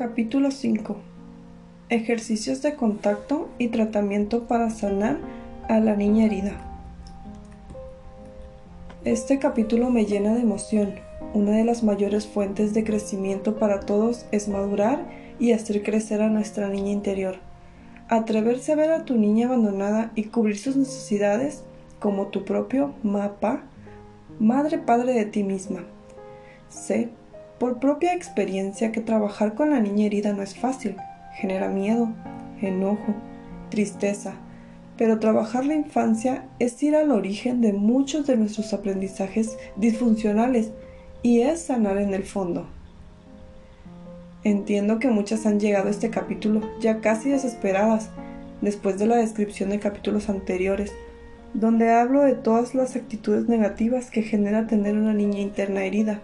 Capítulo 0.00 0.50
5 0.50 0.96
Ejercicios 1.90 2.62
de 2.62 2.74
contacto 2.74 3.50
y 3.58 3.68
tratamiento 3.68 4.46
para 4.46 4.70
sanar 4.70 5.18
a 5.68 5.78
la 5.78 5.94
niña 5.94 6.24
herida. 6.24 6.56
Este 9.04 9.38
capítulo 9.38 9.90
me 9.90 10.06
llena 10.06 10.32
de 10.32 10.40
emoción. 10.40 10.94
Una 11.34 11.50
de 11.50 11.64
las 11.64 11.82
mayores 11.82 12.26
fuentes 12.26 12.72
de 12.72 12.82
crecimiento 12.82 13.58
para 13.58 13.80
todos 13.80 14.24
es 14.32 14.48
madurar 14.48 15.06
y 15.38 15.52
hacer 15.52 15.82
crecer 15.82 16.22
a 16.22 16.30
nuestra 16.30 16.70
niña 16.70 16.92
interior. 16.92 17.36
Atreverse 18.08 18.72
a 18.72 18.76
ver 18.76 18.92
a 18.92 19.04
tu 19.04 19.18
niña 19.18 19.48
abandonada 19.48 20.12
y 20.14 20.24
cubrir 20.24 20.56
sus 20.56 20.76
necesidades 20.76 21.62
como 21.98 22.28
tu 22.28 22.46
propio 22.46 22.94
mapa, 23.02 23.64
madre 24.38 24.78
padre 24.78 25.12
de 25.12 25.26
ti 25.26 25.42
misma. 25.42 25.84
Sé 26.70 27.10
por 27.60 27.78
propia 27.78 28.14
experiencia 28.14 28.90
que 28.90 29.02
trabajar 29.02 29.54
con 29.54 29.68
la 29.68 29.80
niña 29.80 30.06
herida 30.06 30.32
no 30.32 30.42
es 30.42 30.56
fácil, 30.56 30.96
genera 31.34 31.68
miedo, 31.68 32.08
enojo, 32.62 33.14
tristeza, 33.68 34.32
pero 34.96 35.18
trabajar 35.18 35.66
la 35.66 35.74
infancia 35.74 36.46
es 36.58 36.82
ir 36.82 36.96
al 36.96 37.10
origen 37.10 37.60
de 37.60 37.74
muchos 37.74 38.26
de 38.26 38.38
nuestros 38.38 38.72
aprendizajes 38.72 39.58
disfuncionales 39.76 40.70
y 41.22 41.42
es 41.42 41.60
sanar 41.60 41.98
en 41.98 42.14
el 42.14 42.24
fondo. 42.24 42.66
Entiendo 44.42 44.98
que 44.98 45.08
muchas 45.08 45.44
han 45.44 45.60
llegado 45.60 45.88
a 45.88 45.90
este 45.90 46.08
capítulo 46.08 46.62
ya 46.80 47.02
casi 47.02 47.28
desesperadas 47.28 48.08
después 48.62 48.98
de 48.98 49.06
la 49.06 49.16
descripción 49.16 49.68
de 49.68 49.80
capítulos 49.80 50.30
anteriores, 50.30 50.94
donde 51.52 51.90
hablo 51.90 52.22
de 52.22 52.36
todas 52.36 52.74
las 52.74 52.96
actitudes 52.96 53.50
negativas 53.50 54.10
que 54.10 54.22
genera 54.22 54.66
tener 54.66 54.96
una 54.96 55.12
niña 55.12 55.40
interna 55.40 55.84
herida 55.84 56.22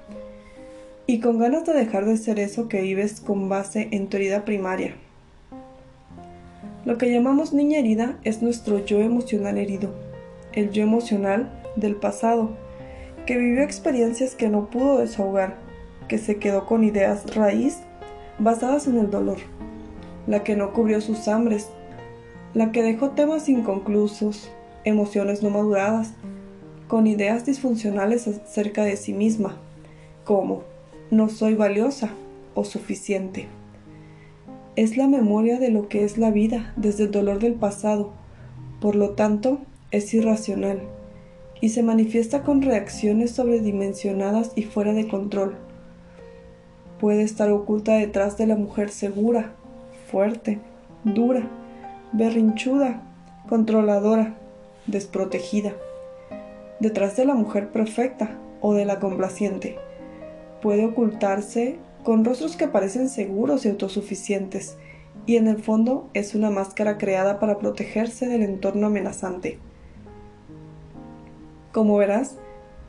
y 1.07 1.21
con 1.21 1.39
ganas 1.39 1.65
de 1.65 1.73
dejar 1.73 2.05
de 2.05 2.17
ser 2.17 2.41
eso 2.41 2.69
que 2.69 2.83
vives 2.83 3.21
con 3.21 3.49
base 3.49 3.89
en 3.93 4.09
tu 4.09 4.17
herida 4.17 4.45
primaria. 4.45 4.97
Lo 6.85 6.99
que 6.99 7.11
llamamos 7.11 7.53
niña 7.53 7.79
herida 7.79 8.19
es 8.25 8.43
nuestro 8.43 8.85
yo 8.85 9.01
emocional 9.01 9.59
herido, 9.59 9.91
el 10.53 10.71
yo 10.71 10.83
emocional 10.83 11.51
del 11.77 11.97
pasado, 11.97 12.51
que 13.25 13.37
vivió 13.37 13.63
experiencias 13.63 14.35
que 14.35 14.49
no 14.49 14.71
pudo 14.71 14.99
desahogar, 14.99 15.57
que 16.09 16.19
se 16.19 16.39
quedó 16.39 16.67
con 16.67 16.85
ideas 16.85 17.35
raíz 17.35 17.79
basadas 18.39 18.87
en 18.87 18.99
el 18.99 19.11
dolor, 19.11 19.39
la 20.27 20.45
que 20.45 20.57
no 20.57 20.73
cubrió 20.73 21.01
sus 21.01 21.27
hambres, 21.29 21.69
la 22.55 22.73
que 22.73 22.83
dejó 22.83 23.11
temas 23.11 23.49
inconclusos, 23.49 24.51
emociones 24.85 25.43
no 25.43 25.51
maduradas, 25.51 26.13
con 26.89 27.07
ideas 27.07 27.45
disfuncionales 27.45 28.29
acerca 28.29 28.85
de 28.85 28.97
sí 28.97 29.13
misma, 29.13 29.57
como 30.25 30.63
no 31.11 31.29
soy 31.29 31.55
valiosa 31.55 32.11
o 32.55 32.65
suficiente. 32.65 33.47
Es 34.75 34.97
la 34.97 35.07
memoria 35.07 35.61
de 35.61 35.71
lo 35.71 35.89
que 35.89 36.05
es 36.05 36.19
la 36.19 36.31
vida 36.31 36.73
desde 36.77 37.05
el 37.05 37.13
dolor 37.13 37.39
del 37.39 37.55
pasado, 37.55 38.13
por 38.81 38.97
lo 38.97 39.11
tanto 39.11 39.59
es 39.93 40.13
irracional 40.15 40.83
y 41.61 41.69
se 41.71 41.83
manifiesta 41.83 42.43
con 42.43 42.61
reacciones 42.61 43.31
sobredimensionadas 43.31 44.53
y 44.57 44.65
fuera 44.65 44.93
de 44.93 45.07
control. 45.07 45.55
Puede 46.99 47.23
estar 47.23 47.51
oculta 47.51 47.95
detrás 47.95 48.37
de 48.37 48.47
la 48.47 48.57
mujer 48.57 48.91
segura, 48.91 49.53
fuerte, 50.11 50.59
dura, 51.05 51.49
berrinchuda, 52.13 53.03
controladora, 53.49 54.35
desprotegida, 54.87 55.73
detrás 56.81 57.17
de 57.17 57.25
la 57.25 57.35
mujer 57.35 57.71
perfecta 57.71 58.37
o 58.61 58.75
de 58.75 58.85
la 58.85 58.99
complaciente 58.99 59.86
puede 60.63 60.87
ocultarse 60.87 61.77
con 62.05 62.25
rostros 62.25 62.57
que 62.57 62.69
parecen 62.69 63.09
seguros 63.09 63.65
y 63.65 63.69
autosuficientes, 63.69 64.77
y 65.27 65.37
en 65.37 65.49
el 65.49 65.63
fondo 65.63 66.09
es 66.15 66.35
una 66.35 66.51
máscara 66.51 66.99
creada 66.99 67.41
para 67.41 67.59
protegerse 67.59 68.29
del 68.29 68.43
entorno 68.43 68.87
amenazante. 68.87 69.59
Como 71.73 71.97
verás, 71.97 72.37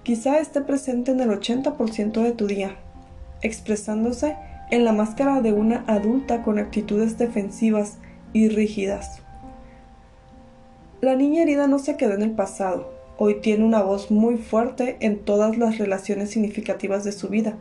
quizá 0.03 0.39
esté 0.39 0.61
presente 0.61 1.11
en 1.11 1.19
el 1.19 1.29
80% 1.29 2.21
de 2.21 2.31
tu 2.31 2.47
día, 2.47 2.75
expresándose 3.41 4.35
en 4.69 4.85
la 4.85 4.93
máscara 4.93 5.41
de 5.41 5.53
una 5.53 5.83
adulta 5.87 6.43
con 6.43 6.59
actitudes 6.59 7.17
defensivas 7.17 7.97
y 8.33 8.49
rígidas. 8.49 9.21
La 11.01 11.15
niña 11.15 11.43
herida 11.43 11.67
no 11.67 11.79
se 11.79 11.95
quedó 11.95 12.13
en 12.13 12.21
el 12.21 12.31
pasado, 12.31 12.96
hoy 13.17 13.35
tiene 13.41 13.65
una 13.65 13.81
voz 13.81 14.11
muy 14.11 14.37
fuerte 14.37 14.97
en 14.99 15.19
todas 15.19 15.57
las 15.57 15.77
relaciones 15.77 16.29
significativas 16.29 17.03
de 17.03 17.11
su 17.11 17.29
vida, 17.29 17.57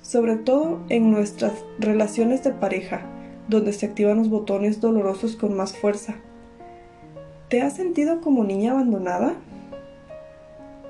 sobre 0.00 0.36
todo 0.36 0.80
en 0.88 1.10
nuestras 1.10 1.52
relaciones 1.78 2.42
de 2.42 2.52
pareja, 2.52 3.02
donde 3.48 3.72
se 3.72 3.86
activan 3.86 4.18
los 4.18 4.30
botones 4.30 4.80
dolorosos 4.80 5.36
con 5.36 5.54
más 5.54 5.76
fuerza. 5.76 6.16
¿Te 7.48 7.60
has 7.60 7.76
sentido 7.76 8.20
como 8.22 8.44
niña 8.44 8.72
abandonada? 8.72 9.34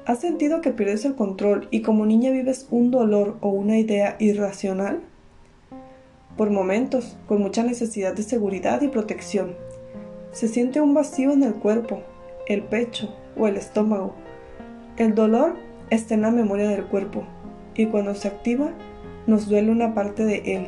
¿Has 0.06 0.20
sentido 0.20 0.60
que 0.60 0.70
pierdes 0.70 1.04
el 1.04 1.16
control 1.16 1.66
y 1.70 1.82
como 1.82 2.06
niña 2.06 2.30
vives 2.30 2.68
un 2.70 2.90
dolor 2.90 3.36
o 3.40 3.48
una 3.48 3.78
idea 3.78 4.16
irracional? 4.20 5.00
Por 6.36 6.50
momentos, 6.50 7.16
con 7.26 7.40
mucha 7.40 7.62
necesidad 7.62 8.14
de 8.14 8.22
seguridad 8.22 8.80
y 8.82 8.88
protección. 8.88 9.54
Se 10.30 10.48
siente 10.48 10.80
un 10.80 10.94
vacío 10.94 11.32
en 11.32 11.42
el 11.42 11.54
cuerpo, 11.54 12.00
el 12.46 12.62
pecho, 12.62 13.14
o 13.36 13.46
el 13.46 13.56
estómago. 13.56 14.14
El 14.96 15.14
dolor 15.14 15.56
está 15.90 16.14
en 16.14 16.22
la 16.22 16.30
memoria 16.30 16.68
del 16.68 16.84
cuerpo 16.84 17.24
y 17.74 17.86
cuando 17.86 18.14
se 18.14 18.28
activa 18.28 18.70
nos 19.26 19.48
duele 19.48 19.70
una 19.70 19.94
parte 19.94 20.24
de 20.24 20.56
él. 20.56 20.66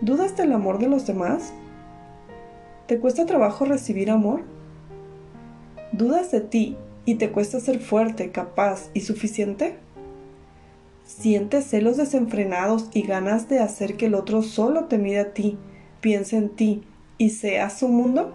¿Dudas 0.00 0.36
del 0.36 0.52
amor 0.52 0.78
de 0.78 0.88
los 0.88 1.06
demás? 1.06 1.52
¿Te 2.86 2.98
cuesta 2.98 3.26
trabajo 3.26 3.64
recibir 3.64 4.10
amor? 4.10 4.42
¿Dudas 5.92 6.30
de 6.30 6.40
ti 6.40 6.76
y 7.04 7.16
te 7.16 7.30
cuesta 7.30 7.60
ser 7.60 7.80
fuerte, 7.80 8.30
capaz 8.30 8.90
y 8.94 9.00
suficiente? 9.00 9.76
¿Sientes 11.04 11.66
celos 11.66 11.96
desenfrenados 11.96 12.90
y 12.92 13.02
ganas 13.02 13.48
de 13.48 13.60
hacer 13.60 13.96
que 13.96 14.06
el 14.06 14.14
otro 14.14 14.42
solo 14.42 14.84
te 14.84 14.98
mire 14.98 15.20
a 15.20 15.32
ti, 15.32 15.58
piense 16.00 16.36
en 16.36 16.50
ti 16.50 16.84
y 17.16 17.30
sea 17.30 17.70
su 17.70 17.88
mundo? 17.88 18.34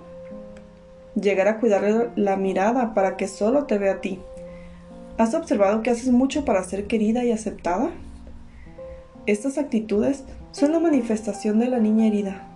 Llegar 1.15 1.47
a 1.47 1.59
cuidarle 1.59 2.09
la 2.15 2.37
mirada 2.37 2.93
para 2.93 3.17
que 3.17 3.27
solo 3.27 3.65
te 3.65 3.77
vea 3.77 3.93
a 3.93 4.01
ti. 4.01 4.19
¿Has 5.17 5.33
observado 5.33 5.83
que 5.83 5.91
haces 5.91 6.11
mucho 6.11 6.43
para 6.43 6.63
ser 6.63 6.87
querida 6.87 7.23
y 7.23 7.31
aceptada? 7.31 7.91
Estas 9.25 9.57
actitudes 9.57 10.23
son 10.51 10.71
la 10.71 10.79
manifestación 10.79 11.59
de 11.59 11.67
la 11.67 11.79
niña 11.79 12.07
herida, 12.07 12.47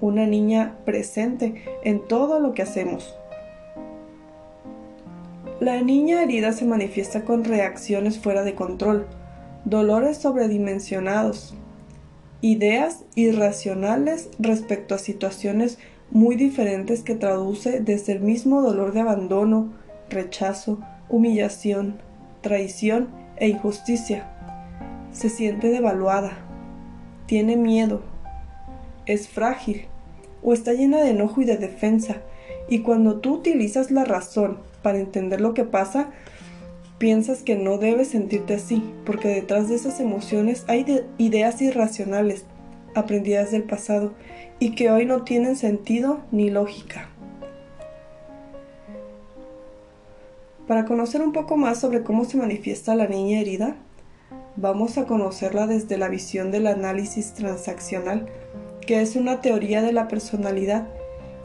una 0.00 0.26
niña 0.26 0.76
presente 0.84 1.64
en 1.84 2.06
todo 2.06 2.40
lo 2.40 2.54
que 2.54 2.62
hacemos. 2.62 3.14
La 5.60 5.80
niña 5.82 6.22
herida 6.22 6.52
se 6.52 6.64
manifiesta 6.64 7.24
con 7.24 7.44
reacciones 7.44 8.18
fuera 8.18 8.44
de 8.44 8.54
control, 8.54 9.06
dolores 9.64 10.18
sobredimensionados, 10.18 11.54
ideas 12.40 13.04
irracionales 13.16 14.30
respecto 14.38 14.94
a 14.94 14.98
situaciones 14.98 15.78
muy 16.10 16.36
diferentes 16.36 17.02
que 17.02 17.14
traduce 17.14 17.80
desde 17.80 18.12
el 18.12 18.20
mismo 18.20 18.62
dolor 18.62 18.92
de 18.92 19.00
abandono, 19.00 19.72
rechazo, 20.08 20.80
humillación, 21.08 21.98
traición 22.40 23.08
e 23.36 23.48
injusticia. 23.48 24.28
Se 25.12 25.28
siente 25.28 25.68
devaluada, 25.68 26.38
tiene 27.26 27.56
miedo, 27.56 28.02
es 29.06 29.28
frágil 29.28 29.86
o 30.42 30.52
está 30.52 30.72
llena 30.72 30.98
de 30.98 31.10
enojo 31.10 31.42
y 31.42 31.44
de 31.44 31.56
defensa, 31.56 32.16
y 32.68 32.80
cuando 32.80 33.20
tú 33.20 33.34
utilizas 33.34 33.90
la 33.90 34.04
razón 34.04 34.58
para 34.82 34.98
entender 34.98 35.40
lo 35.40 35.54
que 35.54 35.64
pasa, 35.64 36.10
piensas 36.98 37.42
que 37.42 37.56
no 37.56 37.78
debes 37.78 38.08
sentirte 38.08 38.54
así, 38.54 38.82
porque 39.04 39.28
detrás 39.28 39.68
de 39.68 39.76
esas 39.76 40.00
emociones 40.00 40.64
hay 40.68 41.04
ideas 41.16 41.60
irracionales 41.62 42.44
aprendidas 42.94 43.50
del 43.50 43.64
pasado 43.64 44.12
y 44.60 44.74
que 44.74 44.90
hoy 44.90 45.06
no 45.06 45.22
tienen 45.22 45.56
sentido 45.56 46.20
ni 46.30 46.50
lógica. 46.50 47.08
Para 50.66 50.84
conocer 50.84 51.22
un 51.22 51.32
poco 51.32 51.56
más 51.56 51.80
sobre 51.80 52.02
cómo 52.02 52.24
se 52.24 52.36
manifiesta 52.36 52.94
la 52.94 53.06
niña 53.06 53.40
herida, 53.40 53.76
vamos 54.56 54.98
a 54.98 55.06
conocerla 55.06 55.66
desde 55.66 55.96
la 55.96 56.08
visión 56.08 56.50
del 56.50 56.66
análisis 56.66 57.32
transaccional, 57.32 58.26
que 58.86 59.00
es 59.00 59.16
una 59.16 59.40
teoría 59.40 59.80
de 59.80 59.92
la 59.92 60.08
personalidad 60.08 60.86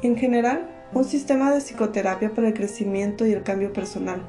y 0.02 0.08
en 0.08 0.18
general 0.18 0.70
un 0.94 1.06
sistema 1.06 1.52
de 1.52 1.62
psicoterapia 1.62 2.34
para 2.34 2.50
el 2.50 2.54
crecimiento 2.54 3.26
y 3.26 3.32
el 3.32 3.44
cambio 3.44 3.72
personal. 3.72 4.22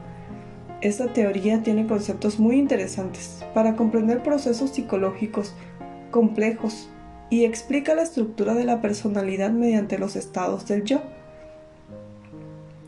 Esta 0.80 1.12
teoría 1.12 1.62
tiene 1.62 1.86
conceptos 1.86 2.38
muy 2.38 2.56
interesantes 2.56 3.44
para 3.54 3.74
comprender 3.74 4.22
procesos 4.22 4.70
psicológicos 4.70 5.54
complejos 6.10 6.90
y 7.30 7.44
explica 7.44 7.94
la 7.94 8.02
estructura 8.02 8.54
de 8.54 8.64
la 8.64 8.80
personalidad 8.80 9.50
mediante 9.50 9.98
los 9.98 10.16
estados 10.16 10.66
del 10.66 10.84
yo. 10.84 11.00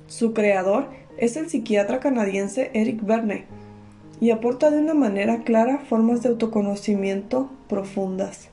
Su 0.06 0.34
creador 0.34 0.88
es 1.16 1.36
el 1.36 1.48
psiquiatra 1.48 2.00
canadiense 2.00 2.70
Eric 2.74 3.04
Verne 3.04 3.46
y 4.20 4.30
aporta 4.30 4.70
de 4.70 4.78
una 4.78 4.94
manera 4.94 5.42
clara 5.42 5.78
formas 5.78 6.22
de 6.22 6.30
autoconocimiento 6.30 7.50
profundas. 7.68 8.48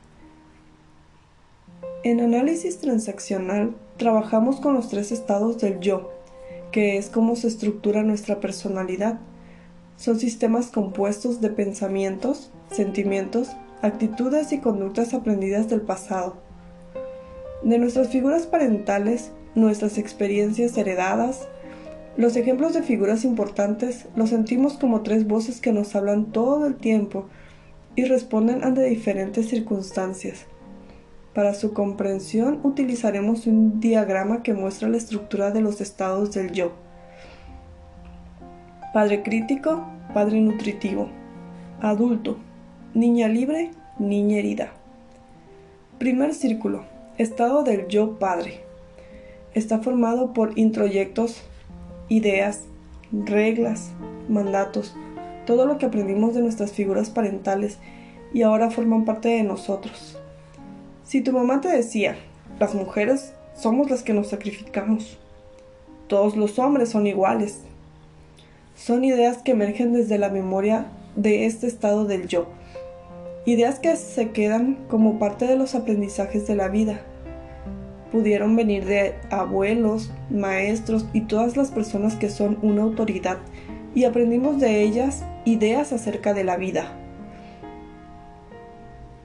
En 2.03 2.19
análisis 2.19 2.79
transaccional 2.79 3.75
trabajamos 3.97 4.59
con 4.59 4.73
los 4.73 4.89
tres 4.89 5.11
estados 5.11 5.59
del 5.59 5.79
yo, 5.79 6.11
que 6.71 6.97
es 6.97 7.09
cómo 7.09 7.35
se 7.35 7.47
estructura 7.47 8.03
nuestra 8.03 8.39
personalidad. 8.39 9.19
Son 9.95 10.19
sistemas 10.19 10.67
compuestos 10.67 11.39
de 11.39 11.49
pensamientos, 11.49 12.51
sentimientos, 12.71 13.51
actitudes 13.83 14.53
y 14.53 14.59
conductas 14.59 15.13
aprendidas 15.13 15.67
del 15.67 15.81
pasado. 15.81 16.37
De 17.63 17.77
nuestras 17.77 18.07
figuras 18.07 18.47
parentales, 18.47 19.33
nuestras 19.55 19.97
experiencias 19.97 20.77
heredadas, 20.77 21.49
los 22.15 22.37
ejemplos 22.37 22.73
de 22.73 22.81
figuras 22.81 23.25
importantes 23.25 24.07
los 24.15 24.29
sentimos 24.29 24.77
como 24.77 25.01
tres 25.01 25.27
voces 25.27 25.59
que 25.59 25.73
nos 25.73 25.95
hablan 25.95 26.31
todo 26.31 26.65
el 26.65 26.75
tiempo 26.75 27.25
y 27.95 28.05
responden 28.05 28.63
ante 28.63 28.83
diferentes 28.83 29.49
circunstancias. 29.49 30.45
Para 31.33 31.53
su 31.53 31.73
comprensión 31.73 32.61
utilizaremos 32.63 33.47
un 33.47 33.81
diagrama 33.81 34.43
que 34.43 34.53
muestra 34.53 34.87
la 34.87 34.97
estructura 34.97 35.51
de 35.51 35.59
los 35.59 35.81
estados 35.81 36.31
del 36.31 36.53
yo. 36.53 36.71
Padre 38.93 39.23
crítico, 39.23 39.85
padre 40.13 40.39
nutritivo. 40.39 41.09
Adulto, 41.81 42.37
niña 42.93 43.27
libre, 43.27 43.71
niña 43.97 44.37
herida. 44.37 44.71
Primer 45.97 46.35
círculo, 46.35 46.83
estado 47.17 47.63
del 47.63 47.87
yo 47.87 48.19
padre. 48.19 48.59
Está 49.55 49.79
formado 49.79 50.31
por 50.33 50.57
introyectos, 50.59 51.41
ideas, 52.07 52.61
reglas, 53.11 53.89
mandatos, 54.29 54.95
todo 55.47 55.65
lo 55.65 55.79
que 55.79 55.87
aprendimos 55.87 56.35
de 56.35 56.41
nuestras 56.41 56.71
figuras 56.71 57.09
parentales 57.09 57.79
y 58.31 58.43
ahora 58.43 58.69
forman 58.69 59.05
parte 59.05 59.29
de 59.29 59.43
nosotros. 59.43 60.19
Si 61.03 61.21
tu 61.21 61.31
mamá 61.31 61.61
te 61.61 61.69
decía, 61.69 62.15
las 62.59 62.75
mujeres 62.75 63.33
somos 63.55 63.89
las 63.89 64.03
que 64.03 64.13
nos 64.13 64.27
sacrificamos, 64.27 65.17
todos 66.07 66.35
los 66.35 66.59
hombres 66.59 66.89
son 66.89 67.07
iguales, 67.07 67.61
son 68.75 69.03
ideas 69.03 69.39
que 69.39 69.53
emergen 69.53 69.93
desde 69.93 70.19
la 70.19 70.29
memoria 70.29 70.85
de 71.15 71.45
este 71.45 71.65
estado 71.65 72.05
del 72.05 72.27
yo, 72.27 72.47
ideas 73.45 73.79
que 73.79 73.95
se 73.95 74.31
quedan 74.31 74.85
como 74.87 75.19
parte 75.19 75.45
de 75.45 75.57
los 75.57 75.75
aprendizajes 75.75 76.47
de 76.47 76.55
la 76.55 76.69
vida. 76.69 77.01
Pudieron 78.11 78.55
venir 78.55 78.85
de 78.85 79.15
abuelos, 79.31 80.11
maestros 80.29 81.05
y 81.13 81.21
todas 81.21 81.57
las 81.57 81.71
personas 81.71 82.15
que 82.15 82.29
son 82.29 82.57
una 82.61 82.83
autoridad 82.83 83.39
y 83.95 84.05
aprendimos 84.05 84.59
de 84.59 84.81
ellas 84.81 85.23
ideas 85.45 85.91
acerca 85.91 86.33
de 86.33 86.43
la 86.43 86.57
vida. 86.57 86.93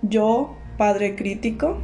Yo 0.02 0.56
padre 0.76 1.14
crítico? 1.14 1.76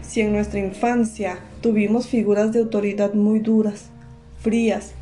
Si 0.00 0.20
en 0.20 0.32
nuestra 0.32 0.58
infancia 0.58 1.38
tuvimos 1.60 2.08
figuras 2.08 2.52
de 2.52 2.60
autoridad 2.60 3.14
muy 3.14 3.38
duras, 3.38 3.90
frías, 4.40 4.94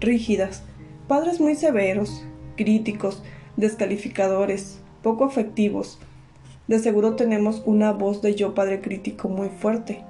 rígidas, 0.00 0.62
padres 1.06 1.40
muy 1.40 1.54
severos, 1.54 2.24
críticos, 2.56 3.22
descalificadores, 3.56 4.80
poco 5.02 5.24
afectivos, 5.24 5.98
de 6.68 6.78
seguro 6.78 7.16
tenemos 7.16 7.62
una 7.66 7.92
voz 7.92 8.22
de 8.22 8.34
yo 8.34 8.54
padre 8.54 8.80
crítico 8.80 9.28
muy 9.28 9.48
fuerte. 9.48 10.04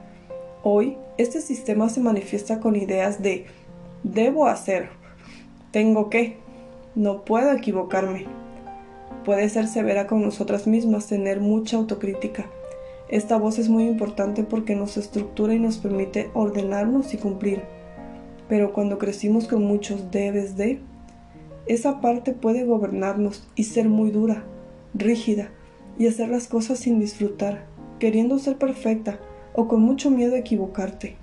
Hoy, 0.63 0.99
este 1.17 1.41
sistema 1.41 1.89
se 1.89 2.01
manifiesta 2.01 2.61
con 2.61 2.77
ideas 2.77 3.23
de 3.23 3.47
debo 4.03 4.47
hacer, 4.47 4.91
tengo 5.71 6.11
que, 6.11 6.37
no 6.95 7.25
puedo 7.25 7.53
equivocarme. 7.53 8.27
Puede 9.25 9.49
ser 9.49 9.67
severa 9.67 10.07
con 10.07 10.23
nosotras 10.23 10.67
mismas, 10.67 11.07
tener 11.07 11.41
mucha 11.41 11.77
autocrítica 11.77 12.47
esta 13.09 13.39
voz 13.39 13.59
es 13.59 13.71
muy 13.71 13.85
importante 13.85 14.45
porque 14.45 14.77
nos 14.77 14.99
estructura 14.99 15.55
y 15.55 15.59
nos 15.59 15.79
permite 15.79 16.31
ordenarnos 16.35 17.15
y 17.15 17.17
cumplir. 17.17 17.63
Pero 18.49 18.75
cuando 18.75 18.99
crecimos 18.99 19.49
con 19.49 19.65
muchos 19.65 20.11
debes 20.11 20.57
de, 20.57 20.81
esa 21.67 22.01
parte 22.01 22.33
puede 22.33 22.65
gobernarnos 22.65 23.49
y 23.55 23.65
ser 23.65 23.89
muy 23.89 24.11
dura, 24.11 24.45
rígida, 24.93 25.51
y 25.99 26.06
hacer 26.06 26.29
las 26.29 26.47
cosas 26.49 26.79
sin 26.79 27.00
disfrutar, 27.00 27.67
queriendo 27.99 28.39
ser 28.39 28.56
perfecta 28.56 29.19
o 29.55 29.67
con 29.69 29.83
mucho 29.83 30.11
miedo 30.11 30.35
a 30.35 30.39
equivocarte. 30.39 31.17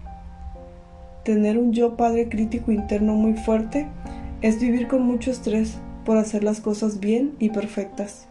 Tener 1.23 1.57
un 1.57 1.73
yo 1.73 1.95
padre 1.95 2.29
crítico 2.29 2.71
interno 2.71 3.13
muy 3.13 3.33
fuerte 3.33 3.87
es 4.41 4.59
vivir 4.59 4.87
con 4.87 5.01
mucho 5.01 5.31
estrés 5.31 5.77
por 6.03 6.17
hacer 6.17 6.43
las 6.43 6.61
cosas 6.61 6.99
bien 6.99 7.35
y 7.39 7.49
perfectas. 7.49 8.27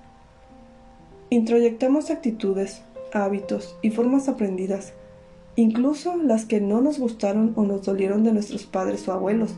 Introyectamos 1.30 2.10
actitudes, 2.10 2.82
hábitos 3.12 3.76
y 3.82 3.90
formas 3.90 4.28
aprendidas, 4.28 4.92
incluso 5.56 6.16
las 6.16 6.44
que 6.44 6.60
no 6.60 6.80
nos 6.80 6.98
gustaron 6.98 7.52
o 7.56 7.64
nos 7.64 7.84
dolieron 7.84 8.22
de 8.22 8.32
nuestros 8.32 8.66
padres 8.66 9.08
o 9.08 9.12
abuelos, 9.12 9.54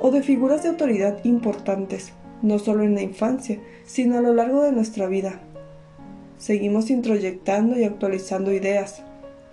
o 0.00 0.10
de 0.10 0.22
figuras 0.22 0.62
de 0.62 0.68
autoridad 0.68 1.24
importantes, 1.24 2.12
no 2.42 2.58
solo 2.58 2.84
en 2.84 2.94
la 2.94 3.02
infancia, 3.02 3.58
sino 3.84 4.18
a 4.18 4.20
lo 4.20 4.32
largo 4.32 4.62
de 4.62 4.72
nuestra 4.72 5.08
vida. 5.08 5.40
Seguimos 6.40 6.88
introyectando 6.88 7.78
y 7.78 7.84
actualizando 7.84 8.50
ideas. 8.50 9.02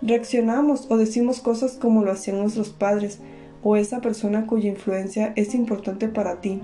Reaccionamos 0.00 0.90
o 0.90 0.96
decimos 0.96 1.40
cosas 1.40 1.72
como 1.72 2.02
lo 2.02 2.10
hacían 2.10 2.38
nuestros 2.38 2.70
padres 2.70 3.20
o 3.62 3.76
esa 3.76 4.00
persona 4.00 4.46
cuya 4.46 4.70
influencia 4.70 5.34
es 5.36 5.54
importante 5.54 6.08
para 6.08 6.40
ti. 6.40 6.62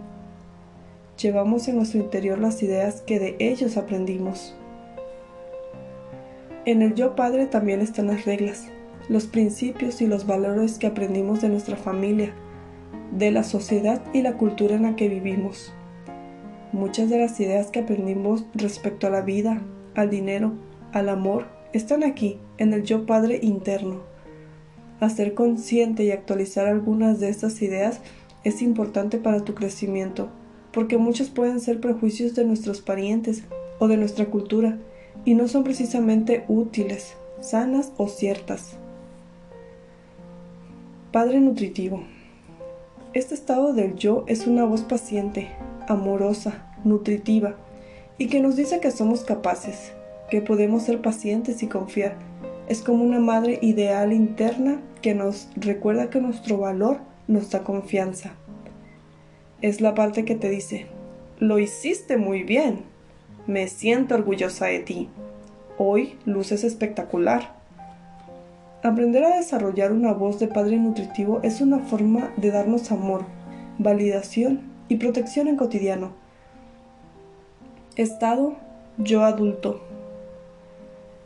Llevamos 1.20 1.68
en 1.68 1.76
nuestro 1.76 2.00
interior 2.00 2.38
las 2.38 2.62
ideas 2.62 3.02
que 3.02 3.18
de 3.18 3.36
ellos 3.38 3.76
aprendimos. 3.76 4.56
En 6.64 6.80
el 6.80 6.94
yo 6.94 7.14
padre 7.16 7.44
también 7.44 7.82
están 7.82 8.06
las 8.06 8.24
reglas, 8.24 8.68
los 9.10 9.26
principios 9.26 10.00
y 10.00 10.06
los 10.06 10.26
valores 10.26 10.78
que 10.78 10.86
aprendimos 10.86 11.42
de 11.42 11.50
nuestra 11.50 11.76
familia, 11.76 12.32
de 13.12 13.30
la 13.30 13.44
sociedad 13.44 14.02
y 14.14 14.22
la 14.22 14.38
cultura 14.38 14.74
en 14.74 14.84
la 14.84 14.96
que 14.96 15.10
vivimos. 15.10 15.74
Muchas 16.72 17.10
de 17.10 17.18
las 17.18 17.38
ideas 17.40 17.66
que 17.66 17.80
aprendimos 17.80 18.46
respecto 18.54 19.06
a 19.06 19.10
la 19.10 19.20
vida, 19.20 19.60
al 19.94 20.10
dinero, 20.10 20.52
al 20.92 21.08
amor, 21.08 21.46
están 21.72 22.04
aquí, 22.04 22.38
en 22.58 22.72
el 22.72 22.84
yo 22.84 23.06
padre 23.06 23.40
interno. 23.42 24.00
Hacer 25.00 25.34
consciente 25.34 26.04
y 26.04 26.12
actualizar 26.12 26.66
algunas 26.66 27.20
de 27.20 27.28
estas 27.28 27.60
ideas 27.62 28.00
es 28.44 28.62
importante 28.62 29.18
para 29.18 29.44
tu 29.44 29.54
crecimiento, 29.54 30.28
porque 30.72 30.98
muchos 30.98 31.30
pueden 31.30 31.60
ser 31.60 31.80
prejuicios 31.80 32.34
de 32.34 32.44
nuestros 32.44 32.80
parientes 32.80 33.44
o 33.78 33.88
de 33.88 33.96
nuestra 33.96 34.26
cultura, 34.26 34.78
y 35.24 35.34
no 35.34 35.48
son 35.48 35.64
precisamente 35.64 36.44
útiles, 36.48 37.14
sanas 37.40 37.92
o 37.96 38.08
ciertas. 38.08 38.76
Padre 41.12 41.40
nutritivo. 41.40 42.02
Este 43.12 43.34
estado 43.34 43.72
del 43.72 43.94
yo 43.94 44.24
es 44.26 44.46
una 44.46 44.64
voz 44.64 44.82
paciente, 44.82 45.48
amorosa, 45.86 46.66
nutritiva, 46.82 47.56
y 48.18 48.28
que 48.28 48.40
nos 48.40 48.56
dice 48.56 48.80
que 48.80 48.90
somos 48.90 49.24
capaces, 49.24 49.92
que 50.30 50.40
podemos 50.40 50.84
ser 50.84 51.00
pacientes 51.02 51.62
y 51.62 51.66
confiar. 51.66 52.16
Es 52.68 52.82
como 52.82 53.04
una 53.04 53.20
madre 53.20 53.58
ideal 53.60 54.12
interna 54.12 54.80
que 55.02 55.14
nos 55.14 55.48
recuerda 55.56 56.10
que 56.10 56.20
nuestro 56.20 56.58
valor 56.58 56.98
nos 57.28 57.50
da 57.50 57.64
confianza. 57.64 58.34
Es 59.60 59.80
la 59.80 59.94
parte 59.94 60.24
que 60.24 60.34
te 60.34 60.48
dice, 60.48 60.86
lo 61.38 61.58
hiciste 61.58 62.16
muy 62.16 62.42
bien, 62.42 62.84
me 63.46 63.68
siento 63.68 64.14
orgullosa 64.14 64.66
de 64.66 64.80
ti. 64.80 65.08
Hoy 65.76 66.16
luces 66.24 66.64
espectacular. 66.64 67.54
Aprender 68.82 69.24
a 69.24 69.36
desarrollar 69.36 69.92
una 69.92 70.12
voz 70.12 70.38
de 70.38 70.46
padre 70.46 70.76
nutritivo 70.76 71.40
es 71.42 71.60
una 71.60 71.80
forma 71.80 72.32
de 72.36 72.50
darnos 72.50 72.92
amor, 72.92 73.24
validación 73.78 74.60
y 74.88 74.96
protección 74.96 75.48
en 75.48 75.56
cotidiano. 75.56 76.23
Estado 77.96 78.54
yo 78.98 79.22
adulto. 79.24 79.80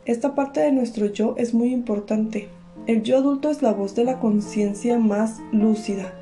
Esta 0.05 0.35
parte 0.35 0.59
de 0.59 0.71
nuestro 0.71 1.07
yo 1.07 1.33
es 1.37 1.53
muy 1.55 1.73
importante. 1.73 2.47
El 2.85 3.01
yo 3.01 3.17
adulto 3.17 3.49
es 3.49 3.63
la 3.63 3.73
voz 3.73 3.95
de 3.95 4.03
la 4.03 4.19
conciencia 4.19 4.99
más 4.99 5.39
lúcida. 5.51 6.13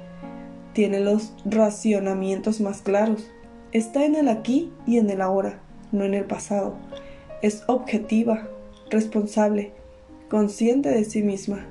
Tiene 0.73 1.01
los 1.01 1.33
racionamientos 1.43 2.61
más 2.61 2.81
claros. 2.81 3.29
Está 3.73 4.05
en 4.05 4.15
el 4.15 4.29
aquí 4.29 4.71
y 4.85 4.99
en 4.99 5.09
el 5.09 5.21
ahora 5.21 5.59
no 5.91 6.05
en 6.05 6.13
el 6.13 6.23
pasado. 6.23 6.75
Es 7.41 7.63
objetiva, 7.67 8.47
responsable, 8.89 9.71
consciente 10.29 10.89
de 10.89 11.03
sí 11.03 11.23
misma. 11.23 11.65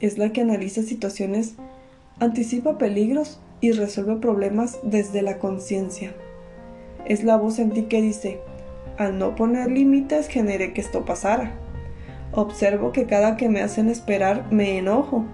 Es 0.00 0.16
la 0.18 0.32
que 0.32 0.40
analiza 0.40 0.82
situaciones, 0.82 1.56
anticipa 2.20 2.78
peligros 2.78 3.40
y 3.60 3.72
resuelve 3.72 4.16
problemas 4.16 4.78
desde 4.82 5.20
la 5.22 5.38
conciencia. 5.38 6.14
Es 7.04 7.24
la 7.24 7.36
voz 7.36 7.58
en 7.58 7.70
ti 7.70 7.82
que 7.82 8.00
dice, 8.00 8.40
al 8.96 9.18
no 9.18 9.34
poner 9.34 9.70
límites 9.70 10.28
generé 10.28 10.72
que 10.72 10.80
esto 10.80 11.04
pasara. 11.04 11.52
Observo 12.32 12.92
que 12.92 13.06
cada 13.06 13.36
que 13.36 13.48
me 13.48 13.60
hacen 13.60 13.88
esperar 13.88 14.46
me 14.50 14.78
enojo. 14.78 15.24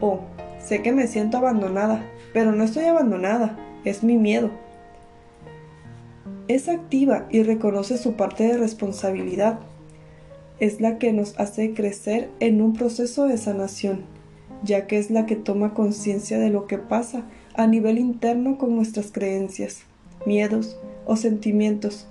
O 0.00 0.20
sé 0.58 0.82
que 0.82 0.92
me 0.92 1.06
siento 1.06 1.38
abandonada, 1.38 2.04
pero 2.32 2.52
no 2.52 2.64
estoy 2.64 2.84
abandonada, 2.84 3.58
es 3.84 4.02
mi 4.04 4.16
miedo 4.16 4.50
es 6.54 6.68
activa 6.68 7.26
y 7.30 7.44
reconoce 7.44 7.96
su 7.96 8.14
parte 8.14 8.44
de 8.44 8.58
responsabilidad. 8.58 9.60
es 10.58 10.80
la 10.80 10.98
que 10.98 11.12
nos 11.12 11.38
hace 11.40 11.72
crecer 11.72 12.28
en 12.38 12.60
un 12.60 12.74
proceso 12.74 13.24
de 13.24 13.38
sanación, 13.38 14.02
ya 14.62 14.86
que 14.86 14.98
es 14.98 15.10
la 15.10 15.24
que 15.24 15.36
toma 15.36 15.72
conciencia 15.72 16.38
de 16.38 16.50
lo 16.50 16.66
que 16.66 16.76
pasa 16.76 17.22
a 17.54 17.66
nivel 17.66 17.98
interno 17.98 18.58
con 18.58 18.76
nuestras 18.76 19.10
creencias, 19.10 19.84
miedos 20.26 20.78
o 21.06 21.16
sentimientos, 21.16 22.06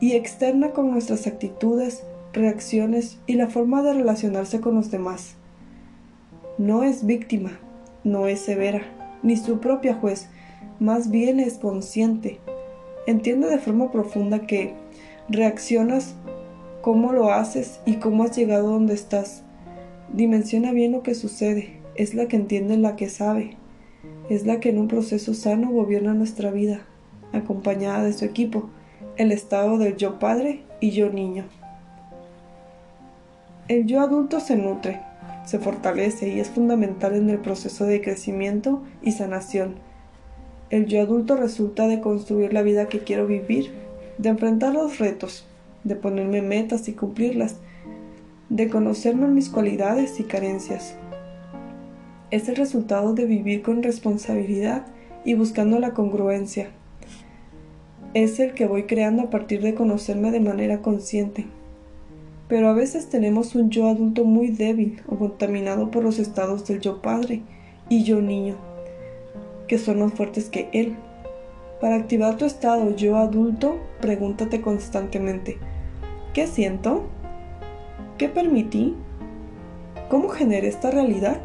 y 0.00 0.12
externa 0.12 0.70
con 0.70 0.90
nuestras 0.90 1.26
actitudes, 1.26 2.04
reacciones 2.32 3.18
y 3.26 3.34
la 3.34 3.48
forma 3.48 3.82
de 3.82 3.94
relacionarse 3.94 4.60
con 4.60 4.74
los 4.74 4.90
demás. 4.90 5.36
No 6.58 6.82
es 6.82 7.06
víctima, 7.06 7.58
no 8.02 8.26
es 8.26 8.40
severa, 8.40 8.82
ni 9.22 9.36
su 9.36 9.60
propia 9.60 9.94
juez, 9.94 10.28
más 10.80 11.10
bien 11.10 11.40
es 11.40 11.58
consciente. 11.58 12.38
Entiende 13.06 13.48
de 13.48 13.58
forma 13.58 13.90
profunda 13.90 14.46
que 14.46 14.74
reaccionas 15.28 16.14
cómo 16.82 17.12
lo 17.12 17.30
haces 17.30 17.80
y 17.86 17.94
cómo 17.94 18.24
has 18.24 18.36
llegado 18.36 18.70
donde 18.70 18.94
estás. 18.94 19.42
Dimensiona 20.12 20.72
bien 20.72 20.92
lo 20.92 21.02
que 21.02 21.14
sucede, 21.14 21.80
es 21.94 22.14
la 22.14 22.26
que 22.28 22.36
entiende 22.36 22.76
la 22.76 22.96
que 22.96 23.08
sabe, 23.08 23.56
es 24.28 24.46
la 24.46 24.60
que 24.60 24.70
en 24.70 24.78
un 24.78 24.88
proceso 24.88 25.34
sano 25.34 25.70
gobierna 25.70 26.14
nuestra 26.14 26.50
vida, 26.50 26.86
acompañada 27.34 28.02
de 28.04 28.12
su 28.12 28.24
equipo, 28.24 28.70
el 29.16 29.32
estado 29.32 29.78
del 29.78 29.96
yo 29.96 30.18
padre 30.18 30.62
y 30.80 30.90
yo 30.90 31.10
niño. 31.10 31.44
El 33.68 33.86
yo 33.86 34.00
adulto 34.00 34.40
se 34.40 34.56
nutre, 34.56 35.00
se 35.46 35.58
fortalece 35.58 36.28
y 36.28 36.40
es 36.40 36.50
fundamental 36.50 37.14
en 37.14 37.30
el 37.30 37.38
proceso 37.38 37.84
de 37.84 38.00
crecimiento 38.00 38.82
y 39.02 39.12
sanación. 39.12 39.76
El 40.70 40.86
yo 40.86 41.00
adulto 41.00 41.36
resulta 41.36 41.86
de 41.86 42.00
construir 42.00 42.52
la 42.52 42.62
vida 42.62 42.88
que 42.88 43.00
quiero 43.00 43.26
vivir, 43.26 43.72
de 44.18 44.30
enfrentar 44.30 44.72
los 44.74 44.98
retos, 44.98 45.46
de 45.84 45.96
ponerme 45.96 46.42
metas 46.42 46.88
y 46.88 46.92
cumplirlas, 46.92 47.56
de 48.48 48.68
conocerme 48.68 49.28
mis 49.28 49.48
cualidades 49.48 50.20
y 50.20 50.24
carencias. 50.24 50.96
Es 52.30 52.48
el 52.48 52.56
resultado 52.56 53.14
de 53.14 53.26
vivir 53.26 53.62
con 53.62 53.82
responsabilidad 53.82 54.86
y 55.24 55.34
buscando 55.34 55.78
la 55.78 55.92
congruencia. 55.92 56.70
Es 58.14 58.38
el 58.38 58.54
que 58.54 58.66
voy 58.66 58.84
creando 58.84 59.22
a 59.22 59.30
partir 59.30 59.60
de 59.60 59.74
conocerme 59.74 60.30
de 60.30 60.40
manera 60.40 60.82
consciente. 60.82 61.46
Pero 62.48 62.68
a 62.68 62.72
veces 62.72 63.08
tenemos 63.08 63.54
un 63.56 63.70
yo 63.70 63.88
adulto 63.88 64.24
muy 64.24 64.48
débil 64.48 65.02
o 65.08 65.16
contaminado 65.16 65.90
por 65.90 66.04
los 66.04 66.18
estados 66.18 66.66
del 66.66 66.80
yo 66.80 67.02
padre 67.02 67.42
y 67.88 68.04
yo 68.04 68.22
niño, 68.22 68.54
que 69.66 69.78
son 69.78 69.98
más 69.98 70.14
fuertes 70.14 70.48
que 70.48 70.68
él. 70.72 70.94
Para 71.80 71.96
activar 71.96 72.36
tu 72.36 72.44
estado 72.44 72.94
yo 72.94 73.16
adulto, 73.16 73.78
pregúntate 74.00 74.60
constantemente, 74.60 75.58
¿Qué 76.34 76.48
siento? 76.48 77.04
¿Qué 78.18 78.28
permití? 78.28 78.96
¿Cómo 80.10 80.30
generé 80.30 80.66
esta 80.66 80.90
realidad? 80.90 81.40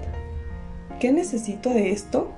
¿Qué 1.00 1.12
necesito 1.12 1.70
de 1.70 1.92
esto? 1.92 2.32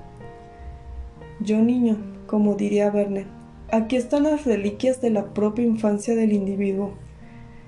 Yo 1.39 1.59
niño, 1.59 1.95
como 2.27 2.55
diría 2.55 2.89
Verne, 2.89 3.25
aquí 3.71 3.95
están 3.95 4.23
las 4.23 4.45
reliquias 4.45 5.01
de 5.01 5.09
la 5.09 5.33
propia 5.33 5.65
infancia 5.65 6.13
del 6.13 6.33
individuo. 6.33 6.93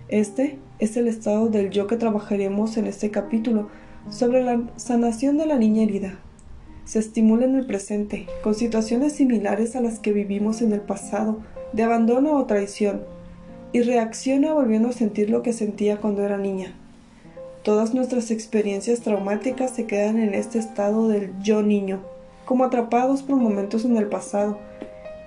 Este 0.10 0.60
es 0.80 0.98
el 0.98 1.08
estado 1.08 1.48
del 1.48 1.70
yo 1.70 1.88
que 1.88 1.96
trabajaremos 1.96 2.76
en 2.78 2.88
este 2.88 3.10
capítulo 3.10 3.70
sobre 4.10 4.44
la 4.44 4.62
sanación 4.76 5.38
de 5.38 5.46
la 5.46 5.58
niña 5.58 5.84
herida. 5.84 6.20
Se 6.84 7.00
estimula 7.00 7.46
en 7.46 7.56
el 7.56 7.66
presente, 7.66 8.28
con 8.44 8.54
situaciones 8.54 9.14
similares 9.14 9.78
a 9.78 9.82
las 9.82 10.00
que 10.00 10.12
vivimos 10.12 10.62
en 10.62 10.74
el 10.74 10.82
pasado, 10.82 11.40
de 11.72 11.84
abandono 11.84 12.34
o 12.34 12.46
traición, 12.46 13.04
y 13.72 13.82
reacciona 13.82 14.54
volviendo 14.54 14.90
a 14.90 14.94
sentir 14.94 15.30
lo 15.30 15.42
que 15.42 15.54
sentía 15.54 16.02
cuando 16.02 16.24
era 16.24 16.38
niña. 16.38 16.76
Todas 17.64 17.94
nuestras 17.94 18.30
experiencias 18.30 19.00
traumáticas 19.00 19.72
se 19.72 19.86
quedan 19.86 20.20
en 20.20 20.34
este 20.34 20.60
estado 20.60 21.08
del 21.08 21.32
yo 21.42 21.64
niño, 21.64 22.02
como 22.44 22.66
atrapados 22.66 23.24
por 23.24 23.38
momentos 23.38 23.86
en 23.86 23.96
el 23.96 24.08
pasado 24.08 24.60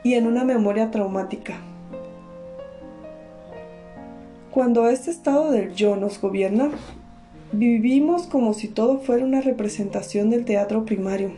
y 0.06 0.14
en 0.14 0.28
una 0.28 0.44
memoria 0.44 0.92
traumática. 0.92 1.54
Cuando 4.52 4.86
este 4.86 5.10
estado 5.10 5.50
del 5.50 5.74
yo 5.74 5.96
nos 5.96 6.20
gobierna, 6.20 6.70
vivimos 7.50 8.28
como 8.28 8.54
si 8.54 8.68
todo 8.68 9.00
fuera 9.00 9.24
una 9.24 9.40
representación 9.40 10.30
del 10.30 10.44
teatro 10.44 10.84
primario, 10.84 11.32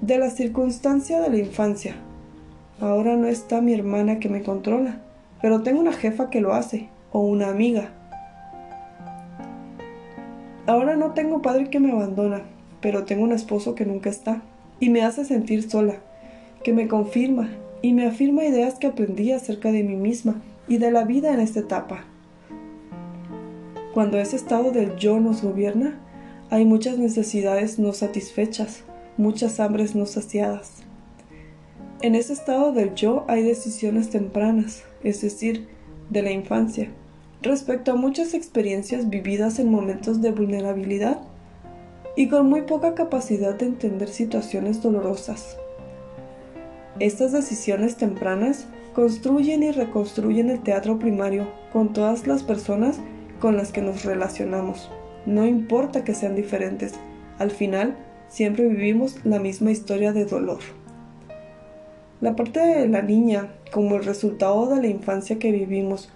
de 0.00 0.18
la 0.18 0.30
circunstancia 0.30 1.20
de 1.20 1.30
la 1.30 1.38
infancia. 1.38 1.94
Ahora 2.80 3.14
no 3.14 3.28
está 3.28 3.60
mi 3.60 3.72
hermana 3.72 4.18
que 4.18 4.28
me 4.28 4.42
controla, 4.42 4.98
pero 5.40 5.62
tengo 5.62 5.78
una 5.78 5.92
jefa 5.92 6.28
que 6.28 6.40
lo 6.40 6.54
hace, 6.54 6.88
o 7.12 7.20
una 7.20 7.50
amiga. 7.50 7.92
Ahora 10.66 10.96
no 10.96 11.12
tengo 11.12 11.40
padre 11.40 11.70
que 11.70 11.78
me 11.78 11.92
abandona, 11.92 12.42
pero 12.80 13.04
tengo 13.04 13.22
un 13.22 13.32
esposo 13.32 13.76
que 13.76 13.86
nunca 13.86 14.10
está, 14.10 14.42
y 14.80 14.90
me 14.90 15.04
hace 15.04 15.24
sentir 15.24 15.70
sola, 15.70 15.94
que 16.64 16.72
me 16.72 16.88
confirma 16.88 17.48
y 17.82 17.92
me 17.92 18.06
afirma 18.06 18.44
ideas 18.44 18.74
que 18.78 18.86
aprendí 18.86 19.32
acerca 19.32 19.72
de 19.72 19.82
mí 19.82 19.96
misma 19.96 20.42
y 20.66 20.78
de 20.78 20.90
la 20.90 21.04
vida 21.04 21.32
en 21.32 21.40
esta 21.40 21.60
etapa. 21.60 22.04
Cuando 23.94 24.18
ese 24.18 24.36
estado 24.36 24.70
del 24.70 24.96
yo 24.96 25.18
nos 25.20 25.42
gobierna, 25.42 25.98
hay 26.50 26.64
muchas 26.64 26.98
necesidades 26.98 27.78
no 27.78 27.92
satisfechas, 27.92 28.84
muchas 29.16 29.60
hambres 29.60 29.94
no 29.94 30.06
saciadas. 30.06 30.82
En 32.00 32.14
ese 32.14 32.32
estado 32.32 32.72
del 32.72 32.94
yo 32.94 33.24
hay 33.28 33.42
decisiones 33.42 34.10
tempranas, 34.10 34.84
es 35.02 35.20
decir, 35.20 35.66
de 36.10 36.22
la 36.22 36.30
infancia, 36.30 36.90
respecto 37.42 37.92
a 37.92 37.96
muchas 37.96 38.34
experiencias 38.34 39.10
vividas 39.10 39.58
en 39.58 39.70
momentos 39.70 40.22
de 40.22 40.30
vulnerabilidad 40.30 41.20
y 42.16 42.28
con 42.28 42.48
muy 42.48 42.62
poca 42.62 42.94
capacidad 42.94 43.54
de 43.54 43.66
entender 43.66 44.08
situaciones 44.08 44.82
dolorosas. 44.82 45.58
Estas 47.00 47.30
decisiones 47.30 47.96
tempranas 47.96 48.66
construyen 48.92 49.62
y 49.62 49.70
reconstruyen 49.70 50.50
el 50.50 50.60
teatro 50.60 50.98
primario 50.98 51.48
con 51.72 51.92
todas 51.92 52.26
las 52.26 52.42
personas 52.42 52.98
con 53.38 53.56
las 53.56 53.70
que 53.70 53.82
nos 53.82 54.04
relacionamos. 54.04 54.90
No 55.24 55.46
importa 55.46 56.02
que 56.02 56.14
sean 56.14 56.34
diferentes, 56.34 56.94
al 57.38 57.52
final 57.52 57.96
siempre 58.28 58.66
vivimos 58.66 59.24
la 59.24 59.38
misma 59.38 59.70
historia 59.70 60.12
de 60.12 60.24
dolor. 60.24 60.58
La 62.20 62.34
parte 62.34 62.58
de 62.58 62.88
la 62.88 63.02
niña, 63.02 63.54
como 63.72 63.94
el 63.94 64.04
resultado 64.04 64.66
de 64.66 64.80
la 64.80 64.88
infancia 64.88 65.38
que 65.38 65.52
vivimos, 65.52 66.10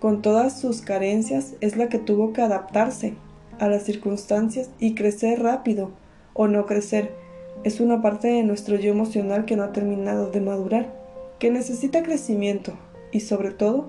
con 0.00 0.20
todas 0.20 0.60
sus 0.60 0.82
carencias, 0.82 1.54
es 1.62 1.78
la 1.78 1.88
que 1.88 1.98
tuvo 1.98 2.34
que 2.34 2.42
adaptarse 2.42 3.14
a 3.58 3.68
las 3.68 3.84
circunstancias 3.84 4.68
y 4.78 4.94
crecer 4.94 5.42
rápido 5.42 5.92
o 6.34 6.46
no 6.46 6.66
crecer. 6.66 7.25
Es 7.66 7.80
una 7.80 8.00
parte 8.00 8.28
de 8.28 8.44
nuestro 8.44 8.76
yo 8.76 8.92
emocional 8.92 9.44
que 9.44 9.56
no 9.56 9.64
ha 9.64 9.72
terminado 9.72 10.30
de 10.30 10.40
madurar, 10.40 10.94
que 11.40 11.50
necesita 11.50 12.04
crecimiento 12.04 12.74
y 13.10 13.18
sobre 13.18 13.50
todo 13.50 13.88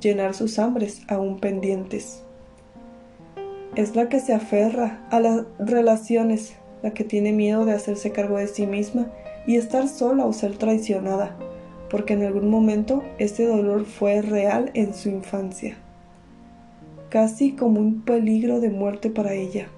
llenar 0.00 0.32
sus 0.32 0.58
hambres 0.58 1.02
aún 1.06 1.38
pendientes. 1.38 2.22
Es 3.76 3.94
la 3.94 4.08
que 4.08 4.20
se 4.20 4.32
aferra 4.32 5.06
a 5.10 5.20
las 5.20 5.44
relaciones, 5.58 6.54
la 6.82 6.94
que 6.94 7.04
tiene 7.04 7.32
miedo 7.32 7.66
de 7.66 7.74
hacerse 7.74 8.10
cargo 8.10 8.38
de 8.38 8.46
sí 8.46 8.66
misma 8.66 9.12
y 9.46 9.56
estar 9.56 9.86
sola 9.86 10.24
o 10.24 10.32
ser 10.32 10.56
traicionada, 10.56 11.36
porque 11.90 12.14
en 12.14 12.22
algún 12.22 12.48
momento 12.48 13.02
ese 13.18 13.44
dolor 13.44 13.84
fue 13.84 14.22
real 14.22 14.70
en 14.72 14.94
su 14.94 15.10
infancia, 15.10 15.76
casi 17.10 17.52
como 17.52 17.80
un 17.80 18.00
peligro 18.00 18.60
de 18.60 18.70
muerte 18.70 19.10
para 19.10 19.34
ella. 19.34 19.68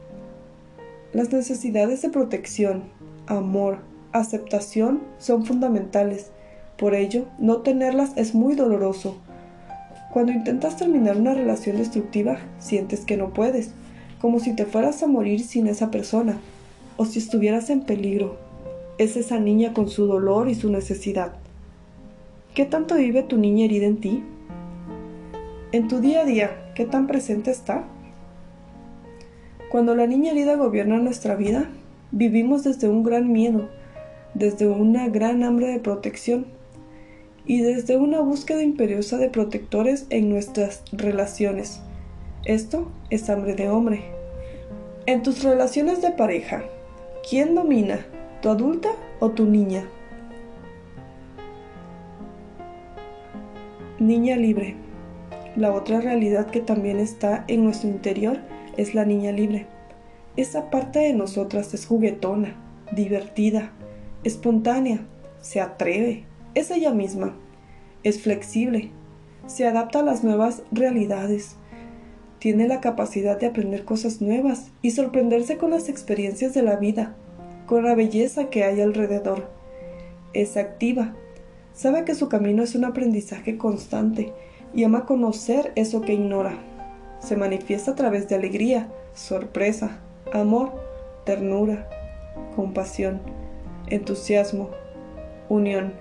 Las 1.13 1.33
necesidades 1.33 2.03
de 2.03 2.09
protección, 2.11 2.85
amor, 3.27 3.79
aceptación 4.13 5.03
son 5.19 5.45
fundamentales, 5.45 6.31
por 6.77 6.95
ello 6.95 7.27
no 7.39 7.59
tenerlas 7.59 8.13
es 8.17 8.35
muy 8.35 8.55
doloroso. 8.55 9.17
Cuando 10.13 10.33
intentas 10.33 10.77
terminar 10.77 11.17
una 11.17 11.35
relación 11.35 11.79
destructiva, 11.79 12.39
sientes 12.59 13.05
que 13.05 13.17
no 13.17 13.33
puedes, 13.33 13.71
como 14.21 14.41
si 14.41 14.55
te 14.55 14.67
fueras 14.67 15.03
a 15.03 15.07
morir 15.07 15.41
sin 15.41 15.67
esa 15.67 15.91
persona, 15.91 16.39
o 16.97 17.05
si 17.07 17.19
estuvieras 17.19 17.71
en 17.71 17.83
peligro, 17.83 18.37
es 18.99 19.17
esa 19.17 19.39
niña 19.39 19.73
con 19.73 19.89
su 19.89 20.07
dolor 20.07 20.49
y 20.49 20.55
su 20.55 20.71
necesidad. 20.71 21.33
¿Qué 22.55 22.67
tanto 22.67 22.97
vive 22.97 23.23
tu 23.23 23.39
niña 23.39 23.65
herida 23.65 23.87
en 23.87 23.97
ti? 23.99 24.23
En 25.73 25.89
tu 25.89 26.01
día 26.01 26.21
a 26.21 26.25
día, 26.25 26.73
¿qué 26.75 26.85
tan 26.85 27.07
presente 27.07 27.51
está? 27.51 27.85
Cuando 29.71 29.97
la 29.97 30.07
niña 30.07 30.33
herida 30.33 30.57
gobierna 30.57 30.99
nuestra 30.99 31.35
vida, 31.35 31.71
vivimos 32.13 32.63
desde 32.63 32.89
un 32.89 33.03
gran 33.03 33.33
miedo, 33.33 33.69
desde 34.35 34.69
una 34.69 35.09
gran 35.09 35.43
hambre 35.43 35.69
de 35.69 35.81
protección 35.81 36.47
y 37.45 37.61
desde 37.61 37.97
una 37.97 38.21
búsqueda 38.21 38.63
imperiosa 38.63 39.19
de 39.19 39.29
protectores 39.29 40.07
en 40.11 40.31
nuestras 40.31 40.85
relaciones. 40.93 41.81
Esto 42.45 42.91
es 43.11 43.29
hambre 43.29 43.55
de 43.55 43.69
hombre. 43.69 44.03
En 45.07 45.23
tus 45.23 45.43
relaciones 45.43 46.01
de 46.01 46.13
pareja, 46.13 46.63
¿quién 47.29 47.55
domina? 47.55 48.07
tu 48.43 48.51
adulta 48.51 48.91
o 49.21 49.31
tu 49.31 49.47
niña. 49.47 49.85
Niña 53.99 54.37
libre. 54.37 54.75
la 55.55 55.73
otra 55.73 56.01
realidad 56.01 56.47
que 56.47 56.61
también 56.61 56.99
está 56.99 57.45
en 57.47 57.63
nuestro 57.63 57.89
interior 57.89 58.39
es 58.77 58.95
la 58.95 59.05
niña 59.05 59.33
libre. 59.33 59.67
Esa 60.37 60.71
parte 60.71 61.01
de 61.01 61.13
nosotras 61.13 61.75
es 61.75 61.87
juguetona, 61.87 62.57
divertida, 62.91 63.73
espontánea, 64.25 65.07
se 65.43 65.61
atreve, 65.61 66.25
es 66.55 66.71
ella 66.71 66.93
misma, 66.93 67.35
es 68.03 68.23
flexible, 68.23 68.91
se 69.47 69.67
adapta 69.67 70.01
a 70.01 70.03
las 70.03 70.25
nuevas 70.25 70.63
realidades, 70.73 71.57
tiene 72.39 72.67
la 72.67 72.81
capacidad 72.81 73.39
de 73.39 73.47
aprender 73.47 73.85
cosas 73.85 74.21
nuevas 74.21 74.73
y 74.81 74.93
sorprenderse 74.93 75.59
con 75.59 75.71
las 75.71 75.89
experiencias 75.89 76.55
de 76.55 76.63
la 76.63 76.77
vida, 76.77 77.15
con 77.67 77.85
la 77.85 77.95
belleza 77.95 78.51
que 78.51 78.65
hay 78.65 78.81
alrededor. 78.81 79.51
Es 80.33 80.57
activa, 80.57 81.15
sabe 81.75 82.05
que 82.05 82.15
su 82.15 82.29
camino 82.29 82.63
es 82.63 82.75
un 82.75 82.85
aprendizaje 82.85 83.59
constante 83.59 84.33
y 84.75 84.85
ama 84.85 85.05
conocer 85.05 85.73
eso 85.77 86.01
que 86.01 86.15
ignora. 86.15 86.59
Se 87.21 87.37
manifiesta 87.37 87.93
a 87.93 87.95
través 87.95 88.29
de 88.29 88.35
alegría, 88.35 88.89
sorpresa, 89.15 90.01
amor, 90.33 90.73
ternura, 91.25 91.89
compasión, 92.57 93.21
entusiasmo, 93.89 94.71
unión. 95.49 95.93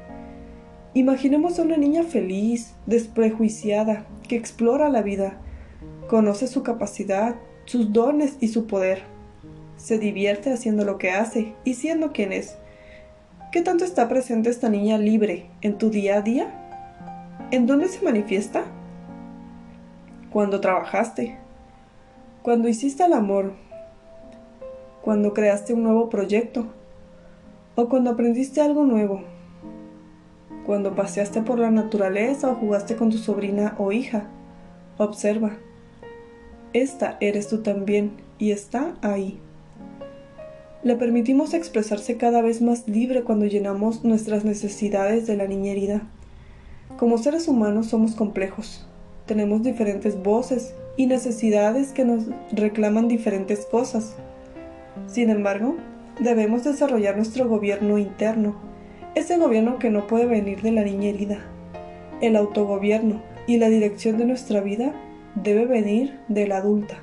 Imaginemos 0.94 1.60
a 1.60 1.64
una 1.64 1.78
niña 1.78 2.04
feliz, 2.04 2.76
desprejuiciada, 2.86 4.06
que 4.28 4.36
explora 4.36 4.90
la 4.90 5.02
vida, 5.02 5.38
conoce 6.08 6.48
su 6.48 6.64
capacidad, 6.64 7.36
sus 7.66 7.94
dones 7.94 8.38
y 8.40 8.50
su 8.50 8.68
poder. 8.68 9.04
Se 9.78 9.98
divierte 9.98 10.52
haciendo 10.52 10.86
lo 10.86 10.98
que 10.98 11.12
hace 11.12 11.56
y 11.64 11.76
siendo 11.76 12.12
quien 12.12 12.34
es. 12.34 12.58
¿Qué 13.52 13.62
tanto 13.62 13.84
está 13.84 14.08
presente 14.08 14.50
esta 14.50 14.70
niña 14.70 14.98
libre 14.98 15.50
en 15.62 15.78
tu 15.78 15.90
día 15.90 16.18
a 16.18 16.22
día? 16.22 16.48
¿En 17.52 17.66
dónde 17.66 17.88
se 17.88 18.02
manifiesta? 18.02 18.64
Cuando 20.30 20.62
trabajaste, 20.62 21.38
cuando 22.44 22.70
hiciste 22.70 23.04
el 23.04 23.14
amor, 23.14 23.54
cuando 25.02 25.34
creaste 25.34 25.74
un 25.74 25.84
nuevo 25.84 26.10
proyecto 26.10 26.66
o 27.76 27.90
cuando 27.90 28.12
aprendiste 28.12 28.62
algo 28.62 28.86
nuevo, 28.86 29.24
cuando 30.66 30.96
paseaste 30.96 31.42
por 31.42 31.60
la 31.60 31.72
naturaleza 31.72 32.50
o 32.50 32.56
jugaste 32.56 32.96
con 32.96 33.10
tu 33.10 33.18
sobrina 33.18 33.76
o 33.78 33.92
hija. 33.92 34.28
Observa. 34.98 35.58
Esta 36.74 37.18
eres 37.20 37.48
tú 37.48 37.64
también 37.64 38.12
y 38.38 38.52
está 38.52 38.96
ahí. 39.02 39.40
Le 40.84 40.96
permitimos 40.96 41.54
expresarse 41.54 42.18
cada 42.18 42.42
vez 42.42 42.62
más 42.62 42.88
libre 42.88 43.24
cuando 43.24 43.46
llenamos 43.46 44.04
nuestras 44.04 44.46
necesidades 44.46 45.28
de 45.28 45.38
la 45.38 45.48
niña. 45.48 46.08
Como 46.98 47.18
seres 47.18 47.48
humanos 47.48 47.88
somos 47.88 48.16
complejos. 48.16 48.88
Tenemos 49.26 49.64
diferentes 49.64 50.22
voces 50.22 50.74
y 50.98 51.06
necesidades 51.06 51.92
que 51.92 52.06
nos 52.06 52.26
reclaman 52.52 53.08
diferentes 53.08 53.66
cosas. 53.66 54.16
Sin 55.08 55.30
embargo, 55.30 55.76
debemos 56.20 56.64
desarrollar 56.64 57.16
nuestro 57.16 57.48
gobierno 57.48 57.98
interno, 57.98 58.56
ese 59.16 59.38
gobierno 59.38 59.80
que 59.80 59.90
no 59.90 60.08
puede 60.08 60.26
venir 60.26 60.62
de 60.62 60.72
la 60.72 60.84
niña 60.84 61.10
herida. 61.10 61.40
El 62.22 62.36
autogobierno 62.36 63.22
y 63.48 63.58
la 63.58 63.70
dirección 63.70 64.18
de 64.18 64.26
nuestra 64.26 64.62
vida 64.62 64.94
debe 65.36 65.66
venir 65.66 66.20
de 66.28 66.48
la 66.48 66.58
adulta. 66.58 67.00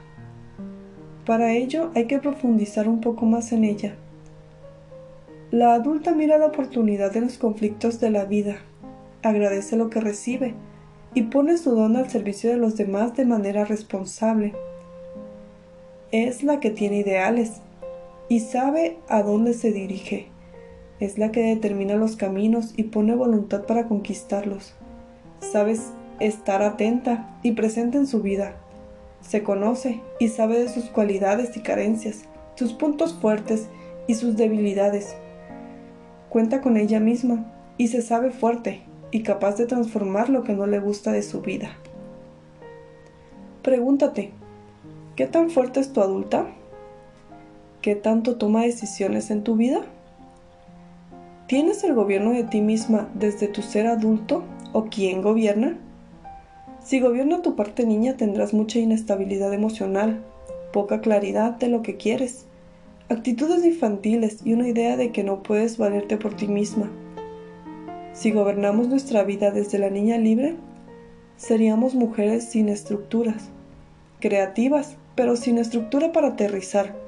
Para 1.27 1.53
ello 1.53 1.91
hay 1.95 2.07
que 2.07 2.19
profundizar 2.19 2.89
un 2.89 3.01
poco 3.01 3.27
más 3.27 3.53
en 3.53 3.65
ella. 3.65 3.95
La 5.51 5.75
adulta 5.75 6.13
mira 6.13 6.39
la 6.39 6.47
oportunidad 6.47 7.17
en 7.17 7.25
los 7.25 7.39
conflictos 7.39 8.01
de 8.01 8.11
la 8.11 8.25
vida, 8.25 8.57
agradece 9.23 9.77
lo 9.77 9.91
que 9.91 10.01
recibe 10.01 10.55
y 11.15 11.23
pone 11.23 11.57
su 11.57 11.75
don 11.75 11.97
al 11.97 12.09
servicio 12.09 12.51
de 12.51 12.57
los 12.59 12.77
demás 12.77 13.17
de 13.17 13.25
manera 13.25 13.65
responsable. 13.65 14.55
Es 16.13 16.43
la 16.43 16.61
que 16.61 16.71
tiene 16.71 16.99
ideales, 16.99 17.61
y 18.29 18.41
sabe 18.41 18.99
a 19.09 19.23
dónde 19.23 19.55
se 19.55 19.73
dirige. 19.73 20.29
Es 21.01 21.19
la 21.19 21.31
que 21.31 21.43
determina 21.43 21.95
los 21.95 22.17
caminos 22.17 22.75
y 22.77 22.85
pone 22.85 23.15
voluntad 23.15 23.65
para 23.65 23.87
conquistarlos. 23.87 24.75
Sabes 25.41 25.93
estar 26.21 26.63
atenta 26.63 27.39
y 27.43 27.53
presente 27.53 27.99
en 27.99 28.07
su 28.07 28.21
vida. 28.21 28.57
Se 29.21 29.43
conoce 29.43 30.01
y 30.19 30.29
sabe 30.29 30.59
de 30.59 30.69
sus 30.69 30.85
cualidades 30.87 31.57
y 31.57 31.61
carencias, 31.61 32.25
sus 32.57 32.73
puntos 32.73 33.15
fuertes 33.15 33.69
y 34.07 34.15
sus 34.15 34.37
debilidades. 34.37 35.17
Cuenta 36.29 36.61
con 36.61 36.77
ella 36.77 37.01
misma 37.01 37.53
y 37.77 37.89
se 37.89 38.03
sabe 38.03 38.31
fuerte 38.31 38.83
y 39.11 39.23
capaz 39.23 39.57
de 39.57 39.67
transformar 39.67 40.29
lo 40.29 40.43
que 40.43 40.53
no 40.53 40.67
le 40.67 40.81
gusta 40.81 41.13
de 41.13 41.23
su 41.23 41.41
vida. 41.41 41.71
Pregúntate, 43.63 44.33
¿qué 45.17 45.27
tan 45.27 45.51
fuerte 45.51 45.81
es 45.81 45.93
tu 45.93 46.01
adulta? 46.01 46.47
¿Qué 47.89 47.97
tanto 47.97 48.37
toma 48.37 48.65
decisiones 48.65 49.31
en 49.31 49.43
tu 49.45 49.57
vida? 49.57 49.81
¿Tienes 51.47 51.83
el 51.85 51.95
gobierno 51.95 52.33
de 52.33 52.45
ti 52.45 52.61
misma 52.61 53.09
desde 53.15 53.49
tu 53.49 53.63
ser 53.63 53.87
adulto 53.87 54.45
o 54.75 54.91
quién 54.91 55.23
gobierna? 55.23 55.79
Si 56.85 57.01
gobierna 57.01 57.41
tu 57.41 57.57
parte 57.57 57.87
niña 57.87 58.15
tendrás 58.19 58.53
mucha 58.53 58.79
inestabilidad 58.79 59.55
emocional, 59.55 60.23
poca 60.71 61.01
claridad 61.01 61.53
de 61.53 61.69
lo 61.69 61.81
que 61.81 61.97
quieres, 61.97 62.45
actitudes 63.09 63.65
infantiles 63.65 64.41
y 64.45 64.53
una 64.53 64.69
idea 64.69 64.99
de 64.99 65.11
que 65.11 65.25
no 65.25 65.43
puedes 65.43 65.79
valerte 65.79 66.19
por 66.19 66.35
ti 66.35 66.47
misma. 66.47 66.91
Si 68.13 68.33
gobernamos 68.33 68.89
nuestra 68.89 69.25
vida 69.25 69.51
desde 69.51 69.79
la 69.79 69.89
niña 69.89 70.19
libre, 70.19 70.57
seríamos 71.39 71.95
mujeres 71.95 72.45
sin 72.45 72.69
estructuras, 72.69 73.49
creativas, 74.21 74.99
pero 75.15 75.37
sin 75.37 75.57
estructura 75.57 76.13
para 76.13 76.29
aterrizar 76.29 77.08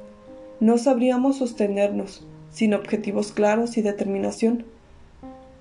no 0.61 0.77
sabríamos 0.77 1.39
sostenernos 1.39 2.23
sin 2.51 2.75
objetivos 2.75 3.33
claros 3.33 3.77
y 3.79 3.83
determinación. 3.83 4.65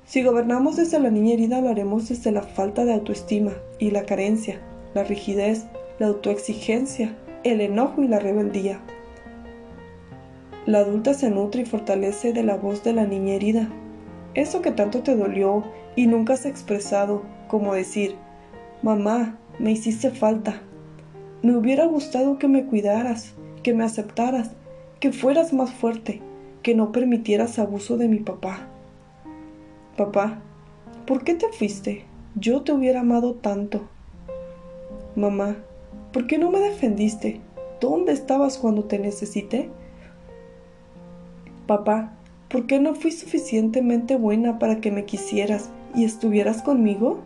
Si 0.06 0.24
gobernamos 0.24 0.76
desde 0.76 1.00
la 1.00 1.10
niña 1.10 1.34
herida, 1.34 1.62
lo 1.62 1.70
haremos 1.70 2.10
desde 2.10 2.32
la 2.32 2.42
falta 2.42 2.84
de 2.84 2.94
autoestima 2.94 3.54
y 3.78 3.92
la 3.92 4.06
carencia, 4.06 4.60
la 4.94 5.04
rigidez, 5.04 5.68
la 6.00 6.08
autoexigencia, 6.08 7.16
el 7.44 7.62
enojo 7.62 8.02
y 8.02 8.08
la 8.08 8.20
rebeldía. 8.20 8.82
La 10.66 10.80
adulta 10.80 11.14
se 11.14 11.30
nutre 11.30 11.62
y 11.62 11.66
fortalece 11.66 12.34
de 12.34 12.44
la 12.44 12.58
voz 12.58 12.84
de 12.84 12.94
la 12.94 13.06
niña 13.06 13.36
herida. 13.36 13.70
Eso 14.34 14.62
que 14.62 14.72
tanto 14.72 15.02
te 15.02 15.16
dolió 15.16 15.64
y 15.96 16.08
nunca 16.08 16.34
has 16.34 16.46
expresado, 16.46 17.24
como 17.48 17.74
decir, 17.74 18.16
mamá, 18.82 19.38
me 19.60 19.72
hiciste 19.72 20.12
falta. 20.12 20.62
Me 21.42 21.56
hubiera 21.56 21.86
gustado 21.86 22.38
que 22.38 22.48
me 22.48 22.66
cuidaras, 22.66 23.34
que 23.64 23.74
me 23.74 23.84
aceptaras, 23.84 24.52
que 25.00 25.14
fueras 25.14 25.54
más 25.54 25.72
fuerte, 25.72 26.22
que 26.62 26.76
no 26.76 26.92
permitieras 26.92 27.58
abuso 27.58 27.96
de 27.98 28.10
mi 28.10 28.20
papá. 28.20 28.68
Papá, 29.96 30.42
¿por 31.06 31.24
qué 31.24 31.36
te 31.36 31.48
fuiste? 31.54 32.04
Yo 32.36 32.64
te 32.64 32.74
hubiera 32.74 33.02
amado 33.02 33.36
tanto. 33.36 33.88
Mamá, 35.16 35.56
¿por 36.12 36.28
qué 36.28 36.38
no 36.38 36.52
me 36.52 36.60
defendiste? 36.60 37.40
¿Dónde 37.80 38.12
estabas 38.12 38.58
cuando 38.58 38.84
te 38.84 39.00
necesité? 39.00 39.70
Papá, 41.66 42.14
¿por 42.50 42.68
qué 42.68 42.80
no 42.80 42.94
fui 42.94 43.12
suficientemente 43.12 44.18
buena 44.18 44.60
para 44.60 44.82
que 44.82 44.92
me 44.92 45.06
quisieras 45.06 45.70
y 45.96 46.04
estuvieras 46.04 46.62
conmigo? 46.62 47.20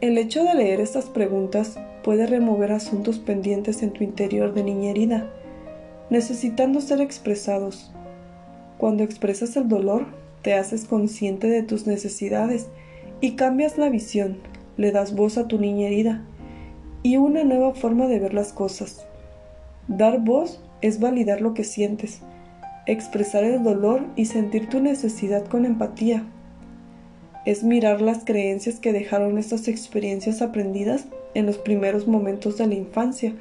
El 0.00 0.18
hecho 0.18 0.42
de 0.42 0.54
leer 0.54 0.80
estas 0.80 1.06
preguntas 1.06 1.78
puede 2.02 2.26
remover 2.26 2.72
asuntos 2.72 3.20
pendientes 3.20 3.82
en 3.84 3.92
tu 3.92 4.02
interior 4.02 4.52
de 4.52 4.64
niña 4.64 4.90
herida 4.90 5.30
necesitando 6.14 6.80
ser 6.80 7.00
expresados. 7.00 7.90
Cuando 8.78 9.02
expresas 9.02 9.56
el 9.56 9.68
dolor, 9.68 10.06
te 10.42 10.54
haces 10.54 10.84
consciente 10.84 11.48
de 11.48 11.64
tus 11.64 11.88
necesidades 11.88 12.68
y 13.20 13.32
cambias 13.32 13.78
la 13.78 13.88
visión, 13.88 14.38
le 14.76 14.92
das 14.92 15.16
voz 15.16 15.38
a 15.38 15.48
tu 15.48 15.58
niña 15.58 15.88
herida 15.88 16.24
y 17.02 17.16
una 17.16 17.42
nueva 17.42 17.74
forma 17.74 18.06
de 18.06 18.20
ver 18.20 18.32
las 18.32 18.52
cosas. 18.52 19.04
Dar 19.88 20.20
voz 20.20 20.62
es 20.82 21.00
validar 21.00 21.40
lo 21.40 21.52
que 21.52 21.64
sientes, 21.64 22.20
expresar 22.86 23.42
el 23.42 23.64
dolor 23.64 24.06
y 24.14 24.26
sentir 24.26 24.68
tu 24.68 24.78
necesidad 24.80 25.44
con 25.46 25.66
empatía. 25.66 26.22
Es 27.44 27.64
mirar 27.64 28.00
las 28.00 28.24
creencias 28.24 28.78
que 28.78 28.92
dejaron 28.92 29.36
estas 29.36 29.66
experiencias 29.66 30.42
aprendidas 30.42 31.06
en 31.34 31.46
los 31.46 31.58
primeros 31.58 32.06
momentos 32.06 32.56
de 32.56 32.68
la 32.68 32.74
infancia 32.74 33.34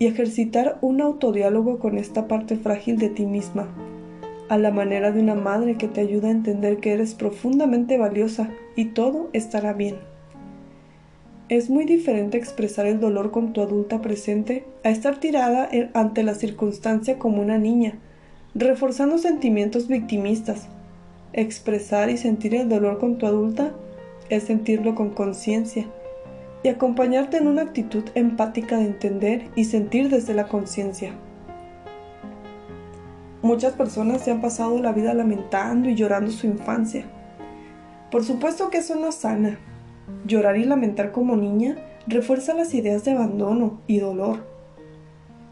y 0.00 0.06
ejercitar 0.06 0.78
un 0.80 1.02
autodiálogo 1.02 1.78
con 1.78 1.98
esta 1.98 2.26
parte 2.26 2.56
frágil 2.56 2.98
de 2.98 3.10
ti 3.10 3.26
misma, 3.26 3.68
a 4.48 4.56
la 4.56 4.70
manera 4.70 5.12
de 5.12 5.20
una 5.20 5.34
madre 5.34 5.76
que 5.76 5.88
te 5.88 6.00
ayuda 6.00 6.28
a 6.28 6.32
entender 6.32 6.78
que 6.78 6.94
eres 6.94 7.14
profundamente 7.14 7.98
valiosa 7.98 8.50
y 8.74 8.86
todo 8.86 9.28
estará 9.34 9.74
bien. 9.74 9.96
Es 11.50 11.68
muy 11.68 11.84
diferente 11.84 12.38
expresar 12.38 12.86
el 12.86 12.98
dolor 12.98 13.30
con 13.30 13.52
tu 13.52 13.60
adulta 13.60 14.00
presente 14.00 14.64
a 14.84 14.90
estar 14.90 15.20
tirada 15.20 15.68
ante 15.92 16.22
la 16.22 16.34
circunstancia 16.34 17.18
como 17.18 17.42
una 17.42 17.58
niña, 17.58 17.98
reforzando 18.54 19.18
sentimientos 19.18 19.86
victimistas. 19.86 20.68
Expresar 21.34 22.08
y 22.08 22.16
sentir 22.16 22.54
el 22.54 22.70
dolor 22.70 22.98
con 22.98 23.18
tu 23.18 23.26
adulta 23.26 23.74
es 24.30 24.44
sentirlo 24.44 24.94
con 24.94 25.10
conciencia, 25.10 25.86
y 26.62 26.68
acompañarte 26.68 27.38
en 27.38 27.46
una 27.46 27.62
actitud 27.62 28.04
empática 28.14 28.76
de 28.76 28.86
entender 28.86 29.50
y 29.54 29.64
sentir 29.64 30.10
desde 30.10 30.34
la 30.34 30.48
conciencia. 30.48 31.12
Muchas 33.42 33.72
personas 33.72 34.22
se 34.22 34.30
han 34.30 34.42
pasado 34.42 34.78
la 34.80 34.92
vida 34.92 35.14
lamentando 35.14 35.88
y 35.88 35.94
llorando 35.94 36.30
su 36.30 36.46
infancia. 36.46 37.06
Por 38.10 38.24
supuesto 38.24 38.68
que 38.68 38.78
eso 38.78 38.96
no 38.96 39.12
sana. 39.12 39.58
Llorar 40.26 40.58
y 40.58 40.64
lamentar 40.64 41.12
como 41.12 41.36
niña 41.36 41.76
refuerza 42.06 42.52
las 42.52 42.74
ideas 42.74 43.04
de 43.04 43.12
abandono 43.12 43.80
y 43.86 43.98
dolor. 43.98 44.44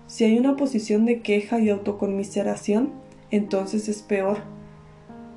Si 0.07 0.25
hay 0.25 0.39
una 0.39 0.57
posición 0.57 1.07
de 1.07 1.23
queja 1.23 1.61
y 1.61 1.71
autoconmiseración, 1.71 2.93
entonces 3.31 3.89
es 3.89 4.03
peor. 4.03 4.39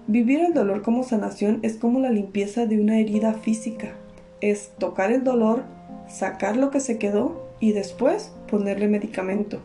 Vivir 0.08 0.42
el 0.42 0.54
dolor 0.54 0.82
como 0.82 1.04
sanación 1.04 1.60
es 1.62 1.78
como 1.78 2.00
la 2.00 2.10
limpieza 2.10 2.66
de 2.66 2.82
una 2.82 3.00
herida 3.00 3.34
física. 3.34 3.96
Es 4.42 4.72
tocar 4.78 5.12
el 5.12 5.24
dolor, 5.24 5.64
sacar 6.08 6.58
lo 6.58 6.72
que 6.72 6.80
se 6.80 6.98
quedó 6.98 7.50
y 7.60 7.72
después 7.72 8.32
ponerle 8.50 8.88
medicamento. 8.88 9.60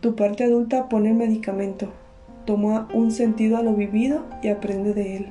Tu 0.00 0.16
parte 0.16 0.44
adulta 0.44 0.88
pone 0.88 1.10
el 1.10 1.16
medicamento, 1.16 1.88
toma 2.46 2.88
un 2.94 3.10
sentido 3.10 3.58
a 3.58 3.62
lo 3.62 3.74
vivido 3.74 4.24
y 4.42 4.48
aprende 4.48 4.94
de 4.94 5.16
él. 5.16 5.26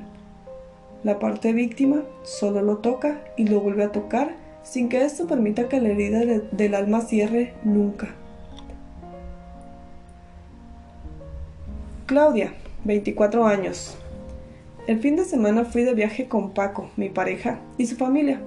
La 1.04 1.18
parte 1.18 1.52
víctima 1.52 2.02
solo 2.22 2.62
lo 2.62 2.78
toca 2.78 3.20
y 3.36 3.46
lo 3.46 3.60
vuelve 3.60 3.84
a 3.84 3.92
tocar 3.92 4.34
sin 4.62 4.88
que 4.88 5.04
esto 5.04 5.26
permita 5.26 5.68
que 5.68 5.80
la 5.80 5.88
herida 5.88 6.20
del 6.52 6.74
alma 6.74 7.00
cierre 7.00 7.54
nunca. 7.64 8.08
Claudia, 12.06 12.52
24 12.84 13.46
años. 13.46 13.96
El 14.88 15.00
fin 15.00 15.16
de 15.16 15.26
semana 15.26 15.66
fui 15.66 15.82
de 15.82 15.92
viaje 15.92 16.28
con 16.28 16.54
Paco, 16.54 16.88
mi 16.96 17.10
pareja, 17.10 17.60
y 17.76 17.84
su 17.84 17.96
familia. 17.96 18.40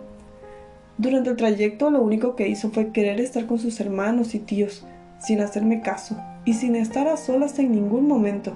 Durante 0.98 1.30
el 1.30 1.36
trayecto 1.36 1.92
lo 1.92 2.02
único 2.02 2.36
que 2.36 2.48
hizo 2.48 2.72
fue 2.72 2.92
querer 2.92 3.20
estar 3.20 3.46
con 3.46 3.60
sus 3.60 3.80
hermanos 3.80 4.34
y 4.34 4.40
tíos, 4.40 4.84
sin 5.20 5.40
hacerme 5.40 5.82
caso 5.82 6.18
y 6.44 6.56
sin 6.56 6.76
estar 6.76 7.08
a 7.08 7.18
solas 7.18 7.60
en 7.60 7.72
ningún 7.72 8.08
momento. 8.08 8.56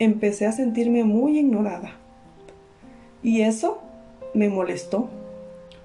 Empecé 0.00 0.46
a 0.46 0.52
sentirme 0.52 1.04
muy 1.04 1.38
ignorada. 1.38 1.92
Y 3.22 3.42
eso 3.42 3.80
me 4.34 4.48
molestó. 4.48 5.10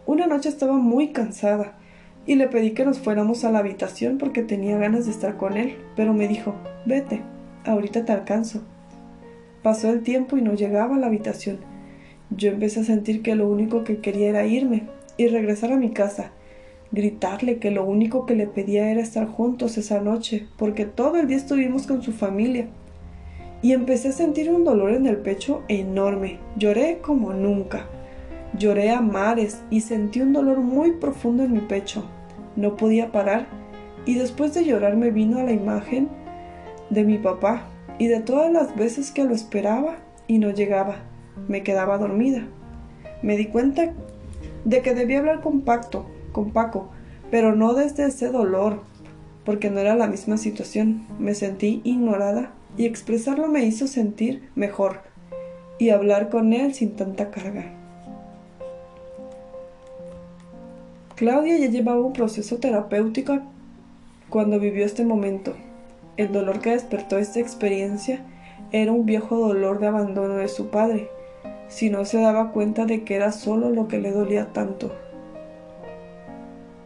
Una 0.08 0.26
noche 0.26 0.50
estaba 0.50 0.74
muy 0.74 1.10
cansada 1.10 1.78
y 2.26 2.34
le 2.34 2.48
pedí 2.48 2.72
que 2.72 2.84
nos 2.84 2.98
fuéramos 2.98 3.46
a 3.46 3.52
la 3.52 3.60
habitación 3.60 4.18
porque 4.18 4.42
tenía 4.42 4.80
ganas 4.80 5.06
de 5.06 5.12
estar 5.12 5.38
con 5.38 5.56
él, 5.56 5.78
pero 5.96 6.16
me 6.16 6.28
dijo, 6.28 6.56
vete, 6.88 7.22
ahorita 7.64 8.06
te 8.06 8.12
alcanzo. 8.12 8.64
Pasó 9.66 9.90
el 9.90 10.04
tiempo 10.04 10.38
y 10.38 10.44
no 10.44 10.54
llegaba 10.54 10.96
a 10.96 11.00
la 11.00 11.08
habitación. 11.08 11.58
Yo 12.30 12.52
empecé 12.52 12.82
a 12.82 12.84
sentir 12.84 13.24
que 13.24 13.34
lo 13.34 13.50
único 13.50 13.84
que 13.84 13.98
quería 13.98 14.30
era 14.30 14.46
irme 14.46 14.84
y 15.18 15.26
regresar 15.26 15.74
a 15.74 15.78
mi 15.78 15.90
casa 15.90 16.34
gritarle 16.92 17.58
que 17.58 17.72
lo 17.72 17.84
único 17.84 18.28
que 18.28 18.36
le 18.36 18.46
pedía 18.46 18.92
era 18.92 19.02
estar 19.02 19.26
juntos 19.26 19.80
esa 19.80 20.02
noche, 20.02 20.46
porque 20.56 20.86
todo 20.86 21.18
el 21.18 21.26
día 21.26 21.38
estuvimos 21.38 21.88
con 21.88 22.04
su 22.04 22.12
familia. 22.12 22.68
Y 23.64 23.72
empecé 23.72 24.10
a 24.10 24.12
sentir 24.12 24.52
un 24.52 24.66
dolor 24.66 24.92
en 24.92 25.08
el 25.08 25.18
pecho 25.18 25.64
enorme. 25.68 26.38
Lloré 26.58 27.00
como 27.02 27.34
nunca. 27.34 27.88
Lloré 28.60 28.92
a 28.92 29.02
mares 29.02 29.64
y 29.72 29.82
sentí 29.82 30.22
un 30.22 30.32
dolor 30.32 30.60
muy 30.60 30.92
profundo 30.92 31.44
en 31.44 31.54
mi 31.54 31.62
pecho. 31.62 32.06
No 32.56 32.76
podía 32.76 33.12
parar 33.12 33.48
y 34.06 34.14
después 34.14 34.54
de 34.54 34.64
llorar 34.64 34.96
me 34.96 35.10
vino 35.10 35.40
a 35.40 35.44
la 35.44 35.54
imagen 35.54 36.08
de 36.92 37.04
mi 37.04 37.18
papá 37.18 37.72
y 37.98 38.08
de 38.08 38.20
todas 38.20 38.52
las 38.52 38.76
veces 38.76 39.12
que 39.12 39.24
lo 39.24 39.34
esperaba 39.34 39.98
y 40.28 40.40
no 40.40 40.52
llegaba. 40.52 40.98
Me 41.48 41.64
quedaba 41.64 41.98
dormida. 41.98 42.48
Me 43.22 43.38
di 43.38 43.48
cuenta 43.48 43.94
de 44.64 44.82
que 44.82 44.94
debía 44.94 45.20
hablar 45.20 45.42
con 45.42 45.62
Pacto, 45.62 46.06
con 46.32 46.52
Paco, 46.52 46.90
pero 47.32 47.56
no 47.56 47.74
desde 47.74 48.06
ese 48.06 48.30
dolor, 48.30 48.82
porque 49.44 49.70
no 49.70 49.80
era 49.80 49.96
la 49.96 50.08
misma 50.08 50.38
situación. 50.38 51.06
Me 51.20 51.34
sentí 51.36 51.82
ignorada 51.84 52.52
y 52.78 52.86
expresarlo 52.86 53.48
me 53.48 53.66
hizo 53.66 53.88
sentir 53.88 54.50
mejor 54.56 55.00
y 55.78 55.90
hablar 55.90 56.30
con 56.30 56.54
él 56.54 56.74
sin 56.74 56.96
tanta 56.96 57.32
carga. 57.32 57.72
Claudia 61.16 61.58
ya 61.58 61.68
llevaba 61.68 62.02
un 62.02 62.12
proceso 62.12 62.58
terapéutico 62.58 63.40
cuando 64.30 64.60
vivió 64.60 64.86
este 64.86 65.06
momento. 65.06 65.56
El 66.18 66.32
dolor 66.32 66.62
que 66.62 66.72
despertó 66.72 67.18
esta 67.18 67.40
experiencia 67.40 68.22
era 68.72 68.92
un 68.92 69.06
viejo 69.06 69.38
dolor 69.38 69.80
de 69.80 69.88
abandono 69.88 70.36
de 70.36 70.48
su 70.48 70.70
padre, 70.70 71.10
si 71.68 71.90
no 71.90 72.06
se 72.06 72.20
daba 72.20 72.52
cuenta 72.52 72.86
de 72.86 73.04
que 73.04 73.16
era 73.16 73.32
solo 73.32 73.70
lo 73.70 73.88
que 73.88 74.00
le 74.00 74.12
dolía 74.12 74.54
tanto. 74.54 74.92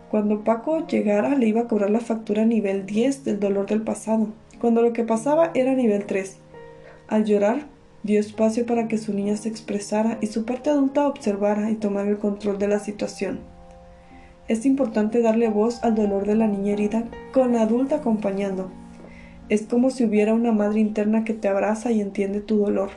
Cuando 0.09 0.43
Paco 0.43 0.87
llegara 0.87 1.35
le 1.35 1.47
iba 1.47 1.61
a 1.61 1.67
cobrar 1.67 1.91
la 1.91 1.99
factura 1.99 2.43
nivel 2.43 2.87
10 2.87 3.23
del 3.23 3.39
dolor 3.39 3.67
del 3.67 3.83
pasado, 3.83 4.29
cuando 4.59 4.81
lo 4.81 4.93
que 4.93 5.03
pasaba 5.03 5.51
era 5.53 5.75
nivel 5.75 6.05
3. 6.05 6.37
Al 7.07 7.25
llorar, 7.25 7.67
dio 8.01 8.19
espacio 8.19 8.65
para 8.65 8.87
que 8.87 8.97
su 8.97 9.13
niña 9.13 9.37
se 9.37 9.49
expresara 9.49 10.17
y 10.21 10.27
su 10.27 10.45
parte 10.45 10.71
adulta 10.71 11.07
observara 11.07 11.69
y 11.69 11.75
tomara 11.75 12.09
el 12.09 12.17
control 12.17 12.57
de 12.57 12.67
la 12.67 12.79
situación. 12.79 13.39
Es 14.47 14.65
importante 14.65 15.21
darle 15.21 15.49
voz 15.49 15.83
al 15.83 15.93
dolor 15.93 16.25
de 16.25 16.35
la 16.35 16.47
niña 16.47 16.73
herida 16.73 17.03
con 17.31 17.53
la 17.53 17.61
adulta 17.61 17.97
acompañando. 17.97 18.71
Es 19.49 19.63
como 19.63 19.89
si 19.89 20.05
hubiera 20.05 20.33
una 20.33 20.51
madre 20.51 20.79
interna 20.79 21.23
que 21.23 21.33
te 21.33 21.47
abraza 21.47 21.91
y 21.91 22.01
entiende 22.01 22.39
tu 22.39 22.57
dolor. 22.57 22.89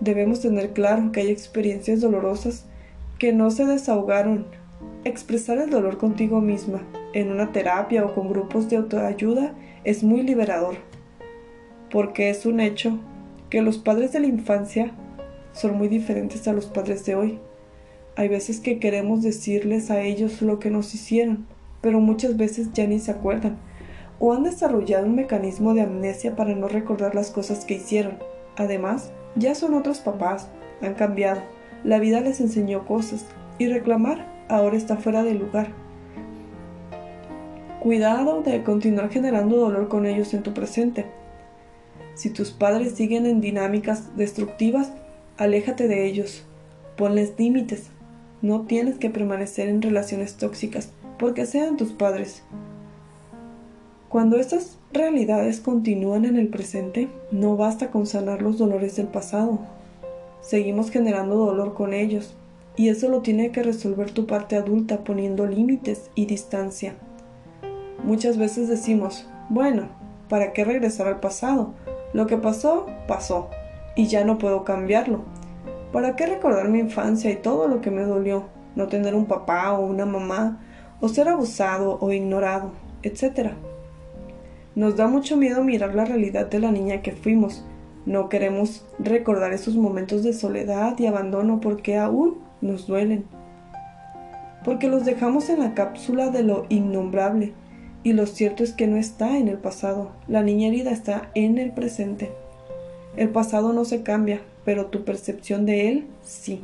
Debemos 0.00 0.40
tener 0.40 0.72
claro 0.72 1.12
que 1.12 1.20
hay 1.20 1.30
experiencias 1.30 2.00
dolorosas 2.00 2.66
que 3.18 3.32
no 3.32 3.50
se 3.50 3.64
desahogaron 3.64 4.46
Expresar 5.04 5.58
el 5.58 5.68
dolor 5.68 5.98
contigo 5.98 6.40
misma 6.40 6.82
en 7.12 7.30
una 7.30 7.52
terapia 7.52 8.06
o 8.06 8.14
con 8.14 8.30
grupos 8.30 8.70
de 8.70 8.76
autoayuda 8.76 9.52
es 9.84 10.02
muy 10.02 10.22
liberador, 10.22 10.76
porque 11.90 12.30
es 12.30 12.46
un 12.46 12.58
hecho 12.58 12.98
que 13.50 13.60
los 13.60 13.76
padres 13.76 14.12
de 14.12 14.20
la 14.20 14.28
infancia 14.28 14.92
son 15.52 15.76
muy 15.76 15.88
diferentes 15.88 16.48
a 16.48 16.54
los 16.54 16.66
padres 16.66 17.04
de 17.04 17.16
hoy. 17.16 17.38
Hay 18.16 18.28
veces 18.28 18.60
que 18.60 18.78
queremos 18.78 19.22
decirles 19.22 19.90
a 19.90 20.00
ellos 20.00 20.40
lo 20.40 20.58
que 20.58 20.70
nos 20.70 20.94
hicieron, 20.94 21.46
pero 21.82 22.00
muchas 22.00 22.38
veces 22.38 22.72
ya 22.72 22.86
ni 22.86 22.98
se 22.98 23.10
acuerdan, 23.10 23.58
o 24.24 24.32
han 24.32 24.44
desarrollado 24.44 25.04
un 25.04 25.16
mecanismo 25.16 25.74
de 25.74 25.82
amnesia 25.82 26.34
para 26.34 26.54
no 26.54 26.66
recordar 26.66 27.14
las 27.14 27.30
cosas 27.30 27.66
que 27.66 27.74
hicieron. 27.74 28.16
Además, 28.56 29.12
ya 29.36 29.54
son 29.54 29.74
otros 29.74 29.98
papás, 29.98 30.48
han 30.80 30.94
cambiado, 30.94 31.42
la 31.84 31.98
vida 31.98 32.22
les 32.22 32.40
enseñó 32.40 32.86
cosas, 32.86 33.26
y 33.58 33.66
reclamar 33.66 34.26
ahora 34.48 34.78
está 34.78 34.96
fuera 34.96 35.22
de 35.24 35.34
lugar. 35.34 35.72
Cuidado 37.80 38.40
de 38.40 38.62
continuar 38.62 39.10
generando 39.10 39.58
dolor 39.58 39.88
con 39.88 40.06
ellos 40.06 40.32
en 40.32 40.42
tu 40.42 40.54
presente. 40.54 41.04
Si 42.14 42.30
tus 42.30 42.50
padres 42.50 42.94
siguen 42.94 43.26
en 43.26 43.42
dinámicas 43.42 44.16
destructivas, 44.16 44.90
aléjate 45.36 45.86
de 45.86 46.06
ellos. 46.06 46.44
Ponles 46.96 47.34
límites. 47.36 47.90
No 48.40 48.62
tienes 48.62 48.96
que 48.96 49.10
permanecer 49.10 49.68
en 49.68 49.82
relaciones 49.82 50.38
tóxicas 50.38 50.92
porque 51.18 51.44
sean 51.44 51.76
tus 51.76 51.92
padres. 51.92 52.42
Cuando 54.14 54.36
estas 54.36 54.78
realidades 54.92 55.58
continúan 55.58 56.24
en 56.24 56.36
el 56.36 56.46
presente, 56.46 57.08
no 57.32 57.56
basta 57.56 57.90
con 57.90 58.06
sanar 58.06 58.42
los 58.42 58.58
dolores 58.58 58.94
del 58.94 59.08
pasado. 59.08 59.58
Seguimos 60.40 60.92
generando 60.92 61.34
dolor 61.34 61.74
con 61.74 61.92
ellos 61.92 62.36
y 62.76 62.90
eso 62.90 63.08
lo 63.08 63.22
tiene 63.22 63.50
que 63.50 63.64
resolver 63.64 64.12
tu 64.12 64.24
parte 64.28 64.54
adulta 64.54 65.02
poniendo 65.02 65.46
límites 65.46 66.12
y 66.14 66.26
distancia. 66.26 66.94
Muchas 68.04 68.38
veces 68.38 68.68
decimos, 68.68 69.28
bueno, 69.48 69.88
¿para 70.28 70.52
qué 70.52 70.64
regresar 70.64 71.08
al 71.08 71.18
pasado? 71.18 71.74
Lo 72.12 72.28
que 72.28 72.36
pasó, 72.36 72.86
pasó, 73.08 73.50
y 73.96 74.06
ya 74.06 74.24
no 74.24 74.38
puedo 74.38 74.62
cambiarlo. 74.62 75.24
¿Para 75.92 76.14
qué 76.14 76.26
recordar 76.26 76.68
mi 76.68 76.78
infancia 76.78 77.32
y 77.32 77.36
todo 77.42 77.66
lo 77.66 77.80
que 77.80 77.90
me 77.90 78.02
dolió? 78.02 78.44
No 78.76 78.86
tener 78.86 79.16
un 79.16 79.26
papá 79.26 79.72
o 79.72 79.84
una 79.84 80.06
mamá, 80.06 80.60
o 81.00 81.08
ser 81.08 81.28
abusado 81.28 81.98
o 82.00 82.12
ignorado, 82.12 82.70
etc. 83.02 83.54
Nos 84.74 84.96
da 84.96 85.06
mucho 85.06 85.36
miedo 85.36 85.62
mirar 85.62 85.94
la 85.94 86.04
realidad 86.04 86.46
de 86.46 86.58
la 86.58 86.72
niña 86.72 87.00
que 87.00 87.12
fuimos. 87.12 87.64
No 88.06 88.28
queremos 88.28 88.84
recordar 88.98 89.52
esos 89.52 89.76
momentos 89.76 90.22
de 90.24 90.32
soledad 90.32 90.98
y 90.98 91.06
abandono 91.06 91.60
porque 91.60 91.96
aún 91.96 92.38
nos 92.60 92.86
duelen, 92.86 93.24
porque 94.64 94.88
los 94.88 95.04
dejamos 95.04 95.48
en 95.48 95.60
la 95.60 95.74
cápsula 95.74 96.30
de 96.30 96.42
lo 96.42 96.66
innombrable, 96.68 97.52
y 98.02 98.12
lo 98.12 98.26
cierto 98.26 98.62
es 98.64 98.72
que 98.72 98.86
no 98.86 98.96
está 98.96 99.38
en 99.38 99.48
el 99.48 99.58
pasado, 99.58 100.10
la 100.28 100.42
niña 100.42 100.68
herida 100.68 100.90
está 100.90 101.30
en 101.34 101.56
el 101.58 101.72
presente. 101.72 102.32
El 103.16 103.30
pasado 103.30 103.72
no 103.72 103.84
se 103.84 104.02
cambia, 104.02 104.42
pero 104.64 104.86
tu 104.86 105.04
percepción 105.04 105.64
de 105.64 105.88
él 105.88 106.06
sí. 106.22 106.62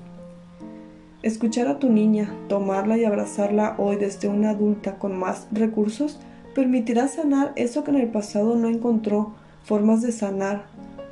Escuchar 1.22 1.68
a 1.68 1.78
tu 1.78 1.90
niña, 1.90 2.34
tomarla 2.48 2.98
y 2.98 3.04
abrazarla 3.04 3.74
hoy 3.78 3.96
desde 3.96 4.28
una 4.28 4.50
adulta 4.50 4.98
con 4.98 5.18
más 5.18 5.46
recursos 5.52 6.18
permitirá 6.54 7.08
sanar 7.08 7.52
eso 7.56 7.84
que 7.84 7.90
en 7.90 7.98
el 7.98 8.08
pasado 8.08 8.56
no 8.56 8.68
encontró 8.68 9.34
formas 9.64 10.02
de 10.02 10.12
sanar, 10.12 10.64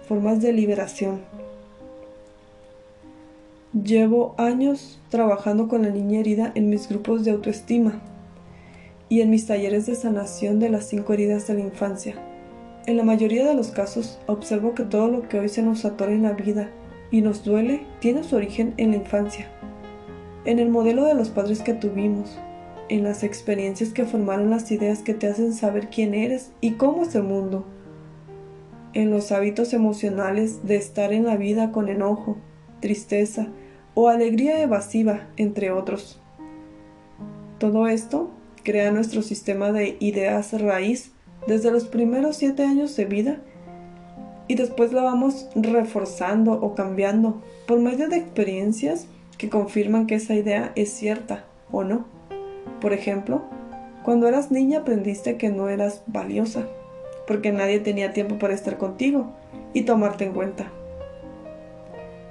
formas 0.07 0.40
de 0.40 0.53
liberación. 0.53 1.20
Llevo 3.72 4.35
años 4.38 4.98
trabajando 5.11 5.68
con 5.68 5.83
la 5.83 5.90
niña 5.90 6.20
herida 6.20 6.53
en 6.55 6.70
mis 6.70 6.88
grupos 6.88 7.24
de 7.24 7.31
autoestima 7.31 8.01
y 9.09 9.20
en 9.20 9.31
mis 9.31 9.46
talleres 9.46 9.87
de 9.87 9.94
sanación 9.94 10.59
de 10.59 10.70
las 10.70 10.87
cinco 10.87 11.12
heridas 11.12 11.46
de 11.46 11.55
la 11.55 11.61
infancia. 11.61 12.14
En 12.87 12.96
la 12.96 13.05
mayoría 13.05 13.46
de 13.46 13.55
los 13.55 13.68
casos 13.68 14.18
observo 14.27 14.74
que 14.74 14.85
todo 14.85 15.09
lo 15.09 15.29
que 15.29 15.38
hoy 15.38 15.48
se 15.48 15.62
nos 15.62 15.85
atora 15.85 16.12
en 16.12 16.22
la 16.22 16.33
vida 16.33 16.70
y 17.11 17.20
nos 17.20 17.44
duele 17.44 17.83
tiene 18.01 18.24
su 18.24 18.37
origen 18.37 18.74
en 18.79 18.92
la 18.92 18.96
infancia, 18.96 19.48
en 20.44 20.59
el 20.59 20.70
modelo 20.70 21.05
de 21.05 21.14
los 21.14 21.29
padres 21.29 21.62
que 21.62 21.74
tuvimos, 21.74 22.38
en 22.88 23.05
las 23.05 23.22
experiencias 23.22 23.90
que 23.90 24.05
formaron 24.05 24.51
las 24.51 24.70
ideas 24.70 25.01
que 25.01 25.14
te 25.14 25.27
hacen 25.27 25.53
saber 25.53 25.88
quién 25.88 26.14
eres 26.14 26.53
y 26.61 26.72
cómo 26.72 27.03
es 27.03 27.14
el 27.14 27.24
mundo, 27.24 27.66
en 28.94 29.11
los 29.11 29.33
hábitos 29.33 29.72
emocionales 29.72 30.66
de 30.66 30.77
estar 30.77 31.12
en 31.12 31.24
la 31.24 31.37
vida 31.37 31.72
con 31.72 31.88
enojo, 31.88 32.37
tristeza 32.81 33.48
o 33.94 34.09
alegría 34.09 34.62
evasiva, 34.62 35.29
entre 35.37 35.70
otros. 35.70 36.20
Todo 37.59 37.88
esto 37.88 38.31
crea 38.62 38.90
nuestro 38.90 39.22
sistema 39.22 39.72
de 39.72 39.96
ideas 40.01 40.59
raíz 40.61 41.12
desde 41.46 41.70
los 41.70 41.85
primeros 41.85 42.37
siete 42.37 42.62
años 42.62 42.96
de 42.96 43.05
vida 43.05 43.40
y 44.46 44.55
después 44.55 44.92
la 44.92 45.03
vamos 45.03 45.48
reforzando 45.55 46.53
o 46.53 46.74
cambiando 46.74 47.42
por 47.66 47.81
medio 47.81 48.09
de 48.09 48.16
experiencias 48.16 49.07
que 49.37 49.48
confirman 49.48 50.07
que 50.07 50.16
esa 50.16 50.35
idea 50.35 50.72
es 50.74 50.90
cierta 50.90 51.44
o 51.70 51.85
no. 51.85 52.17
Por 52.81 52.93
ejemplo, 52.93 53.43
cuando 54.03 54.29
eras 54.29 54.51
niña 54.51 54.81
aprendiste 54.81 55.37
que 55.37 55.51
no 55.51 55.69
eras 55.69 56.03
valiosa, 56.07 56.67
porque 57.27 57.53
nadie 57.53 57.81
tenía 57.81 58.12
tiempo 58.12 58.38
para 58.38 58.55
estar 58.55 58.79
contigo 58.79 59.33
y 59.75 59.83
tomarte 59.83 60.25
en 60.25 60.33
cuenta. 60.33 60.71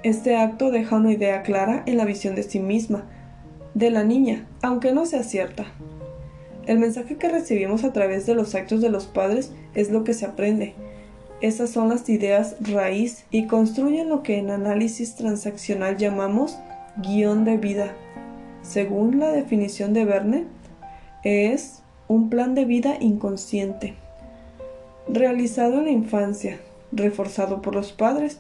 Este 0.04 0.38
acto 0.38 0.72
deja 0.72 0.96
una 0.96 1.12
idea 1.12 1.44
clara 1.44 1.84
en 1.86 1.98
la 1.98 2.06
visión 2.06 2.36
de 2.36 2.44
sí 2.44 2.60
misma, 2.60 3.06
de 3.74 3.92
la 3.92 4.04
niña, 4.04 4.48
aunque 4.62 4.92
no 4.92 5.06
sea 5.06 5.24
cierta. 5.24 5.66
El 6.66 6.80
mensaje 6.80 7.18
que 7.18 7.30
recibimos 7.30 7.84
a 7.84 7.94
través 7.94 8.26
de 8.26 8.36
los 8.36 8.56
actos 8.56 8.82
de 8.82 8.90
los 8.90 9.06
padres 9.06 9.52
es 9.74 9.90
lo 9.90 10.04
que 10.04 10.14
se 10.14 10.26
aprende. 10.26 10.74
Esas 11.42 11.70
son 11.70 11.90
las 11.90 12.10
ideas 12.10 12.56
raíz 12.60 13.26
y 13.30 13.46
construyen 13.46 14.10
lo 14.10 14.24
que 14.24 14.38
en 14.38 14.50
análisis 14.50 15.16
transaccional 15.16 15.98
llamamos 15.98 16.58
guion 16.98 17.46
de 17.46 17.58
vida. 17.58 17.94
Según 18.68 19.18
la 19.18 19.32
definición 19.32 19.94
de 19.94 20.04
Verne, 20.04 20.44
es 21.24 21.84
un 22.10 22.30
plan 22.30 22.54
de 22.54 22.66
vida 22.66 22.98
inconsciente, 23.00 23.94
realizado 25.08 25.78
en 25.78 25.86
la 25.86 25.92
infancia, 25.92 26.60
reforzado 26.92 27.62
por 27.62 27.76
los 27.76 27.94
padres 27.94 28.40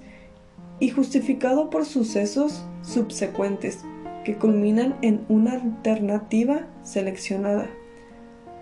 y 0.81 0.89
justificado 0.89 1.69
por 1.69 1.85
sucesos 1.85 2.65
subsecuentes 2.81 3.85
que 4.25 4.35
culminan 4.35 4.97
en 5.01 5.21
una 5.29 5.53
alternativa 5.53 6.67
seleccionada. 6.83 7.69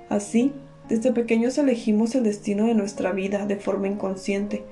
Así, 0.07 0.53
desde 0.87 1.13
pequeños 1.13 1.57
elegimos 1.57 2.13
el 2.13 2.25
destino 2.25 2.67
de 2.67 2.75
nuestra 2.75 3.11
vida 3.11 3.47
de 3.47 3.55
forma 3.55 3.87
inconsciente. 3.87 4.63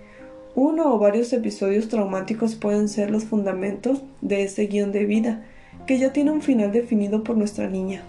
Uno 0.54 0.94
o 0.94 1.00
varios 1.00 1.34
episodios 1.34 1.88
traumáticos 1.88 2.54
pueden 2.54 2.88
ser 2.88 3.10
los 3.10 3.24
fundamentos 3.24 4.04
de 4.22 4.44
ese 4.44 4.68
guion 4.68 4.92
de 4.92 5.06
vida, 5.06 5.44
que 5.86 5.98
ya 5.98 6.14
tiene 6.14 6.32
un 6.32 6.42
final 6.42 6.72
definido 6.72 7.24
por 7.24 7.38
nuestra 7.38 7.68
niña. 7.70 8.04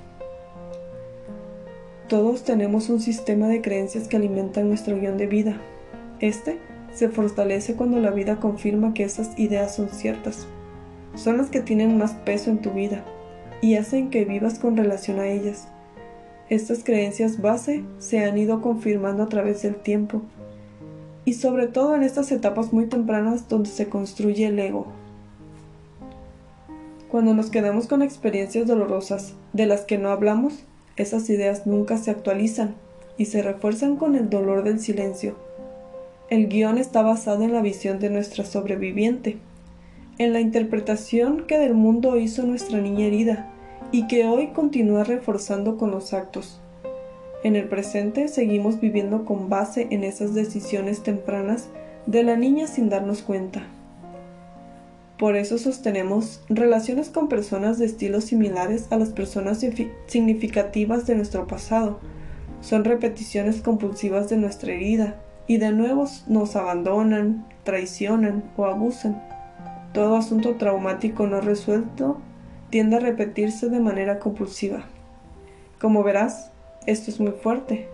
Todos 2.09 2.45
tenemos 2.45 2.89
un 2.89 3.01
sistema 3.01 3.49
de 3.49 3.63
creencias 3.63 4.09
que 4.09 4.17
alimentan 4.17 4.69
nuestro 4.69 4.99
guion 4.99 5.17
de 5.17 5.27
vida. 5.27 5.57
Este 6.21 6.59
se 6.93 7.09
fortalece 7.09 7.75
cuando 7.75 7.99
la 7.99 8.11
vida 8.11 8.39
confirma 8.39 8.95
que 8.95 9.05
esas 9.05 9.37
ideas 9.39 9.75
son 9.75 9.89
ciertas. 9.89 10.47
Son 11.17 11.39
las 11.39 11.51
que 11.51 11.61
tienen 11.61 11.99
más 11.99 12.13
peso 12.13 12.51
en 12.51 12.59
tu 12.59 12.71
vida 12.71 13.05
y 13.61 13.75
hacen 13.77 14.11
que 14.11 14.25
vivas 14.25 14.59
con 14.59 14.77
relación 14.77 15.19
a 15.19 15.29
ellas. 15.29 15.69
Estas 16.51 16.85
creencias 16.85 17.41
base 17.41 17.85
se 17.99 18.25
han 18.25 18.37
ido 18.37 18.61
confirmando 18.61 19.23
a 19.23 19.29
través 19.29 19.63
del 19.63 19.77
tiempo 19.77 20.23
y 21.25 21.33
sobre 21.33 21.69
todo 21.69 21.97
en 21.97 22.03
estas 22.03 22.31
etapas 22.31 22.73
muy 22.73 22.87
tempranas 22.87 23.49
donde 23.49 23.71
se 23.71 23.89
construye 23.89 24.47
el 24.47 24.59
ego. 24.59 24.87
Cuando 27.15 27.33
nos 27.33 27.49
quedamos 27.49 27.87
con 27.87 28.03
experiencias 28.03 28.67
dolorosas 28.67 29.35
de 29.53 29.67
las 29.67 29.83
que 29.83 29.99
no 29.99 30.09
hablamos, 30.09 30.65
esas 30.97 31.31
ideas 31.31 31.65
nunca 31.65 31.97
se 31.97 32.11
actualizan 32.11 32.75
y 33.17 33.27
se 33.27 33.41
refuerzan 33.41 33.95
con 33.95 34.17
el 34.17 34.29
dolor 34.29 34.65
del 34.65 34.81
silencio. 34.81 35.37
El 36.29 36.49
guion 36.49 36.77
está 36.77 37.03
basado 37.03 37.45
en 37.45 37.53
la 37.53 37.63
visión 37.63 38.01
de 38.01 38.11
nuestra 38.11 38.45
sobreviviente, 38.45 39.37
en 40.19 40.33
la 40.33 40.41
interpretación 40.41 41.47
que 41.47 41.57
del 41.57 41.75
mundo 41.75 42.19
hizo 42.19 42.43
nuestra 42.43 42.81
niña 42.81 43.07
herida, 43.07 43.49
y 43.93 44.09
que 44.09 44.27
hoy 44.27 44.49
continúa 44.49 45.05
reforzando 45.05 45.77
con 45.77 45.93
los 45.93 46.15
actos. 46.15 46.61
En 47.45 47.55
el 47.55 47.69
presente 47.69 48.27
seguimos 48.27 48.81
viviendo 48.81 49.25
con 49.25 49.49
base 49.49 49.87
en 49.91 50.03
esas 50.03 50.35
decisiones 50.35 51.05
tempranas 51.05 51.69
de 52.07 52.25
la 52.25 52.35
niña 52.35 52.67
sin 52.67 52.89
darnos 52.89 53.23
cuenta. 53.23 53.69
Por 55.25 55.37
eso 55.37 55.57
sostenemos 55.57 56.43
relaciones 56.51 57.09
con 57.09 57.31
personas 57.31 57.79
de 57.79 57.87
estilos 57.87 58.25
similares 58.25 58.89
a 58.91 58.99
las 58.99 59.09
personas 59.09 59.65
significativas 60.07 61.07
de 61.07 61.15
nuestro 61.15 61.47
pasado. 61.47 61.99
Son 62.61 62.85
repeticiones 62.85 63.63
compulsivas 63.63 64.29
de 64.29 64.37
nuestra 64.37 64.75
herida 64.75 65.19
y 65.47 65.57
de 65.57 65.73
nuevo 65.73 66.05
nos 66.29 66.57
abandonan, 66.57 67.47
traicionan 67.63 68.45
o 68.59 68.67
abusan. 68.67 69.23
Todo 69.95 70.17
asunto 70.17 70.57
traumático 70.57 71.27
no 71.27 71.41
resuelto 71.41 72.19
tiende 72.69 72.97
a 72.97 73.01
repetirse 73.01 73.71
de 73.71 73.81
manera 73.81 74.19
compulsiva. 74.19 74.85
Como 75.81 76.03
verás, 76.03 76.51
esto 76.85 77.11
es 77.11 77.19
muy 77.19 77.33
fuerte, 77.33 77.89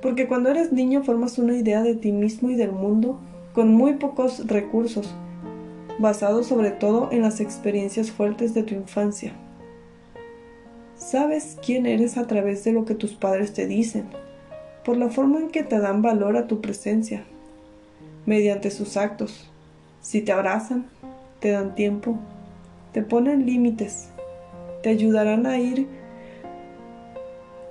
porque 0.00 0.28
cuando 0.28 0.48
eres 0.50 0.70
niño 0.70 1.02
formas 1.02 1.38
una 1.38 1.56
idea 1.56 1.82
de 1.82 1.96
ti 1.96 2.12
mismo 2.12 2.50
y 2.50 2.54
del 2.54 2.70
mundo 2.70 3.18
con 3.52 3.74
muy 3.74 3.94
pocos 3.94 4.46
recursos, 4.46 5.12
basado 5.98 6.42
sobre 6.42 6.70
todo 6.70 7.10
en 7.12 7.22
las 7.22 7.40
experiencias 7.40 8.10
fuertes 8.10 8.54
de 8.54 8.62
tu 8.62 8.74
infancia. 8.74 9.32
Sabes 10.96 11.56
quién 11.64 11.86
eres 11.86 12.18
a 12.18 12.26
través 12.26 12.64
de 12.64 12.72
lo 12.72 12.84
que 12.84 12.94
tus 12.94 13.14
padres 13.14 13.52
te 13.52 13.66
dicen, 13.66 14.08
por 14.84 14.96
la 14.96 15.08
forma 15.08 15.38
en 15.38 15.50
que 15.50 15.62
te 15.62 15.78
dan 15.78 16.02
valor 16.02 16.36
a 16.36 16.46
tu 16.46 16.60
presencia, 16.60 17.24
mediante 18.26 18.70
sus 18.70 18.96
actos. 18.96 19.50
Si 20.00 20.20
te 20.20 20.32
abrazan, 20.32 20.86
te 21.40 21.50
dan 21.50 21.74
tiempo, 21.74 22.18
te 22.92 23.02
ponen 23.02 23.46
límites, 23.46 24.08
te 24.82 24.90
ayudarán 24.90 25.46
a 25.46 25.58
ir 25.58 25.88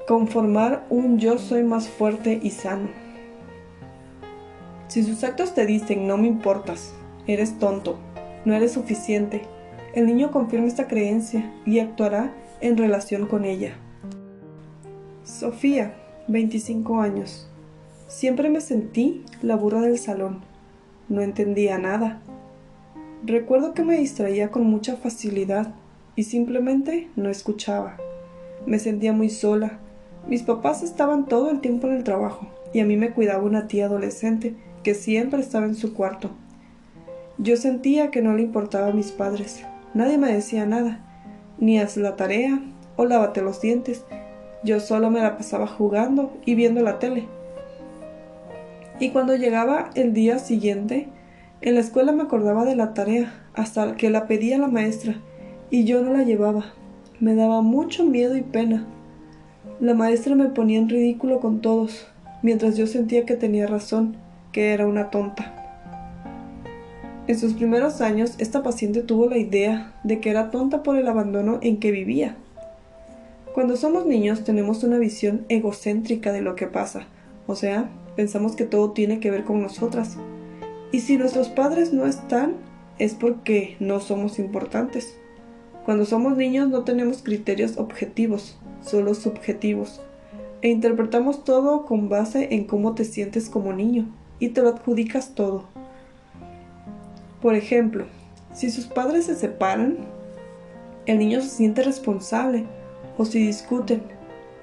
conformar 0.07 0.85
un 0.89 1.19
yo 1.19 1.37
soy 1.37 1.63
más 1.63 1.89
fuerte 1.89 2.39
y 2.41 2.51
sano. 2.51 2.87
Si 4.87 5.03
sus 5.03 5.21
actos 5.25 5.53
te 5.53 5.65
dicen 5.65 6.07
no 6.07 6.17
me 6.17 6.27
importas, 6.27 6.93
eres 7.27 7.59
tonto, 7.59 7.97
no 8.45 8.53
eres 8.53 8.71
suficiente, 8.71 9.41
el 9.93 10.05
niño 10.05 10.31
confirma 10.31 10.67
esta 10.67 10.87
creencia 10.87 11.51
y 11.65 11.79
actuará 11.79 12.33
en 12.61 12.77
relación 12.77 13.27
con 13.27 13.45
ella. 13.45 13.73
Sofía, 15.23 15.95
25 16.27 17.01
años. 17.01 17.49
Siempre 18.07 18.49
me 18.49 18.61
sentí 18.61 19.23
la 19.41 19.55
burra 19.55 19.81
del 19.81 19.97
salón. 19.97 20.41
No 21.09 21.21
entendía 21.21 21.77
nada. 21.77 22.21
Recuerdo 23.23 23.73
que 23.73 23.83
me 23.83 23.97
distraía 23.97 24.51
con 24.51 24.65
mucha 24.65 24.95
facilidad 24.95 25.73
y 26.15 26.23
simplemente 26.23 27.09
no 27.15 27.29
escuchaba. 27.29 27.97
Me 28.65 28.79
sentía 28.79 29.13
muy 29.13 29.29
sola. 29.29 29.79
Mis 30.27 30.43
papás 30.43 30.83
estaban 30.83 31.25
todo 31.25 31.49
el 31.49 31.59
tiempo 31.59 31.87
en 31.87 31.93
el 31.93 32.03
trabajo 32.03 32.47
y 32.73 32.79
a 32.79 32.85
mí 32.85 32.97
me 32.97 33.11
cuidaba 33.11 33.43
una 33.43 33.67
tía 33.67 33.85
adolescente 33.85 34.55
que 34.83 34.93
siempre 34.93 35.39
estaba 35.39 35.65
en 35.65 35.75
su 35.75 35.93
cuarto. 35.93 36.31
Yo 37.39 37.55
sentía 37.55 38.09
que 38.09 38.23
no 38.23 38.33
le 38.33 38.41
importaba 38.41 38.87
a 38.87 38.93
mis 38.93 39.11
padres. 39.11 39.63
Nadie 39.93 40.17
me 40.17 40.33
decía 40.33 40.65
nada, 40.65 40.99
ni 41.59 41.79
haz 41.79 41.95
la 41.95 42.15
tarea 42.15 42.59
o 42.95 43.05
lávate 43.05 43.41
los 43.41 43.61
dientes. 43.61 44.05
Yo 44.63 44.79
solo 44.79 45.11
me 45.11 45.21
la 45.21 45.37
pasaba 45.37 45.67
jugando 45.67 46.35
y 46.45 46.55
viendo 46.55 46.81
la 46.81 46.97
tele. 46.97 47.27
Y 48.99 49.09
cuando 49.09 49.35
llegaba 49.35 49.91
el 49.93 50.13
día 50.13 50.39
siguiente, 50.39 51.09
en 51.61 51.75
la 51.75 51.81
escuela 51.81 52.11
me 52.11 52.23
acordaba 52.23 52.65
de 52.65 52.75
la 52.75 52.95
tarea 52.95 53.33
hasta 53.53 53.95
que 53.95 54.09
la 54.09 54.25
pedía 54.25 54.57
la 54.57 54.67
maestra 54.67 55.15
y 55.69 55.83
yo 55.83 56.01
no 56.01 56.13
la 56.13 56.23
llevaba. 56.23 56.65
Me 57.19 57.35
daba 57.35 57.61
mucho 57.61 58.03
miedo 58.03 58.35
y 58.35 58.41
pena. 58.41 58.87
La 59.79 59.93
maestra 59.93 60.33
me 60.33 60.49
ponía 60.49 60.79
en 60.79 60.89
ridículo 60.89 61.39
con 61.39 61.61
todos, 61.61 62.07
mientras 62.41 62.77
yo 62.77 62.87
sentía 62.87 63.25
que 63.25 63.35
tenía 63.35 63.67
razón, 63.67 64.17
que 64.51 64.73
era 64.73 64.87
una 64.87 65.11
tonta. 65.11 65.56
En 67.27 67.37
sus 67.37 67.55
primeros 67.55 67.99
años, 67.99 68.35
esta 68.37 68.63
paciente 68.63 69.01
tuvo 69.01 69.27
la 69.27 69.37
idea 69.37 69.93
de 70.05 70.21
que 70.21 70.29
era 70.29 70.49
tonta 70.49 70.81
por 70.81 70.95
el 70.95 71.09
abandono 71.09 71.59
en 71.61 71.77
que 71.77 71.91
vivía. 71.91 72.37
Cuando 73.53 73.75
somos 73.75 74.05
niños 74.05 74.45
tenemos 74.45 74.83
una 74.85 74.97
visión 74.97 75.45
egocéntrica 75.49 76.31
de 76.31 76.41
lo 76.41 76.55
que 76.55 76.67
pasa, 76.67 77.07
o 77.45 77.55
sea, 77.55 77.89
pensamos 78.15 78.55
que 78.55 78.63
todo 78.63 78.91
tiene 78.91 79.19
que 79.19 79.29
ver 79.29 79.43
con 79.43 79.61
nosotras. 79.61 80.15
Y 80.93 81.01
si 81.01 81.17
nuestros 81.17 81.49
padres 81.49 81.91
no 81.91 82.05
están, 82.05 82.53
es 82.97 83.13
porque 83.13 83.75
no 83.79 83.99
somos 83.99 84.39
importantes 84.39 85.15
Cuando 85.85 86.05
somos 86.05 86.35
niños 86.37 86.69
no 86.69 86.83
tenemos 86.83 87.23
criterios 87.23 87.77
objetivos, 87.77 88.57
solo 88.81 89.13
subjetivos, 89.13 90.01
e 90.61 90.69
interpretamos 90.69 91.43
todo 91.43 91.85
con 91.85 92.07
base 92.09 92.47
en 92.51 92.65
cómo 92.65 92.95
te 92.95 93.03
sientes 93.03 93.49
como 93.49 93.73
niño, 93.73 94.05
y 94.39 94.49
te 94.49 94.61
lo 94.61 94.69
adjudicas 94.69 95.35
todo. 95.35 95.76
Por 97.41 97.55
ejemplo, 97.55 98.05
si 98.53 98.71
sus 98.71 98.85
padres 98.87 99.25
se 99.25 99.35
separan, 99.35 99.97
el 101.05 101.19
niño 101.19 101.41
se 101.41 101.49
siente 101.49 101.83
responsable, 101.83 102.65
o 103.17 103.25
si 103.25 103.45
discuten, 103.45 104.01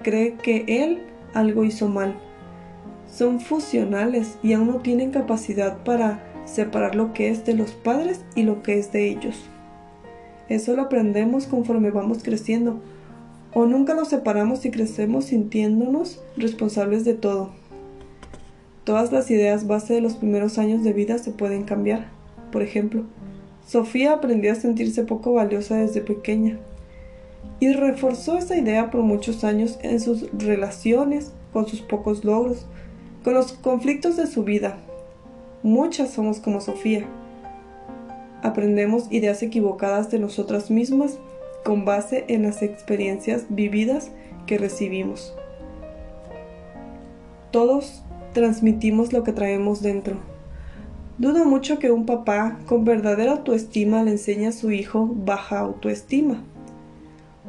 cree 0.02 0.34
que 0.34 0.64
él 0.66 1.02
algo 1.34 1.64
hizo 1.64 1.88
mal. 1.88 2.14
Son 3.10 3.40
fusionales 3.40 4.38
y 4.42 4.52
aún 4.52 4.68
no 4.68 4.76
tienen 4.78 5.10
capacidad 5.10 5.84
para 5.84 6.22
separar 6.44 6.94
lo 6.94 7.12
que 7.12 7.30
es 7.30 7.44
de 7.44 7.54
los 7.54 7.72
padres 7.72 8.24
y 8.34 8.42
lo 8.42 8.62
que 8.62 8.78
es 8.78 8.92
de 8.92 9.08
ellos. 9.08 9.48
Eso 10.48 10.74
lo 10.76 10.82
aprendemos 10.82 11.46
conforme 11.46 11.90
vamos 11.90 12.22
creciendo, 12.22 12.80
o 13.54 13.66
nunca 13.66 13.94
nos 13.94 14.08
separamos 14.08 14.64
y 14.64 14.70
crecemos 14.70 15.26
sintiéndonos 15.26 16.22
responsables 16.37 17.04
de 17.04 17.14
todo. 17.14 17.50
Todas 18.82 19.12
las 19.12 19.30
ideas 19.30 19.66
base 19.66 19.94
de 19.94 20.00
los 20.02 20.14
primeros 20.14 20.58
años 20.58 20.84
de 20.84 20.92
vida 20.92 21.16
se 21.18 21.30
pueden 21.30 21.62
cambiar. 21.62 22.13
Por 22.55 22.62
ejemplo, 22.62 23.03
Sofía 23.67 24.12
aprendió 24.12 24.53
a 24.53 24.55
sentirse 24.55 25.03
poco 25.03 25.33
valiosa 25.33 25.75
desde 25.75 26.01
pequeña 26.01 26.61
y 27.59 27.73
reforzó 27.73 28.38
esa 28.38 28.57
idea 28.57 28.93
por 28.93 29.03
muchos 29.03 29.43
años 29.43 29.77
en 29.83 29.99
sus 29.99 30.31
relaciones, 30.33 31.33
con 31.53 31.67
sus 31.67 31.81
pocos 31.81 32.25
logros, 32.25 32.64
con 33.25 33.35
los 33.35 33.55
conflictos 33.55 34.17
de 34.17 34.29
su 34.29 34.45
vida. 34.45 34.77
Muchas 35.64 36.12
somos 36.12 36.38
como 36.38 36.61
Sofía. 36.61 37.07
Aprendemos 38.45 39.11
ideas 39.11 39.43
equivocadas 39.43 40.12
de 40.12 40.21
nosotras 40.21 40.71
mismas 40.71 41.19
con 41.64 41.85
base 41.85 42.25
en 42.29 42.45
las 42.45 42.62
experiencias 42.62 43.47
vividas 43.49 44.12
que 44.47 44.59
recibimos. 44.59 45.35
Todos 47.51 48.05
transmitimos 48.33 49.12
lo 49.12 49.25
que 49.25 49.33
traemos 49.33 49.83
dentro. 49.83 50.34
Dudo 51.16 51.44
mucho 51.44 51.79
que 51.79 51.92
un 51.92 52.07
papá 52.07 52.59
con 52.66 52.85
verdadera 52.85 53.33
autoestima 53.33 54.03
le 54.03 54.11
enseñe 54.11 54.48
a 54.48 54.53
su 54.53 54.72
hijo 54.72 55.09
baja 55.14 55.61
autoestima. 55.61 56.42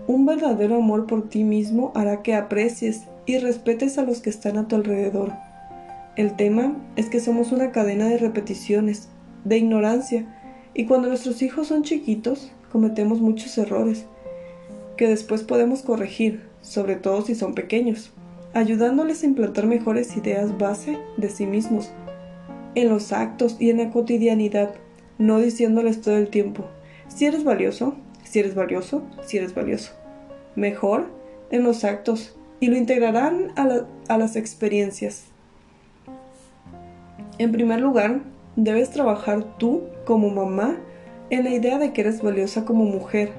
Un 0.05 0.27
verdadero 0.27 0.75
amor 0.75 1.07
por 1.07 1.29
ti 1.29 1.43
mismo 1.43 1.91
hará 1.95 2.21
que 2.21 2.35
aprecies 2.35 3.05
y 3.25 3.39
respetes 3.39 3.97
a 3.97 4.03
los 4.03 4.19
que 4.19 4.29
están 4.29 4.57
a 4.57 4.67
tu 4.67 4.75
alrededor. 4.75 5.33
El 6.15 6.35
tema 6.35 6.77
es 6.95 7.09
que 7.09 7.19
somos 7.19 7.51
una 7.51 7.71
cadena 7.71 8.07
de 8.07 8.19
repeticiones, 8.19 9.09
de 9.43 9.57
ignorancia, 9.57 10.27
y 10.75 10.85
cuando 10.85 11.07
nuestros 11.07 11.41
hijos 11.41 11.67
son 11.67 11.81
chiquitos, 11.81 12.51
cometemos 12.71 13.19
muchos 13.19 13.57
errores, 13.57 14.05
que 14.95 15.07
después 15.07 15.41
podemos 15.41 15.81
corregir, 15.81 16.43
sobre 16.61 16.97
todo 16.97 17.23
si 17.23 17.33
son 17.33 17.55
pequeños, 17.55 18.11
ayudándoles 18.53 19.23
a 19.23 19.25
implantar 19.25 19.65
mejores 19.65 20.15
ideas 20.15 20.55
base 20.57 20.99
de 21.17 21.29
sí 21.29 21.47
mismos, 21.47 21.91
en 22.75 22.89
los 22.89 23.11
actos 23.11 23.57
y 23.59 23.69
en 23.69 23.77
la 23.77 23.89
cotidianidad, 23.89 24.75
no 25.17 25.39
diciéndoles 25.39 26.01
todo 26.01 26.17
el 26.17 26.29
tiempo, 26.29 26.65
si 27.07 27.25
eres 27.25 27.43
valioso, 27.43 27.95
si 28.23 28.39
eres 28.39 28.55
valioso, 28.55 29.03
si 29.25 29.37
eres 29.37 29.55
valioso. 29.55 29.93
Mejor 30.55 31.07
en 31.51 31.63
los 31.63 31.83
actos 31.83 32.35
y 32.59 32.67
lo 32.67 32.77
integrarán 32.77 33.51
a, 33.55 33.85
a 34.07 34.17
las 34.17 34.35
experiencias. 34.35 35.25
En 37.37 37.51
primer 37.51 37.81
lugar, 37.81 38.21
debes 38.55 38.89
trabajar 38.89 39.57
tú 39.57 39.83
como 40.05 40.29
mamá 40.29 40.77
en 41.29 41.43
la 41.43 41.49
idea 41.51 41.77
de 41.77 41.91
que 41.91 42.01
eres 42.01 42.21
valiosa 42.21 42.65
como 42.65 42.85
mujer 42.85 43.31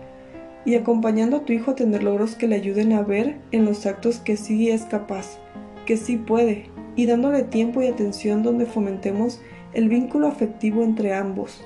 y 0.65 0.75
acompañando 0.75 1.39
a 1.39 1.45
tu 1.45 1.53
hijo 1.53 1.71
a 1.71 1.75
tener 1.77 2.03
logros 2.03 2.35
que 2.35 2.49
le 2.49 2.57
ayuden 2.57 2.93
a 2.93 3.03
ver 3.03 3.37
en 3.53 3.65
los 3.65 3.87
actos 3.87 4.19
que 4.19 4.37
sí 4.37 4.71
es 4.71 4.85
capaz, 4.85 5.39
que 5.87 5.97
sí 5.97 6.17
puede, 6.17 6.67
y 6.97 7.07
dándole 7.07 7.43
tiempo 7.45 7.83
y 7.83 7.87
atención 7.87 8.43
donde 8.43 8.67
fomentemos 8.67 9.41
el 9.75 9.89
vínculo 9.89 10.27
afectivo 10.27 10.83
entre 10.83 11.15
ambos. 11.15 11.63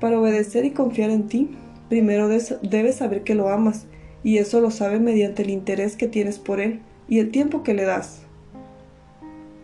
Para 0.00 0.20
obedecer 0.20 0.64
y 0.64 0.72
confiar 0.72 1.10
en 1.10 1.28
ti, 1.28 1.56
Primero 1.88 2.28
debes 2.28 2.96
saber 2.96 3.22
que 3.22 3.36
lo 3.36 3.48
amas, 3.48 3.86
y 4.24 4.38
eso 4.38 4.60
lo 4.60 4.72
sabe 4.72 4.98
mediante 4.98 5.42
el 5.42 5.50
interés 5.50 5.96
que 5.96 6.08
tienes 6.08 6.38
por 6.40 6.60
él 6.60 6.80
y 7.08 7.20
el 7.20 7.30
tiempo 7.30 7.62
que 7.62 7.74
le 7.74 7.84
das. 7.84 8.22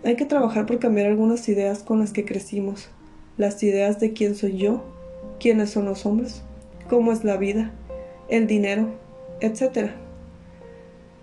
Hay 0.04 0.14
que 0.14 0.24
trabajar 0.24 0.66
por 0.66 0.78
cambiar 0.78 1.08
algunas 1.08 1.48
ideas 1.48 1.82
con 1.82 1.98
las 1.98 2.12
que 2.12 2.24
crecimos, 2.24 2.90
las 3.36 3.60
ideas 3.64 3.98
de 3.98 4.12
quién 4.12 4.36
soy 4.36 4.56
yo, 4.56 4.84
quiénes 5.40 5.70
son 5.70 5.86
los 5.86 6.06
hombres, 6.06 6.42
cómo 6.88 7.10
es 7.10 7.24
la 7.24 7.36
vida, 7.36 7.72
el 8.28 8.46
dinero, 8.46 8.88
etc. 9.40 9.90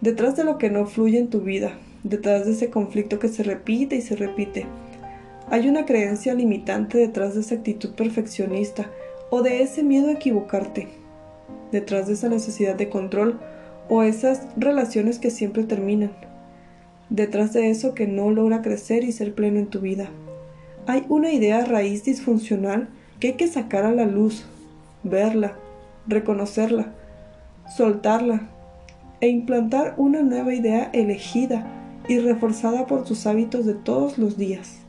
Detrás 0.02 0.36
de 0.36 0.44
lo 0.44 0.58
que 0.58 0.70
no 0.70 0.86
fluye 0.86 1.18
en 1.18 1.30
tu 1.30 1.40
vida, 1.40 1.78
detrás 2.04 2.46
de 2.46 2.54
ese 2.54 2.70
conflicto 2.70 3.20
que 3.20 3.28
se 3.28 3.44
repite 3.44 3.96
y 3.96 4.02
se 4.02 4.16
repite, 4.16 4.66
hay 5.52 5.68
una 5.68 5.86
creencia 5.86 6.34
limitante 6.36 7.00
detrás 7.00 7.34
de 7.34 7.42
esa 7.42 7.56
actitud 7.56 7.96
perfeccionista 7.96 8.90
o 9.32 9.42
de 9.42 9.64
ese 9.64 9.82
miedo 9.82 10.10
a 10.10 10.14
equivocarte, 10.14 10.88
detrás 11.72 12.08
de 12.08 12.14
esa 12.14 12.30
necesidad 12.30 12.76
de 12.76 12.90
control 12.90 13.40
o 13.90 14.04
esas 14.04 14.48
relaciones 14.58 15.18
que 15.18 15.32
siempre 15.32 15.64
terminan, 15.64 16.12
detrás 17.10 17.54
de 17.54 17.72
eso 17.72 17.96
que 17.96 18.06
no 18.06 18.30
logra 18.30 18.62
crecer 18.62 19.04
y 19.04 19.12
ser 19.12 19.34
pleno 19.34 19.60
en 19.60 19.68
tu 19.68 19.80
vida. 19.80 20.10
Hay 20.86 21.06
una 21.10 21.32
idea 21.32 21.66
raíz 21.66 22.04
disfuncional 22.04 22.90
que 23.20 23.30
hay 23.30 23.34
que 23.34 23.48
sacar 23.48 23.86
a 23.86 23.92
la 23.92 24.06
luz, 24.06 24.46
verla, 25.04 25.56
reconocerla, 26.08 26.94
soltarla 27.76 28.50
e 29.20 29.30
implantar 29.30 29.96
una 29.98 30.22
nueva 30.22 30.54
idea 30.54 30.90
elegida 30.94 31.79
y 32.10 32.17
reforzada 32.17 32.88
por 32.88 33.06
tus 33.06 33.28
hábitos 33.28 33.65
de 33.67 33.76
todos 33.76 34.17
los 34.17 34.36
días. 34.36 34.80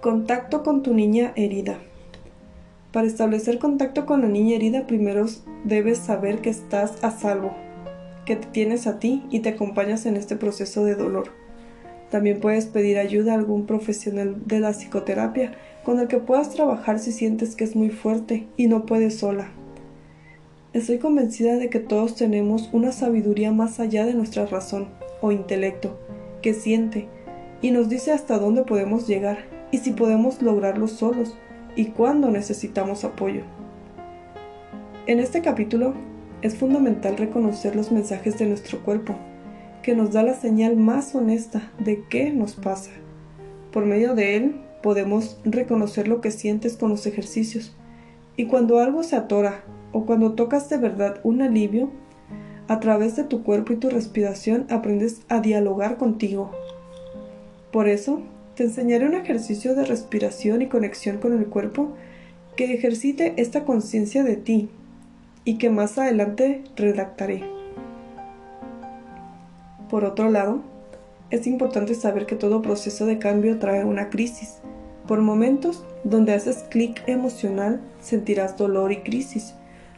Contacto 0.00 0.62
con 0.62 0.82
tu 0.82 0.94
niña 0.94 1.32
herida. 1.36 1.78
Para 2.90 3.06
establecer 3.06 3.58
contacto 3.58 4.06
con 4.06 4.22
la 4.22 4.28
niña 4.28 4.56
herida, 4.56 4.86
primero 4.86 5.26
debes 5.64 5.98
saber 5.98 6.40
que 6.40 6.48
estás 6.48 7.04
a 7.04 7.10
salvo, 7.10 7.52
que 8.24 8.36
te 8.36 8.46
tienes 8.46 8.86
a 8.86 8.98
ti 8.98 9.24
y 9.30 9.40
te 9.40 9.50
acompañas 9.50 10.06
en 10.06 10.16
este 10.16 10.34
proceso 10.34 10.82
de 10.82 10.94
dolor. 10.94 11.32
También 12.10 12.40
puedes 12.40 12.64
pedir 12.64 12.96
ayuda 12.96 13.32
a 13.32 13.36
algún 13.36 13.66
profesional 13.66 14.36
de 14.46 14.58
la 14.58 14.72
psicoterapia 14.72 15.52
con 15.84 16.00
el 16.00 16.08
que 16.08 16.16
puedas 16.16 16.48
trabajar 16.48 16.98
si 16.98 17.12
sientes 17.12 17.56
que 17.56 17.64
es 17.64 17.76
muy 17.76 17.90
fuerte 17.90 18.48
y 18.56 18.68
no 18.68 18.86
puedes 18.86 19.18
sola. 19.18 19.52
Estoy 20.72 20.98
convencida 20.98 21.56
de 21.56 21.68
que 21.68 21.80
todos 21.80 22.14
tenemos 22.14 22.70
una 22.72 22.92
sabiduría 22.92 23.50
más 23.50 23.80
allá 23.80 24.06
de 24.06 24.14
nuestra 24.14 24.46
razón 24.46 24.86
o 25.20 25.32
intelecto, 25.32 25.98
que 26.42 26.54
siente 26.54 27.08
y 27.60 27.72
nos 27.72 27.88
dice 27.88 28.12
hasta 28.12 28.38
dónde 28.38 28.62
podemos 28.62 29.08
llegar 29.08 29.38
y 29.72 29.78
si 29.78 29.90
podemos 29.90 30.40
lograrlo 30.42 30.86
solos 30.86 31.36
y 31.74 31.86
cuándo 31.86 32.30
necesitamos 32.30 33.02
apoyo. 33.02 33.42
En 35.08 35.18
este 35.18 35.42
capítulo 35.42 35.92
es 36.40 36.54
fundamental 36.54 37.16
reconocer 37.16 37.74
los 37.74 37.90
mensajes 37.90 38.38
de 38.38 38.46
nuestro 38.46 38.78
cuerpo, 38.84 39.16
que 39.82 39.96
nos 39.96 40.12
da 40.12 40.22
la 40.22 40.34
señal 40.34 40.76
más 40.76 41.16
honesta 41.16 41.72
de 41.80 42.04
qué 42.08 42.30
nos 42.30 42.54
pasa. 42.54 42.92
Por 43.72 43.86
medio 43.86 44.14
de 44.14 44.36
él 44.36 44.60
podemos 44.84 45.40
reconocer 45.44 46.06
lo 46.06 46.20
que 46.20 46.30
sientes 46.30 46.76
con 46.76 46.90
los 46.90 47.06
ejercicios, 47.06 47.74
y 48.40 48.46
cuando 48.46 48.78
algo 48.78 49.02
se 49.02 49.16
atora 49.16 49.64
o 49.92 50.06
cuando 50.06 50.32
tocas 50.32 50.70
de 50.70 50.78
verdad 50.78 51.20
un 51.24 51.42
alivio, 51.42 51.90
a 52.68 52.80
través 52.80 53.14
de 53.14 53.24
tu 53.24 53.42
cuerpo 53.42 53.74
y 53.74 53.76
tu 53.76 53.90
respiración 53.90 54.64
aprendes 54.70 55.20
a 55.28 55.42
dialogar 55.42 55.98
contigo. 55.98 56.50
Por 57.70 57.86
eso, 57.86 58.22
te 58.54 58.62
enseñaré 58.62 59.04
un 59.04 59.12
ejercicio 59.12 59.74
de 59.74 59.84
respiración 59.84 60.62
y 60.62 60.68
conexión 60.68 61.18
con 61.18 61.34
el 61.36 61.48
cuerpo 61.48 61.92
que 62.56 62.72
ejercite 62.72 63.34
esta 63.36 63.66
conciencia 63.66 64.24
de 64.24 64.36
ti 64.36 64.70
y 65.44 65.58
que 65.58 65.68
más 65.68 65.98
adelante 65.98 66.64
redactaré. 66.76 67.42
Por 69.90 70.06
otro 70.06 70.30
lado, 70.30 70.62
es 71.28 71.46
importante 71.46 71.94
saber 71.94 72.24
que 72.24 72.36
todo 72.36 72.62
proceso 72.62 73.04
de 73.04 73.18
cambio 73.18 73.58
trae 73.58 73.84
una 73.84 74.08
crisis. 74.08 74.59
Por 75.10 75.22
momentos 75.22 75.82
donde 76.04 76.34
haces 76.34 76.58
clic 76.70 77.02
emocional 77.08 77.80
sentirás 78.00 78.56
dolor 78.56 78.92
y 78.92 78.98
crisis, 78.98 79.54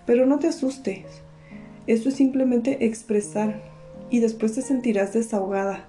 pero 0.06 0.24
no 0.24 0.38
te 0.38 0.48
asustes. 0.48 1.04
Esto 1.86 2.08
es 2.08 2.14
simplemente 2.14 2.86
expresar 2.86 3.60
y 4.08 4.20
después 4.20 4.54
te 4.54 4.62
sentirás 4.62 5.12
desahogada, 5.12 5.84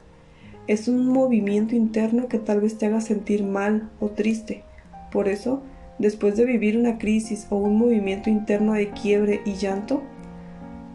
es 0.68 0.90
un 0.90 1.08
movimiento 1.08 1.74
interno 1.74 2.28
que 2.28 2.38
tal 2.38 2.60
vez 2.60 2.78
te 2.78 2.88
haga 2.88 3.00
sentir 3.00 3.46
mal 3.46 3.90
o 4.02 4.10
triste. 4.10 4.66
Por 5.10 5.30
eso, 5.30 5.64
después 6.00 6.36
de 6.36 6.44
vivir 6.44 6.78
una 6.78 6.98
crisis 6.98 7.48
o 7.50 7.56
un 7.56 7.78
movimiento 7.78 8.30
interno 8.30 8.74
de 8.74 8.92
quiebre 8.92 9.40
y 9.46 9.54
llanto, 9.54 10.04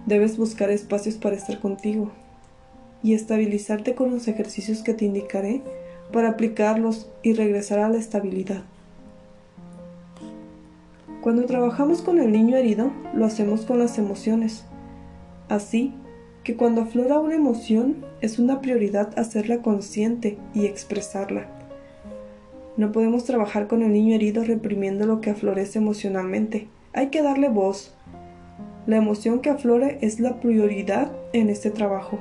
debes 0.05 0.37
buscar 0.37 0.69
espacios 0.69 1.15
para 1.15 1.35
estar 1.35 1.61
contigo 1.61 2.13
y 3.03 3.15
estabilizarte 3.15 3.95
con 3.95 4.11
los 4.11 4.29
ejercicios 4.29 4.83
que 4.83 4.93
te 4.93 5.07
indicaré 5.07 5.63
para 6.13 6.31
aplicarlos 6.31 7.11
y 7.23 7.35
regresar 7.35 7.79
a 7.81 7.89
la 7.89 7.99
estabilidad. 7.99 8.63
Cuando 11.21 11.47
trabajamos 11.47 12.01
con 12.01 12.19
el 12.19 12.33
niño 12.33 12.57
herido, 12.57 12.93
lo 13.13 13.27
hacemos 13.27 13.63
con 13.63 13.79
las 13.79 13.99
emociones. 13.99 14.65
Así 15.49 15.93
que 16.45 16.57
cuando 16.57 16.83
aflora 16.83 17.19
una 17.19 17.35
emoción, 17.35 17.97
es 18.21 18.39
una 18.39 18.61
prioridad 18.61 19.19
hacerla 19.19 19.61
consciente 19.61 20.39
y 20.55 20.67
expresarla. 20.67 21.49
No 22.77 22.93
podemos 22.93 23.25
trabajar 23.25 23.67
con 23.67 23.83
el 23.83 23.93
niño 23.93 24.15
herido 24.15 24.45
reprimiendo 24.45 25.05
lo 25.05 25.21
que 25.21 25.31
aflorece 25.31 25.81
emocionalmente. 25.81 26.69
Hay 26.93 27.09
que 27.09 27.23
darle 27.23 27.49
voz. 27.49 27.95
La 28.87 28.97
emoción 28.97 29.41
que 29.41 29.51
aflore 29.51 29.99
es 30.01 30.21
la 30.21 30.41
prioridad 30.41 31.11
en 31.33 31.51
este 31.51 31.71
trabajo. 31.71 32.21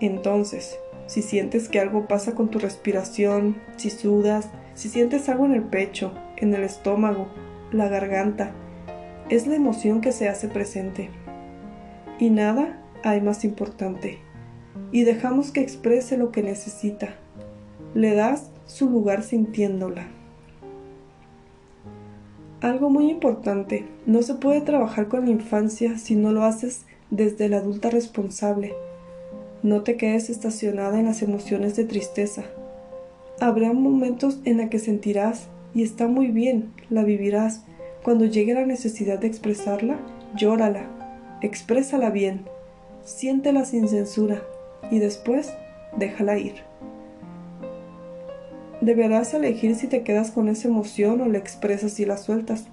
Entonces, 0.00 0.78
si 1.06 1.22
sientes 1.22 1.68
que 1.68 1.80
algo 1.80 2.06
pasa 2.08 2.34
con 2.34 2.50
tu 2.50 2.58
respiración, 2.58 3.56
si 3.76 3.90
sudas, 3.90 4.48
si 4.74 4.88
sientes 4.88 5.28
algo 5.28 5.44
en 5.44 5.54
el 5.54 5.62
pecho, 5.62 6.12
en 6.36 6.54
el 6.54 6.64
estómago, 6.64 7.28
la 7.72 7.88
garganta, 7.88 8.52
es 9.28 9.46
la 9.46 9.56
emoción 9.56 10.00
que 10.00 10.12
se 10.12 10.28
hace 10.28 10.48
presente. 10.48 11.10
Y 12.18 12.30
nada 12.30 12.82
hay 13.02 13.20
más 13.20 13.44
importante. 13.44 14.18
Y 14.92 15.04
dejamos 15.04 15.50
que 15.50 15.60
exprese 15.60 16.16
lo 16.16 16.30
que 16.30 16.42
necesita. 16.42 17.14
Le 17.94 18.14
das 18.14 18.50
su 18.66 18.88
lugar 18.88 19.22
sintiéndola. 19.22 20.08
Algo 22.60 22.88
muy 22.88 23.10
importante, 23.10 23.86
no 24.06 24.22
se 24.22 24.34
puede 24.34 24.62
trabajar 24.62 25.08
con 25.08 25.26
la 25.26 25.30
infancia 25.30 25.98
si 25.98 26.16
no 26.16 26.32
lo 26.32 26.44
haces 26.44 26.86
desde 27.10 27.50
la 27.50 27.58
adulta 27.58 27.90
responsable 27.90 28.74
no 29.64 29.80
te 29.82 29.96
quedes 29.96 30.28
estacionada 30.28 31.00
en 31.00 31.06
las 31.06 31.22
emociones 31.22 31.74
de 31.74 31.84
tristeza. 31.84 32.44
Habrá 33.40 33.72
momentos 33.72 34.38
en 34.44 34.58
los 34.58 34.68
que 34.68 34.78
sentirás, 34.78 35.48
y 35.74 35.82
está 35.82 36.06
muy 36.06 36.26
bien, 36.26 36.74
la 36.90 37.02
vivirás. 37.02 37.64
Cuando 38.02 38.26
llegue 38.26 38.52
la 38.52 38.66
necesidad 38.66 39.18
de 39.18 39.26
expresarla, 39.26 39.98
llórala, 40.36 40.84
exprésala 41.40 42.10
bien, 42.10 42.42
siéntela 43.04 43.64
sin 43.64 43.88
censura, 43.88 44.42
y 44.90 44.98
después 44.98 45.50
déjala 45.96 46.36
ir. 46.36 46.56
Deberás 48.82 49.32
elegir 49.32 49.76
si 49.76 49.86
te 49.86 50.02
quedas 50.02 50.30
con 50.30 50.50
esa 50.50 50.68
emoción 50.68 51.22
o 51.22 51.26
la 51.26 51.38
expresas 51.38 51.98
y 52.00 52.04
la 52.04 52.18
sueltas. 52.18 52.66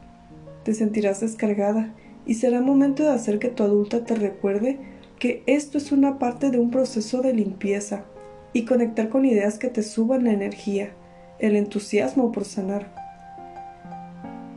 Te 0.66 0.74
sentirás 0.74 1.22
descargada 1.22 1.96
y 2.26 2.34
será 2.34 2.60
momento 2.60 3.04
de 3.04 3.12
hacer 3.12 3.40
que 3.40 3.48
tu 3.48 3.64
adulta 3.64 4.04
te 4.04 4.16
recuerde 4.16 4.91
que 5.22 5.44
esto 5.46 5.78
es 5.78 5.92
una 5.92 6.18
parte 6.18 6.50
de 6.50 6.58
un 6.58 6.72
proceso 6.72 7.22
de 7.22 7.32
limpieza 7.32 8.06
y 8.54 8.66
conectar 8.66 9.10
con 9.10 9.24
ideas 9.24 9.60
que 9.60 9.68
te 9.68 9.84
suban 9.84 10.24
la 10.24 10.34
energía, 10.34 10.94
el 11.38 11.56
entusiasmo 11.56 12.32
por 12.32 12.44
sanar. 12.44 12.92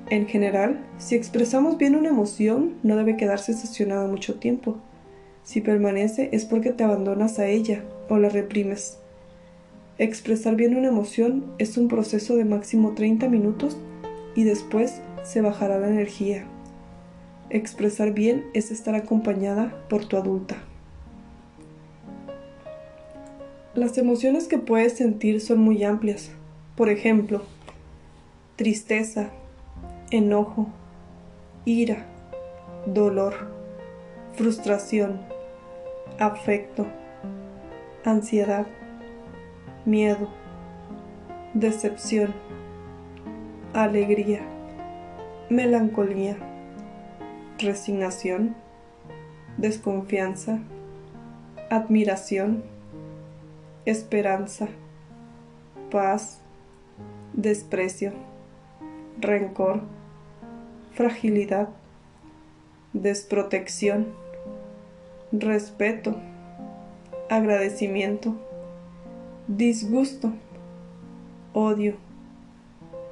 En 0.09 0.27
general, 0.27 0.83
si 0.97 1.17
expresamos 1.17 1.77
bien 1.77 1.95
una 1.95 2.09
emoción, 2.09 2.77
no 2.83 2.97
debe 2.97 3.19
quedarse 3.19 3.53
estacionada 3.53 4.07
mucho 4.07 4.37
tiempo. 4.37 4.79
Si 5.43 5.61
permanece 5.61 6.31
es 6.33 6.47
porque 6.47 6.73
te 6.73 6.83
abandonas 6.83 7.39
a 7.39 7.47
ella 7.47 7.85
o 8.09 8.17
la 8.17 8.31
reprimes. 8.31 8.97
Expresar 9.99 10.57
bien 10.57 10.79
una 10.79 10.89
emoción 10.89 11.45
es 11.59 11.77
un 11.77 11.89
proceso 11.89 12.37
de 12.37 12.47
máximo 12.47 12.95
30 12.95 13.29
minutos 13.29 13.77
y 14.35 14.45
después 14.45 15.03
se 15.25 15.43
bajará 15.43 15.79
la 15.79 15.89
energía. 15.89 16.47
Expresar 17.55 18.11
bien 18.11 18.47
es 18.53 18.73
estar 18.73 18.97
acompañada 18.97 19.87
por 19.89 20.07
tu 20.07 20.17
adulta. 20.17 20.57
Las 23.77 23.97
emociones 23.97 24.49
que 24.49 24.59
puedes 24.59 24.95
sentir 24.95 25.41
son 25.41 25.61
muy 25.61 25.85
amplias. 25.85 26.33
Por 26.75 26.89
ejemplo, 26.89 27.43
tristeza, 28.57 29.31
enojo, 30.11 30.67
ira, 31.65 32.07
dolor, 32.87 33.35
frustración, 34.33 35.21
afecto, 36.19 36.89
ansiedad, 38.05 38.67
miedo, 39.85 40.29
decepción, 41.55 42.35
alegría, 43.75 44.41
melancolía 45.51 46.37
resignación, 47.59 48.55
desconfianza, 49.57 50.59
admiración, 51.71 52.65
esperanza, 53.85 54.69
paz, 55.91 56.41
desprecio, 57.33 58.13
rencor, 59.21 59.83
fragilidad, 60.93 61.69
desprotección, 62.93 64.07
respeto, 65.33 66.17
agradecimiento, 67.29 68.35
disgusto, 69.49 70.33
odio, 71.53 71.95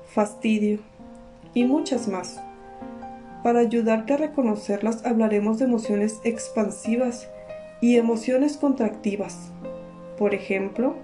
fastidio 0.07 0.81
y 1.55 1.65
muchas 1.65 2.09
más. 2.09 2.41
Para 3.43 3.59
ayudarte 3.59 4.15
a 4.15 4.19
reconocerlas 4.19 5.05
hablaremos 5.05 5.59
de 5.59 5.65
emociones 5.65 6.21
expansivas 6.23 7.29
y 7.81 7.97
emociones 7.97 8.57
contractivas. 8.57 9.51
Por 10.17 10.35
ejemplo, 10.35 10.95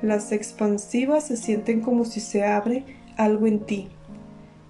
las 0.00 0.30
expansivas 0.30 1.24
se 1.26 1.36
sienten 1.36 1.80
como 1.80 2.04
si 2.04 2.20
se 2.20 2.44
abre 2.44 2.84
algo 3.16 3.46
en 3.46 3.60
ti. 3.60 3.88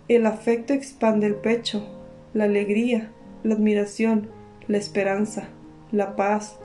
El 0.09 0.27
afecto 0.27 0.73
expande 0.73 1.27
el 1.27 1.35
pecho, 1.35 1.87
la 2.33 2.45
alegría, 2.45 3.11
la 3.43 3.55
admiración, 3.55 4.31
la 4.67 4.79
esperanza, 4.79 5.49
la 5.91 6.17
paz, 6.17 6.59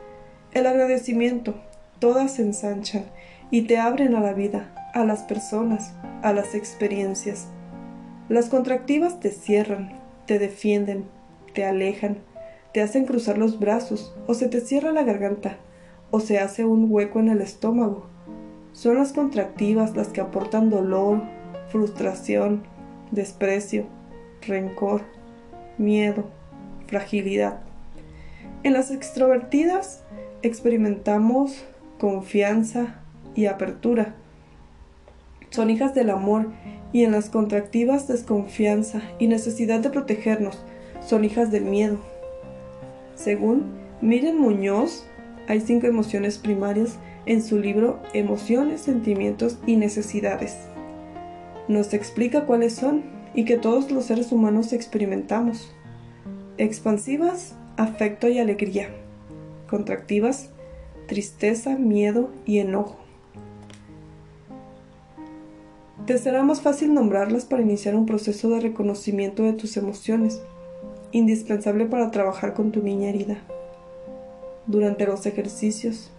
el 0.54 0.66
agradecimiento, 0.66 1.56
todas 2.00 2.36
se 2.36 2.44
ensanchan 2.44 3.06
y 3.52 3.64
te 3.64 3.78
abren 3.78 4.16
a 4.16 4.22
la 4.22 4.34
vida, 4.34 4.74
a 4.94 5.04
las 5.04 5.24
personas, 5.24 5.94
a 6.22 6.32
las 6.32 6.56
experiencias. 6.56 7.48
Las 8.30 8.50
contractivas 8.50 9.20
te 9.20 9.32
cierran, 9.32 10.07
te 10.28 10.38
defienden, 10.38 11.06
te 11.54 11.66
alejan, 11.66 12.20
te 12.74 12.82
hacen 12.82 13.06
cruzar 13.06 13.40
los 13.40 13.60
brazos, 13.60 14.16
o 14.28 14.36
se 14.36 14.48
te 14.48 14.62
cierra 14.62 14.92
la 14.92 15.04
garganta, 15.04 15.58
o 16.12 16.20
se 16.20 16.38
hace 16.38 16.66
un 16.66 16.86
hueco 16.92 17.20
en 17.20 17.30
el 17.30 17.42
estómago. 17.42 18.06
Son 18.74 18.98
las 18.98 19.14
contractivas 19.14 19.96
las 19.96 20.10
que 20.10 20.22
aportan 20.22 20.70
dolor, 20.70 21.24
frustración, 21.70 22.64
desprecio, 23.12 23.88
rencor, 24.46 25.02
miedo, 25.78 26.26
fragilidad. 26.86 27.62
En 28.64 28.74
las 28.74 28.92
extrovertidas 28.92 30.04
experimentamos 30.42 31.66
confianza 32.00 33.00
y 33.34 33.46
apertura. 33.46 34.16
Son 35.50 35.70
hijas 35.70 35.94
del 35.94 36.10
amor 36.10 36.48
y 36.94 37.04
en 37.04 37.12
las 37.12 37.30
contractivas 37.30 38.08
desconfianza 38.08 39.02
y 39.20 39.28
necesidad 39.28 39.80
de 39.80 39.90
protegernos 39.90 40.58
son 41.06 41.24
hijas 41.24 41.52
del 41.52 41.64
miedo. 41.64 41.98
Según 43.16 43.66
Miren 44.02 44.38
Muñoz, 44.38 45.06
hay 45.48 45.62
cinco 45.62 45.88
emociones 45.88 46.38
primarias 46.38 46.98
en 47.26 47.42
su 47.42 47.58
libro 47.60 48.00
Emociones, 48.14 48.82
Sentimientos 48.82 49.58
y 49.66 49.78
Necesidades. 49.78 50.58
Nos 51.68 51.94
explica 51.94 52.46
cuáles 52.46 52.74
son 52.74 53.04
y 53.34 53.46
que 53.46 53.58
todos 53.58 53.92
los 53.92 54.06
seres 54.06 54.32
humanos 54.32 54.74
experimentamos. 54.74 55.74
Expansivas, 56.58 57.56
afecto 57.78 58.28
y 58.28 58.40
alegría. 58.40 58.90
Contractivas, 59.70 60.50
tristeza, 61.08 61.78
miedo 61.78 62.32
y 62.46 62.60
enojo. 62.60 63.07
Te 66.08 66.18
será 66.18 66.42
más 66.42 66.62
fácil 66.62 66.94
nombrarlas 66.94 67.44
para 67.44 67.62
iniciar 67.62 67.94
un 67.94 68.06
proceso 68.06 68.50
de 68.50 68.62
reconocimiento 68.62 69.44
de 69.44 69.52
tus 69.52 69.76
emociones, 69.76 70.42
indispensable 71.12 71.86
para 71.86 72.12
trabajar 72.12 72.54
con 72.54 72.72
tu 72.72 72.82
niña 72.82 73.10
herida. 73.10 73.40
Durante 74.68 75.06
los 75.06 75.26
ejercicios 75.26 76.10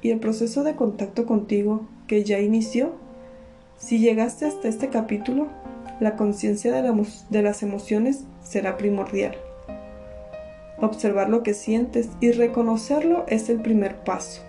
y 0.00 0.10
el 0.10 0.20
proceso 0.20 0.62
de 0.62 0.76
contacto 0.76 1.26
contigo 1.26 1.88
que 2.06 2.22
ya 2.22 2.38
inició, 2.38 2.92
si 3.76 3.98
llegaste 3.98 4.46
hasta 4.46 4.68
este 4.68 4.90
capítulo, 4.90 5.48
la 5.98 6.14
conciencia 6.14 6.72
de, 6.72 7.06
de, 7.30 7.42
las 7.42 7.64
emociones 7.64 8.22
será 8.44 8.76
primordial. 8.76 9.34
Observar 10.80 11.28
lo 11.28 11.42
que 11.42 11.54
sientes 11.54 12.10
y 12.20 12.30
reconocerlo 12.30 13.24
es 13.26 13.48
el 13.48 13.60
primer 13.60 14.04
paso. 14.04 14.40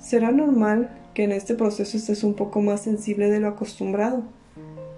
Será 0.00 0.30
normal 0.30 0.90
que 1.14 1.24
en 1.24 1.32
este 1.32 1.54
proceso 1.54 1.96
estés 1.96 2.24
un 2.24 2.34
poco 2.34 2.60
más 2.60 2.82
sensible 2.82 3.30
de 3.30 3.40
lo 3.40 3.48
acostumbrado. 3.48 4.24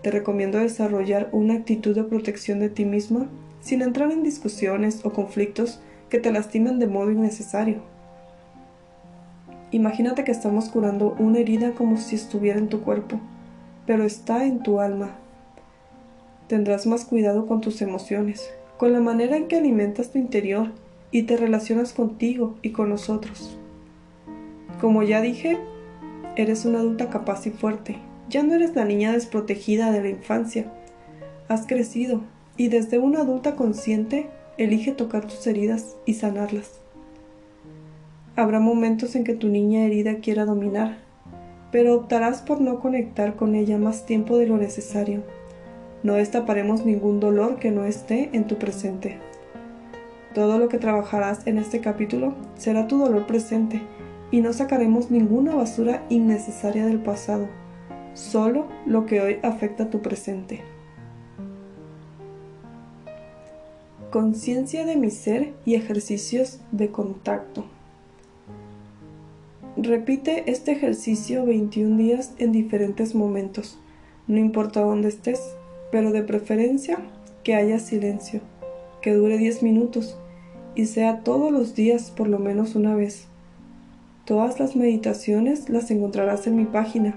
Te 0.03 0.11
recomiendo 0.11 0.59
desarrollar 0.59 1.29
una 1.33 1.55
actitud 1.55 1.95
de 1.95 2.05
protección 2.05 2.59
de 2.59 2.71
ti 2.71 2.85
misma 2.85 3.29
sin 3.61 3.83
entrar 3.83 4.11
en 4.11 4.23
discusiones 4.23 5.05
o 5.05 5.13
conflictos 5.13 5.81
que 6.09 6.19
te 6.19 6.33
lastimen 6.33 6.79
de 6.79 6.87
modo 6.87 7.11
innecesario. 7.11 7.83
Imagínate 9.73 10.25
que 10.25 10.33
estamos 10.33 10.69
curando 10.69 11.17
una 11.19 11.41
herida 11.41 11.73
como 11.73 11.97
si 11.97 12.15
estuviera 12.15 12.59
en 12.59 12.69
tu 12.69 12.83
cuerpo, 12.83 13.21
pero 13.85 14.05
está 14.05 14.47
en 14.47 14.63
tu 14.63 14.81
alma. 14.81 15.17
Tendrás 16.47 16.87
más 16.87 17.05
cuidado 17.05 17.47
con 17.47 17.61
tus 17.61 17.83
emociones, 17.83 18.49
con 18.79 18.93
la 18.93 19.01
manera 19.01 19.37
en 19.37 19.49
que 19.49 19.57
alimentas 19.57 20.13
tu 20.13 20.19
interior 20.19 20.71
y 21.11 21.25
te 21.25 21.37
relacionas 21.37 21.93
contigo 21.93 22.55
y 22.63 22.71
con 22.71 22.89
los 22.89 23.11
otros. 23.11 23.59
Como 24.81 25.03
ya 25.03 25.21
dije, 25.21 25.59
eres 26.37 26.65
una 26.65 26.81
adulta 26.81 27.09
capaz 27.09 27.47
y 27.47 27.51
fuerte. 27.51 27.97
Ya 28.29 28.43
no 28.43 28.55
eres 28.55 28.75
la 28.75 28.85
niña 28.85 29.13
desprotegida 29.13 29.91
de 29.91 30.03
la 30.03 30.09
infancia. 30.11 30.71
Has 31.49 31.67
crecido 31.67 32.23
y 32.57 32.69
desde 32.69 32.99
una 32.99 33.21
adulta 33.21 33.57
consciente 33.57 34.29
elige 34.59 34.93
tocar 34.93 35.27
tus 35.27 35.47
heridas 35.47 35.97
y 36.05 36.15
sanarlas. 36.15 36.81
Habrá 38.37 38.61
momentos 38.61 39.17
en 39.17 39.25
que 39.25 39.35
tu 39.35 39.49
niña 39.49 39.85
herida 39.85 40.17
quiera 40.17 40.45
dominar, 40.45 40.99
pero 41.73 41.95
optarás 41.95 42.43
por 42.43 42.61
no 42.61 42.81
conectar 42.81 43.37
con 43.37 43.55
ella 43.55 43.79
más 43.79 44.05
tiempo 44.05 44.37
de 44.37 44.47
lo 44.47 44.59
necesario. 44.59 45.23
No 46.03 46.15
destaparemos 46.15 46.85
ningún 46.85 47.19
dolor 47.19 47.57
que 47.59 47.71
no 47.71 47.85
esté 47.85 48.31
en 48.33 48.47
tu 48.47 48.57
presente. 48.57 49.19
Todo 50.35 50.59
lo 50.59 50.69
que 50.69 50.79
trabajarás 50.79 51.47
en 51.47 51.57
este 51.57 51.81
capítulo 51.81 52.35
será 52.57 52.87
tu 52.87 52.99
dolor 52.99 53.27
presente 53.27 53.81
y 54.31 54.41
no 54.41 54.53
sacaremos 54.53 55.11
ninguna 55.11 55.55
basura 55.55 56.05
innecesaria 56.09 56.85
del 56.85 57.01
pasado, 57.01 57.49
solo 58.15 58.67
lo 58.87 59.07
que 59.07 59.21
hoy 59.21 59.39
afecta 59.43 59.85
a 59.85 59.91
tu 59.91 60.03
presente. 60.03 60.63
Conciencia 64.11 64.85
de 64.85 64.97
mi 64.97 65.11
ser 65.11 65.53
y 65.65 65.75
ejercicios 65.75 66.61
de 66.73 66.91
contacto. 66.91 67.65
Repite 69.77 70.51
este 70.51 70.73
ejercicio 70.73 71.45
21 71.45 71.97
días 71.99 72.33
en 72.39 72.51
diferentes 72.51 73.15
momentos, 73.15 73.79
no 74.27 74.39
importa 74.39 74.81
dónde 74.81 75.09
estés, 75.09 75.55
pero 75.93 76.13
de 76.13 76.23
preferencia 76.23 76.99
que 77.45 77.55
haya 77.55 77.79
silencio, 77.79 78.41
que 79.03 79.13
dure 79.13 79.39
10 79.39 79.63
minutos 79.63 80.19
y 80.75 80.87
sea 80.87 81.21
todos 81.21 81.53
los 81.53 81.75
días 81.75 82.11
por 82.11 82.29
lo 82.29 82.39
menos 82.39 82.75
una 82.75 82.95
vez. 82.95 83.29
Todas 84.27 84.61
las 84.61 84.77
meditaciones 84.77 85.71
las 85.71 85.91
encontrarás 85.91 86.47
en 86.49 86.57
mi 86.57 86.67
página 86.67 87.15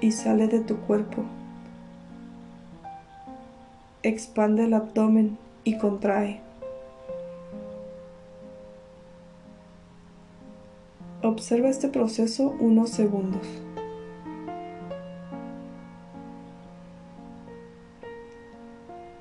y 0.00 0.12
sale 0.12 0.48
de 0.48 0.60
tu 0.60 0.76
cuerpo. 0.78 1.24
Expande 4.02 4.64
el 4.64 4.74
abdomen 4.74 5.38
y 5.64 5.78
contrae. 5.78 6.40
Observa 11.22 11.68
este 11.68 11.88
proceso 11.88 12.54
unos 12.60 12.90
segundos. 12.90 13.46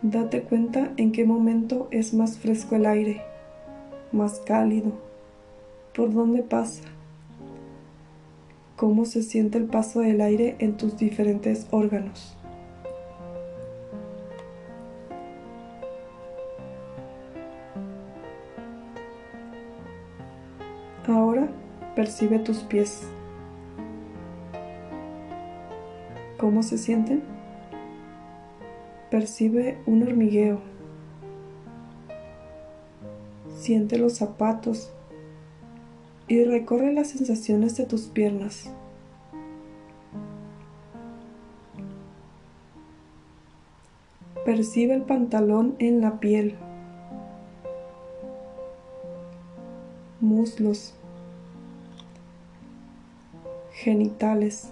Date 0.03 0.43
cuenta 0.43 0.91
en 0.97 1.11
qué 1.11 1.26
momento 1.26 1.88
es 1.89 2.13
más 2.13 2.38
fresco 2.38 2.76
el 2.76 2.86
aire, 2.86 3.23
más 4.11 4.39
cálido, 4.45 4.91
por 5.95 6.13
dónde 6.13 6.43
pasa, 6.43 6.84
cómo 8.76 9.05
se 9.05 9.23
siente 9.23 9.57
el 9.57 9.65
paso 9.65 10.01
del 10.01 10.21
aire 10.21 10.55
en 10.59 10.76
tus 10.76 10.97
diferentes 10.97 11.67
órganos. 11.71 12.36
Ahora 21.07 21.47
percibe 21.95 22.39
tus 22.39 22.59
pies. 22.63 23.03
¿Cómo 26.38 26.63
se 26.63 26.78
sienten? 26.78 27.23
Percibe 29.09 29.78
un 29.86 30.03
hormigueo. 30.03 30.59
Siente 33.55 33.97
los 33.97 34.13
zapatos 34.13 34.95
y 36.28 36.43
recorre 36.43 36.93
las 36.93 37.09
sensaciones 37.09 37.78
de 37.78 37.86
tus 37.86 38.03
piernas. 38.03 38.71
Percibe 44.43 44.93
el 44.93 45.01
pantalón 45.01 45.76
en 45.80 46.01
la 46.01 46.19
piel, 46.19 46.55
muslos, 50.19 50.93
genitales. 53.71 54.69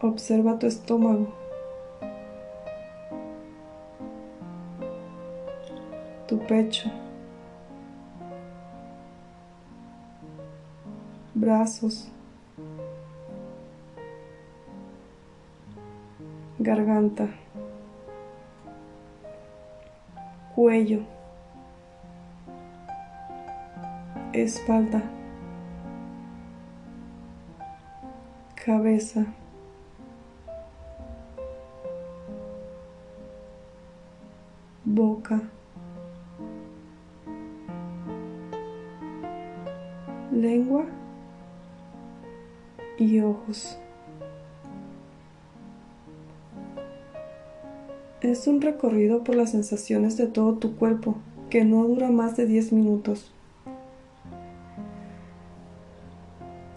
Observa 0.00 0.58
tu 0.60 0.68
estómago. 0.68 1.34
Tu 6.28 6.38
pecho. 6.46 6.88
Brazos. 11.48 12.06
Garganta. 16.58 17.30
Cuello. 20.54 21.04
Espalda. 24.34 25.02
Cabeza. 28.54 29.24
boca, 34.84 35.40
Es 48.20 48.46
un 48.46 48.60
recorrido 48.60 49.24
por 49.24 49.36
las 49.36 49.52
sensaciones 49.52 50.18
de 50.18 50.26
todo 50.26 50.54
tu 50.54 50.76
cuerpo 50.76 51.14
que 51.48 51.64
no 51.64 51.84
dura 51.84 52.10
más 52.10 52.36
de 52.36 52.44
10 52.44 52.72
minutos. 52.74 53.32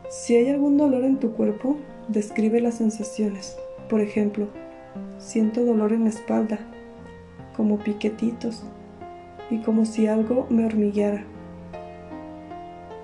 Si 0.10 0.36
hay 0.36 0.50
algún 0.50 0.78
dolor 0.78 1.04
en 1.04 1.20
tu 1.20 1.34
cuerpo, 1.34 1.76
describe 2.08 2.62
las 2.62 2.76
sensaciones. 2.76 3.58
Por 3.90 4.00
ejemplo, 4.00 4.48
siento 5.18 5.66
dolor 5.66 5.92
en 5.92 6.06
la 6.06 6.10
espalda, 6.10 6.60
como 7.58 7.80
piquetitos 7.80 8.64
y 9.50 9.58
como 9.60 9.84
si 9.84 10.08
algo 10.08 10.48
me 10.50 10.66
hormigueara. 10.66 11.26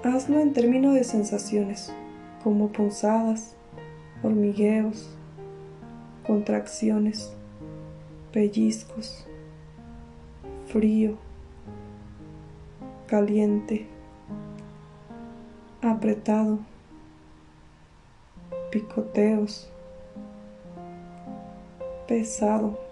Hazlo 0.04 0.40
en 0.40 0.54
términos 0.54 0.96
de 0.96 1.04
sensaciones, 1.04 1.92
como 2.44 2.70
punzadas, 2.70 3.57
hormigueos, 4.24 5.10
contracciones, 6.26 7.34
pellizcos, 8.32 9.26
frío, 10.68 11.18
caliente, 13.08 13.88
apretado, 15.82 16.60
picoteos, 18.72 19.70
pesado 22.08 22.88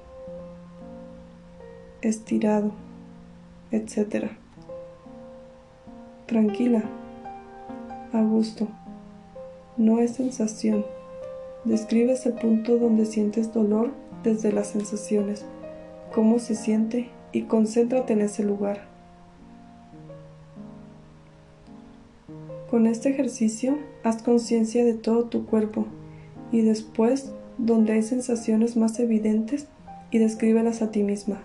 estirado, 2.07 2.71
etc. 3.71 4.29
Tranquila, 6.27 6.83
a 8.13 8.21
gusto. 8.21 8.67
No 9.77 9.99
es 9.99 10.15
sensación. 10.15 10.85
Describes 11.65 12.25
el 12.25 12.33
punto 12.33 12.77
donde 12.77 13.05
sientes 13.05 13.53
dolor 13.53 13.91
desde 14.23 14.51
las 14.51 14.67
sensaciones, 14.67 15.45
cómo 16.13 16.39
se 16.39 16.55
siente 16.55 17.09
y 17.31 17.43
concéntrate 17.43 18.13
en 18.13 18.21
ese 18.21 18.43
lugar. 18.43 18.87
Con 22.69 22.87
este 22.87 23.09
ejercicio, 23.09 23.77
haz 24.03 24.21
conciencia 24.23 24.85
de 24.85 24.93
todo 24.93 25.25
tu 25.25 25.45
cuerpo 25.45 25.85
y 26.51 26.61
después, 26.61 27.31
donde 27.57 27.93
hay 27.93 28.03
sensaciones 28.03 28.77
más 28.77 28.99
evidentes, 28.99 29.67
y 30.11 30.19
descríbelas 30.19 30.81
a 30.81 30.91
ti 30.91 31.03
misma 31.03 31.41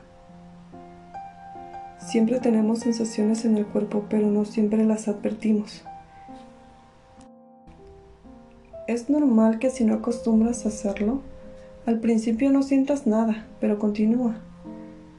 Siempre 2.10 2.40
tenemos 2.40 2.80
sensaciones 2.80 3.44
en 3.44 3.56
el 3.56 3.66
cuerpo, 3.66 4.06
pero 4.08 4.26
no 4.28 4.44
siempre 4.44 4.84
las 4.84 5.06
advertimos. 5.06 5.84
Es 8.90 9.08
normal 9.08 9.60
que 9.60 9.70
si 9.70 9.84
no 9.84 9.94
acostumbras 9.94 10.64
a 10.66 10.68
hacerlo, 10.68 11.20
al 11.86 12.00
principio 12.00 12.50
no 12.50 12.64
sientas 12.64 13.06
nada, 13.06 13.46
pero 13.60 13.78
continúa. 13.78 14.34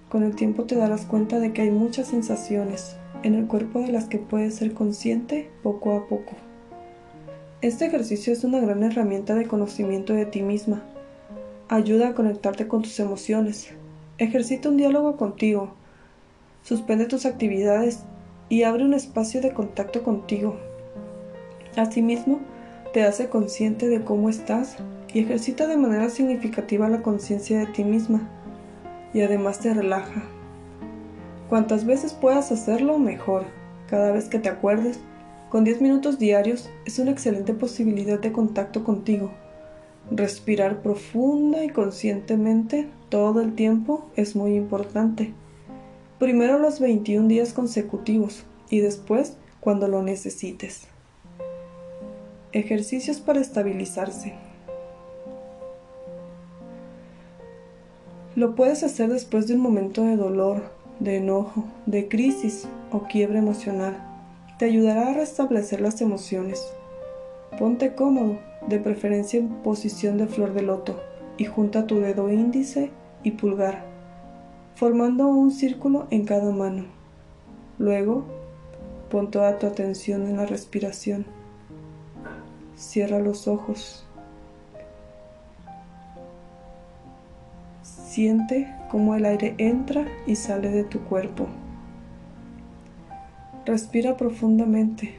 Con 0.09 0.23
el 0.23 0.35
tiempo 0.35 0.65
te 0.65 0.75
darás 0.75 1.05
cuenta 1.05 1.39
de 1.39 1.53
que 1.53 1.61
hay 1.61 1.71
muchas 1.71 2.07
sensaciones 2.07 2.97
en 3.23 3.33
el 3.33 3.47
cuerpo 3.47 3.79
de 3.79 3.93
las 3.93 4.09
que 4.09 4.17
puedes 4.17 4.55
ser 4.55 4.73
consciente 4.73 5.49
poco 5.63 5.95
a 5.95 6.05
poco. 6.09 6.33
Este 7.61 7.85
ejercicio 7.85 8.33
es 8.33 8.43
una 8.43 8.59
gran 8.59 8.83
herramienta 8.83 9.35
de 9.35 9.47
conocimiento 9.47 10.11
de 10.11 10.25
ti 10.25 10.41
misma. 10.41 10.83
Ayuda 11.69 12.09
a 12.09 12.13
conectarte 12.13 12.67
con 12.67 12.81
tus 12.81 12.99
emociones. 12.99 13.69
Ejercita 14.17 14.67
un 14.67 14.75
diálogo 14.75 15.15
contigo. 15.15 15.75
Suspende 16.61 17.05
tus 17.05 17.25
actividades 17.25 18.01
y 18.49 18.63
abre 18.63 18.83
un 18.83 18.93
espacio 18.93 19.39
de 19.39 19.53
contacto 19.53 20.03
contigo. 20.03 20.57
Asimismo, 21.77 22.41
te 22.93 23.03
hace 23.03 23.29
consciente 23.29 23.87
de 23.87 24.03
cómo 24.03 24.29
estás 24.29 24.77
y 25.13 25.19
ejercita 25.19 25.67
de 25.67 25.77
manera 25.77 26.09
significativa 26.09 26.89
la 26.89 27.01
conciencia 27.01 27.59
de 27.59 27.67
ti 27.67 27.83
misma 27.83 28.29
y 29.13 29.21
además 29.21 29.59
te 29.59 29.73
relaja. 29.73 30.23
Cuantas 31.49 31.85
veces 31.85 32.13
puedas 32.13 32.51
hacerlo, 32.51 32.97
mejor. 32.97 33.45
Cada 33.89 34.11
vez 34.11 34.29
que 34.29 34.39
te 34.39 34.49
acuerdes, 34.49 34.99
con 35.49 35.63
10 35.65 35.81
minutos 35.81 36.17
diarios 36.17 36.69
es 36.85 36.97
una 36.99 37.11
excelente 37.11 37.53
posibilidad 37.53 38.19
de 38.19 38.31
contacto 38.31 38.83
contigo. 38.83 39.31
Respirar 40.09 40.81
profunda 40.81 41.63
y 41.63 41.69
conscientemente 41.69 42.87
todo 43.09 43.41
el 43.41 43.53
tiempo 43.53 44.09
es 44.15 44.35
muy 44.35 44.55
importante. 44.55 45.33
Primero 46.19 46.57
los 46.57 46.79
21 46.79 47.27
días 47.27 47.53
consecutivos 47.53 48.45
y 48.69 48.79
después 48.79 49.37
cuando 49.59 49.87
lo 49.87 50.01
necesites. 50.01 50.90
Ejercicios 52.53 53.21
para 53.21 53.39
estabilizarse. 53.39 54.33
Lo 58.35 58.55
puedes 58.55 58.83
hacer 58.83 59.07
después 59.09 59.47
de 59.47 59.53
un 59.53 59.61
momento 59.61 60.03
de 60.03 60.17
dolor, 60.17 60.63
de 60.99 61.15
enojo, 61.15 61.63
de 61.85 62.09
crisis 62.09 62.67
o 62.91 63.03
quiebre 63.03 63.39
emocional. 63.39 63.97
Te 64.59 64.65
ayudará 64.65 65.11
a 65.11 65.13
restablecer 65.13 65.79
las 65.79 66.01
emociones. 66.01 66.61
Ponte 67.57 67.95
cómodo, 67.95 68.37
de 68.67 68.79
preferencia 68.79 69.39
en 69.39 69.47
posición 69.47 70.17
de 70.17 70.27
flor 70.27 70.53
de 70.53 70.63
loto, 70.63 70.99
y 71.37 71.45
junta 71.45 71.87
tu 71.87 72.01
dedo 72.01 72.29
índice 72.29 72.91
y 73.23 73.31
pulgar, 73.31 73.85
formando 74.75 75.27
un 75.27 75.51
círculo 75.51 76.05
en 76.09 76.25
cada 76.25 76.51
mano. 76.51 76.83
Luego, 77.79 78.25
pon 79.09 79.31
toda 79.31 79.57
tu 79.57 79.67
atención 79.67 80.27
en 80.27 80.35
la 80.35 80.45
respiración. 80.45 81.25
Cierra 82.81 83.19
los 83.19 83.47
ojos 83.47 84.03
Siente 87.83 88.67
cómo 88.89 89.15
el 89.15 89.23
aire 89.23 89.53
entra 89.59 90.05
y 90.25 90.35
sale 90.35 90.69
de 90.69 90.83
tu 90.83 90.99
cuerpo. 91.01 91.47
Respira 93.65 94.17
profundamente 94.17 95.13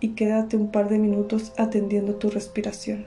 y 0.00 0.14
quédate 0.14 0.56
un 0.56 0.72
par 0.72 0.88
de 0.88 0.98
minutos 0.98 1.52
atendiendo 1.58 2.14
tu 2.16 2.30
respiración. 2.30 3.06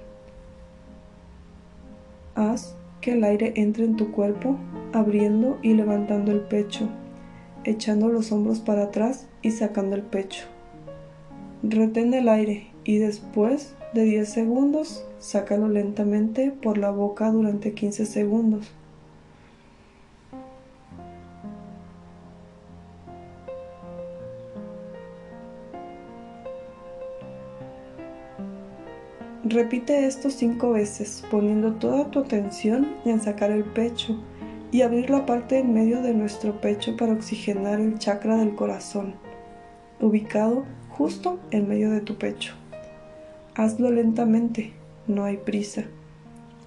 Haz 2.35 2.77
que 3.01 3.13
el 3.13 3.23
aire 3.23 3.51
entre 3.55 3.83
en 3.83 3.97
tu 3.97 4.11
cuerpo 4.11 4.57
abriendo 4.93 5.57
y 5.61 5.73
levantando 5.73 6.31
el 6.31 6.41
pecho, 6.41 6.87
echando 7.63 8.09
los 8.09 8.31
hombros 8.31 8.59
para 8.59 8.83
atrás 8.83 9.27
y 9.41 9.51
sacando 9.51 9.95
el 9.95 10.03
pecho. 10.03 10.45
Retén 11.63 12.13
el 12.13 12.29
aire 12.29 12.67
y 12.85 12.99
después 12.99 13.75
de 13.97 14.03
10 14.03 14.29
segundos, 14.29 15.03
sácalo 15.17 15.67
lentamente 15.69 16.51
por 16.51 16.77
la 16.77 16.91
boca 16.91 17.31
durante 17.31 17.73
15 17.73 18.05
segundos. 18.05 18.71
Repite 29.43 30.05
esto 30.05 30.29
cinco 30.29 30.73
veces, 30.73 31.23
poniendo 31.31 31.73
toda 31.73 32.11
tu 32.11 32.19
atención 32.19 32.97
en 33.03 33.19
sacar 33.19 33.49
el 33.49 33.63
pecho 33.63 34.21
y 34.71 34.81
abrir 34.81 35.09
la 35.09 35.25
parte 35.25 35.57
en 35.57 35.73
medio 35.73 36.03
de 36.03 36.13
nuestro 36.13 36.61
pecho 36.61 36.95
para 36.97 37.13
oxigenar 37.13 37.79
el 37.79 37.97
chakra 37.97 38.37
del 38.37 38.53
corazón, 38.53 39.15
ubicado 39.99 40.65
justo 40.89 41.39
en 41.49 41.67
medio 41.67 41.89
de 41.89 42.01
tu 42.01 42.15
pecho. 42.19 42.53
Hazlo 43.57 43.89
lentamente, 43.89 44.71
no 45.07 45.23
hay 45.23 45.37
prisa. 45.37 45.85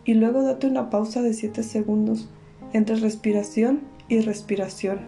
Y 0.05 0.14
luego 0.14 0.43
date 0.43 0.66
una 0.66 0.91
pausa 0.91 1.22
de 1.22 1.34
7 1.34 1.62
segundos 1.62 2.28
entre 2.72 2.97
respiración 2.97 3.82
y 4.09 4.18
respiración. 4.22 4.99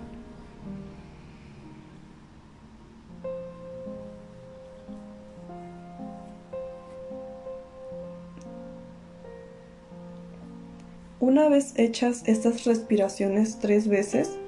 Una 11.18 11.49
vez 11.49 11.76
hechas 11.76 12.22
estas 12.26 12.64
respiraciones 12.64 13.59
tres 13.59 13.89
veces, 13.89 14.39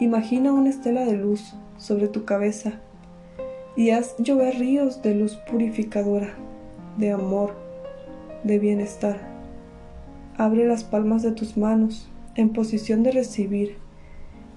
imagina 0.00 0.52
una 0.52 0.68
estela 0.68 1.06
de 1.06 1.16
luz 1.16 1.54
sobre 1.78 2.08
tu 2.08 2.26
cabeza 2.26 2.74
y 3.74 3.88
haz 3.88 4.16
llover 4.18 4.58
ríos 4.58 5.00
de 5.00 5.14
luz 5.14 5.36
purificadora, 5.50 6.34
de 6.98 7.12
amor, 7.12 7.54
de 8.42 8.58
bienestar. 8.58 9.18
Abre 10.36 10.66
las 10.66 10.84
palmas 10.84 11.22
de 11.22 11.32
tus 11.32 11.56
manos 11.56 12.08
en 12.34 12.52
posición 12.52 13.02
de 13.02 13.12
recibir 13.12 13.76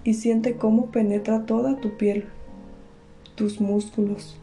y 0.04 0.16
siente 0.16 0.58
cómo 0.58 0.88
penetra 0.88 1.46
toda 1.46 1.80
tu 1.80 1.98
piel, 1.98 2.26
tus 3.36 3.62
músculos, 3.62 4.40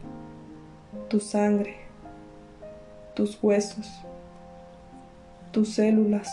tu 1.09 1.19
sangre, 1.19 1.75
tus 3.15 3.41
huesos, 3.41 4.01
tus 5.51 5.69
células 5.69 6.29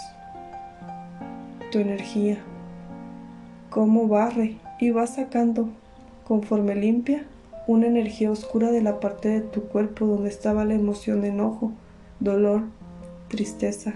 tu 1.72 1.78
energía, 1.78 2.36
cómo 3.70 4.06
barre 4.06 4.56
y 4.78 4.90
va 4.90 5.06
sacando, 5.06 5.70
conforme 6.22 6.74
limpia, 6.74 7.24
una 7.66 7.86
energía 7.86 8.30
oscura 8.30 8.70
de 8.70 8.82
la 8.82 9.00
parte 9.00 9.28
de 9.28 9.40
tu 9.40 9.64
cuerpo 9.64 10.06
donde 10.06 10.28
estaba 10.28 10.64
la 10.64 10.74
emoción 10.74 11.20
de 11.20 11.28
enojo, 11.28 11.72
dolor, 12.20 12.62
tristeza, 13.28 13.94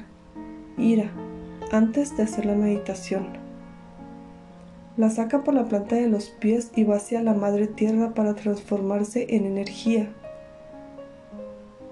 ira, 0.79 1.11
antes 1.73 2.17
de 2.17 2.23
hacer 2.23 2.47
la 2.47 2.55
meditación. 2.55 3.27
La 4.97 5.11
saca 5.11 5.45
por 5.45 5.55
la 5.55 5.67
planta 5.67 5.97
de 5.97 6.09
los 6.09 6.29
pies 6.29 6.71
y 6.75 6.85
va 6.85 6.97
hacia 6.97 7.23
la 7.23 7.35
madre 7.35 7.67
tierra 7.67 8.15
para 8.15 8.35
transformarse 8.35 9.27
en 9.31 9.45
energía. 9.45 10.09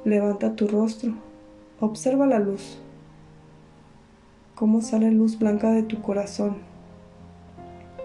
Levanta 0.04 0.54
tu 0.54 0.68
rostro, 0.68 1.12
observa 1.80 2.26
la 2.26 2.38
luz 2.38 2.78
cómo 4.54 4.82
sale 4.82 5.10
luz 5.10 5.38
blanca 5.38 5.72
de 5.72 5.82
tu 5.82 6.00
corazón, 6.00 6.58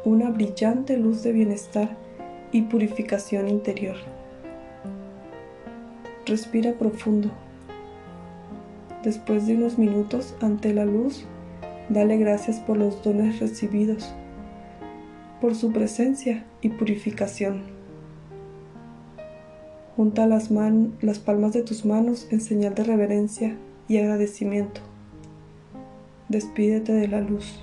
una 0.04 0.32
brillante 0.32 0.98
luz 0.98 1.22
de 1.22 1.32
bienestar 1.32 1.96
y 2.52 2.64
purificación 2.64 3.48
interior. 3.48 3.96
Respira 6.26 6.74
profundo. 6.74 7.32
Después 9.04 9.48
de 9.48 9.56
unos 9.56 9.78
minutos 9.78 10.36
ante 10.42 10.74
la 10.74 10.86
luz, 10.86 11.26
dale 11.90 12.18
gracias 12.18 12.60
por 12.60 12.78
los 12.78 13.02
dones 13.04 13.40
recibidos, 13.40 14.14
por 15.42 15.56
su 15.56 15.72
presencia 15.72 16.46
y 16.62 16.70
purificación. 16.70 17.64
Junta 19.96 20.28
las, 20.28 20.50
las 20.52 21.20
palmas 21.20 21.54
de 21.54 21.64
tus 21.64 21.86
manos 21.86 22.28
en 22.32 22.42
señal 22.42 22.76
de 22.76 22.84
reverencia 22.84 23.58
y 23.88 23.98
agradecimiento 23.98 24.82
despídete 26.30 26.94
de 26.94 27.08
la 27.08 27.20
luz. 27.20 27.60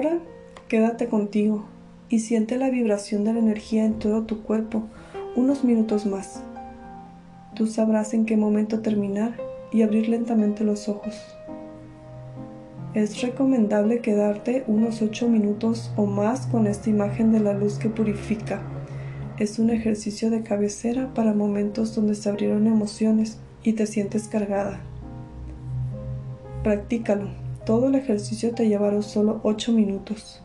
Ahora 0.00 0.18
quédate 0.68 1.08
contigo 1.08 1.66
y 2.08 2.20
siente 2.20 2.56
la 2.56 2.70
vibración 2.70 3.22
de 3.22 3.34
la 3.34 3.38
energía 3.38 3.84
en 3.84 3.98
todo 3.98 4.22
tu 4.22 4.42
cuerpo 4.42 4.84
unos 5.36 5.62
minutos 5.62 6.06
más. 6.06 6.42
Tú 7.54 7.66
sabrás 7.66 8.14
en 8.14 8.24
qué 8.24 8.38
momento 8.38 8.80
terminar 8.80 9.34
y 9.70 9.82
abrir 9.82 10.08
lentamente 10.08 10.64
los 10.64 10.88
ojos. 10.88 11.20
Es 12.94 13.20
recomendable 13.20 14.00
quedarte 14.00 14.64
unos 14.68 15.02
8 15.02 15.28
minutos 15.28 15.92
o 15.96 16.06
más 16.06 16.46
con 16.46 16.66
esta 16.66 16.88
imagen 16.88 17.30
de 17.30 17.40
la 17.40 17.52
luz 17.52 17.78
que 17.78 17.90
purifica 17.90 18.62
es 19.38 19.58
un 19.58 19.68
ejercicio 19.68 20.30
de 20.30 20.42
cabecera 20.42 21.12
para 21.12 21.34
momentos 21.34 21.94
donde 21.94 22.14
se 22.14 22.30
abrieron 22.30 22.66
emociones 22.66 23.38
y 23.62 23.74
te 23.74 23.86
sientes 23.86 24.28
cargada. 24.28 24.80
Practícalo. 26.62 27.49
Todo 27.70 27.86
el 27.86 27.94
ejercicio 27.94 28.52
te 28.52 28.66
llevará 28.66 29.00
solo 29.00 29.38
8 29.44 29.70
minutos. 29.70 30.42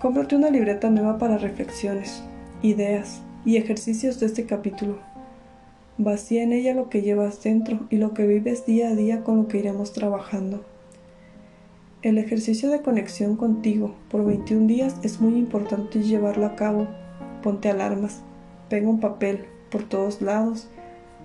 Cómprate 0.00 0.36
una 0.36 0.48
libreta 0.48 0.88
nueva 0.90 1.18
para 1.18 1.38
reflexiones, 1.38 2.22
ideas 2.62 3.20
y 3.44 3.56
ejercicios 3.56 4.20
de 4.20 4.26
este 4.26 4.46
capítulo. 4.46 4.96
Vacía 5.98 6.44
en 6.44 6.52
ella 6.52 6.72
lo 6.72 6.88
que 6.88 7.02
llevas 7.02 7.42
dentro 7.42 7.88
y 7.90 7.96
lo 7.96 8.14
que 8.14 8.28
vives 8.28 8.64
día 8.64 8.90
a 8.90 8.94
día 8.94 9.24
con 9.24 9.38
lo 9.38 9.48
que 9.48 9.58
iremos 9.58 9.92
trabajando. 9.92 10.64
El 12.02 12.16
ejercicio 12.16 12.70
de 12.70 12.80
conexión 12.80 13.34
contigo 13.34 13.96
por 14.08 14.24
21 14.24 14.68
días 14.68 14.94
es 15.02 15.20
muy 15.20 15.36
importante 15.36 16.00
llevarlo 16.00 16.46
a 16.46 16.54
cabo. 16.54 16.86
Ponte 17.42 17.70
alarmas, 17.70 18.22
pega 18.68 18.88
un 18.88 19.00
papel 19.00 19.46
por 19.68 19.82
todos 19.82 20.22
lados, 20.22 20.68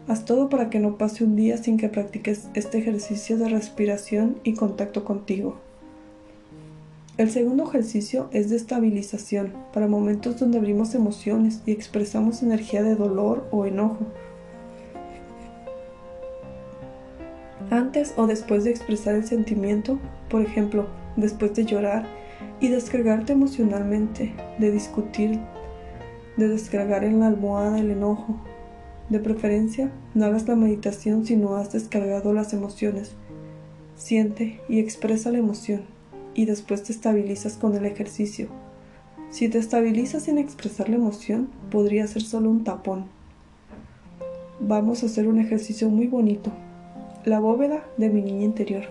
haz 0.08 0.26
todo 0.26 0.50
para 0.50 0.70
que 0.70 0.80
no 0.80 0.98
pase 0.98 1.24
un 1.24 1.36
día 1.36 1.58
sin 1.58 1.78
que 1.78 1.90
practiques 1.90 2.48
este 2.54 2.80
ejercicio 2.80 3.38
de 3.38 3.50
respiración 3.50 4.38
y 4.44 4.54
contacto 4.54 5.04
contigo. 5.04 5.58
El 7.18 7.30
segundo 7.30 7.68
ejercicio 7.68 8.30
es 8.32 8.50
de 8.50 8.56
estabilización 8.56 9.54
para 9.74 9.88
momentos 9.88 10.40
donde 10.40 10.58
abrimos 10.58 10.96
emociones 10.96 11.62
y 11.66 11.72
expresamos 11.72 12.42
energía 12.42 12.82
de 12.84 12.96
dolor 12.96 13.48
o 13.52 13.66
enojo. 13.66 14.06
Antes 17.70 18.14
o 18.18 18.28
después 18.28 18.64
de 18.64 18.72
expresar 18.72 19.16
el 19.16 19.26
sentimiento, 19.26 20.00
por 20.30 20.42
ejemplo, 20.42 20.88
después 21.16 21.54
de 21.54 21.66
llorar 21.66 22.06
y 22.60 22.70
descargarte 22.70 23.34
emocionalmente, 23.34 24.34
de 24.58 24.72
discutir, 24.72 25.40
de 26.38 26.48
descargar 26.48 27.04
en 27.04 27.20
la 27.20 27.28
almohada 27.28 27.80
el 27.80 27.92
enojo. 27.92 28.36
De 29.12 29.20
preferencia, 29.20 29.92
no 30.16 30.24
hagas 30.24 30.48
la 30.48 30.56
meditación 30.56 31.26
si 31.26 31.36
no 31.36 31.58
has 31.58 31.74
descargado 31.74 32.32
las 32.32 32.54
emociones. 32.54 33.12
Siente 33.98 34.62
y 34.70 34.80
expresa 34.80 35.32
la 35.32 35.38
emoción 35.38 35.82
y 36.34 36.46
después 36.46 36.84
te 36.84 36.94
estabilizas 36.94 37.58
con 37.58 37.76
el 37.76 37.84
ejercicio. 37.86 38.48
Si 39.30 39.50
te 39.50 39.58
estabilizas 39.58 40.24
sin 40.24 40.38
expresar 40.38 40.88
la 40.88 40.96
emoción, 40.96 41.50
podría 41.70 42.08
ser 42.08 42.22
solo 42.22 42.50
un 42.50 42.64
tapón. 42.64 43.04
Vamos 44.62 45.04
a 45.04 45.08
hacer 45.08 45.28
un 45.28 45.40
ejercicio 45.40 45.90
muy 45.90 46.08
bonito. 46.08 46.50
La 47.26 47.42
bóveda 47.42 47.84
de 47.98 48.10
mi 48.10 48.22
niña 48.22 48.46
interior. 48.46 48.86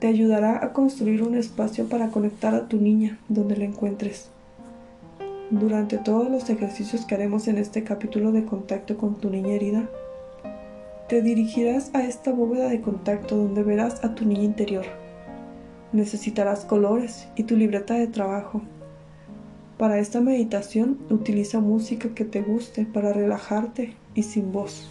Te 0.00 0.08
ayudará 0.08 0.64
a 0.64 0.72
construir 0.72 1.22
un 1.22 1.36
espacio 1.36 1.88
para 1.88 2.08
conectar 2.08 2.56
a 2.56 2.66
tu 2.66 2.78
niña 2.78 3.20
donde 3.28 3.56
la 3.56 3.66
encuentres. 3.66 4.30
Durante 5.52 5.98
todos 5.98 6.30
los 6.30 6.48
ejercicios 6.48 7.04
que 7.04 7.14
haremos 7.14 7.46
en 7.46 7.58
este 7.58 7.84
capítulo 7.84 8.32
de 8.32 8.46
contacto 8.46 8.96
con 8.96 9.16
tu 9.16 9.28
niña 9.28 9.52
herida, 9.52 9.86
te 11.10 11.20
dirigirás 11.20 11.94
a 11.94 12.02
esta 12.04 12.32
bóveda 12.32 12.70
de 12.70 12.80
contacto 12.80 13.36
donde 13.36 13.62
verás 13.62 14.02
a 14.02 14.14
tu 14.14 14.24
niña 14.24 14.44
interior 14.44 14.86
Necesitarás 15.92 16.64
colores 16.64 17.28
y 17.36 17.42
tu 17.42 17.54
libreta 17.54 17.92
de 17.92 18.06
trabajo. 18.06 18.62
Para 19.76 19.98
esta 19.98 20.22
meditación 20.22 20.98
utiliza 21.10 21.60
música 21.60 22.14
que 22.14 22.24
te 22.24 22.40
guste 22.40 22.86
para 22.86 23.12
relajarte 23.12 23.94
y 24.14 24.22
sin 24.22 24.52
voz. 24.52 24.88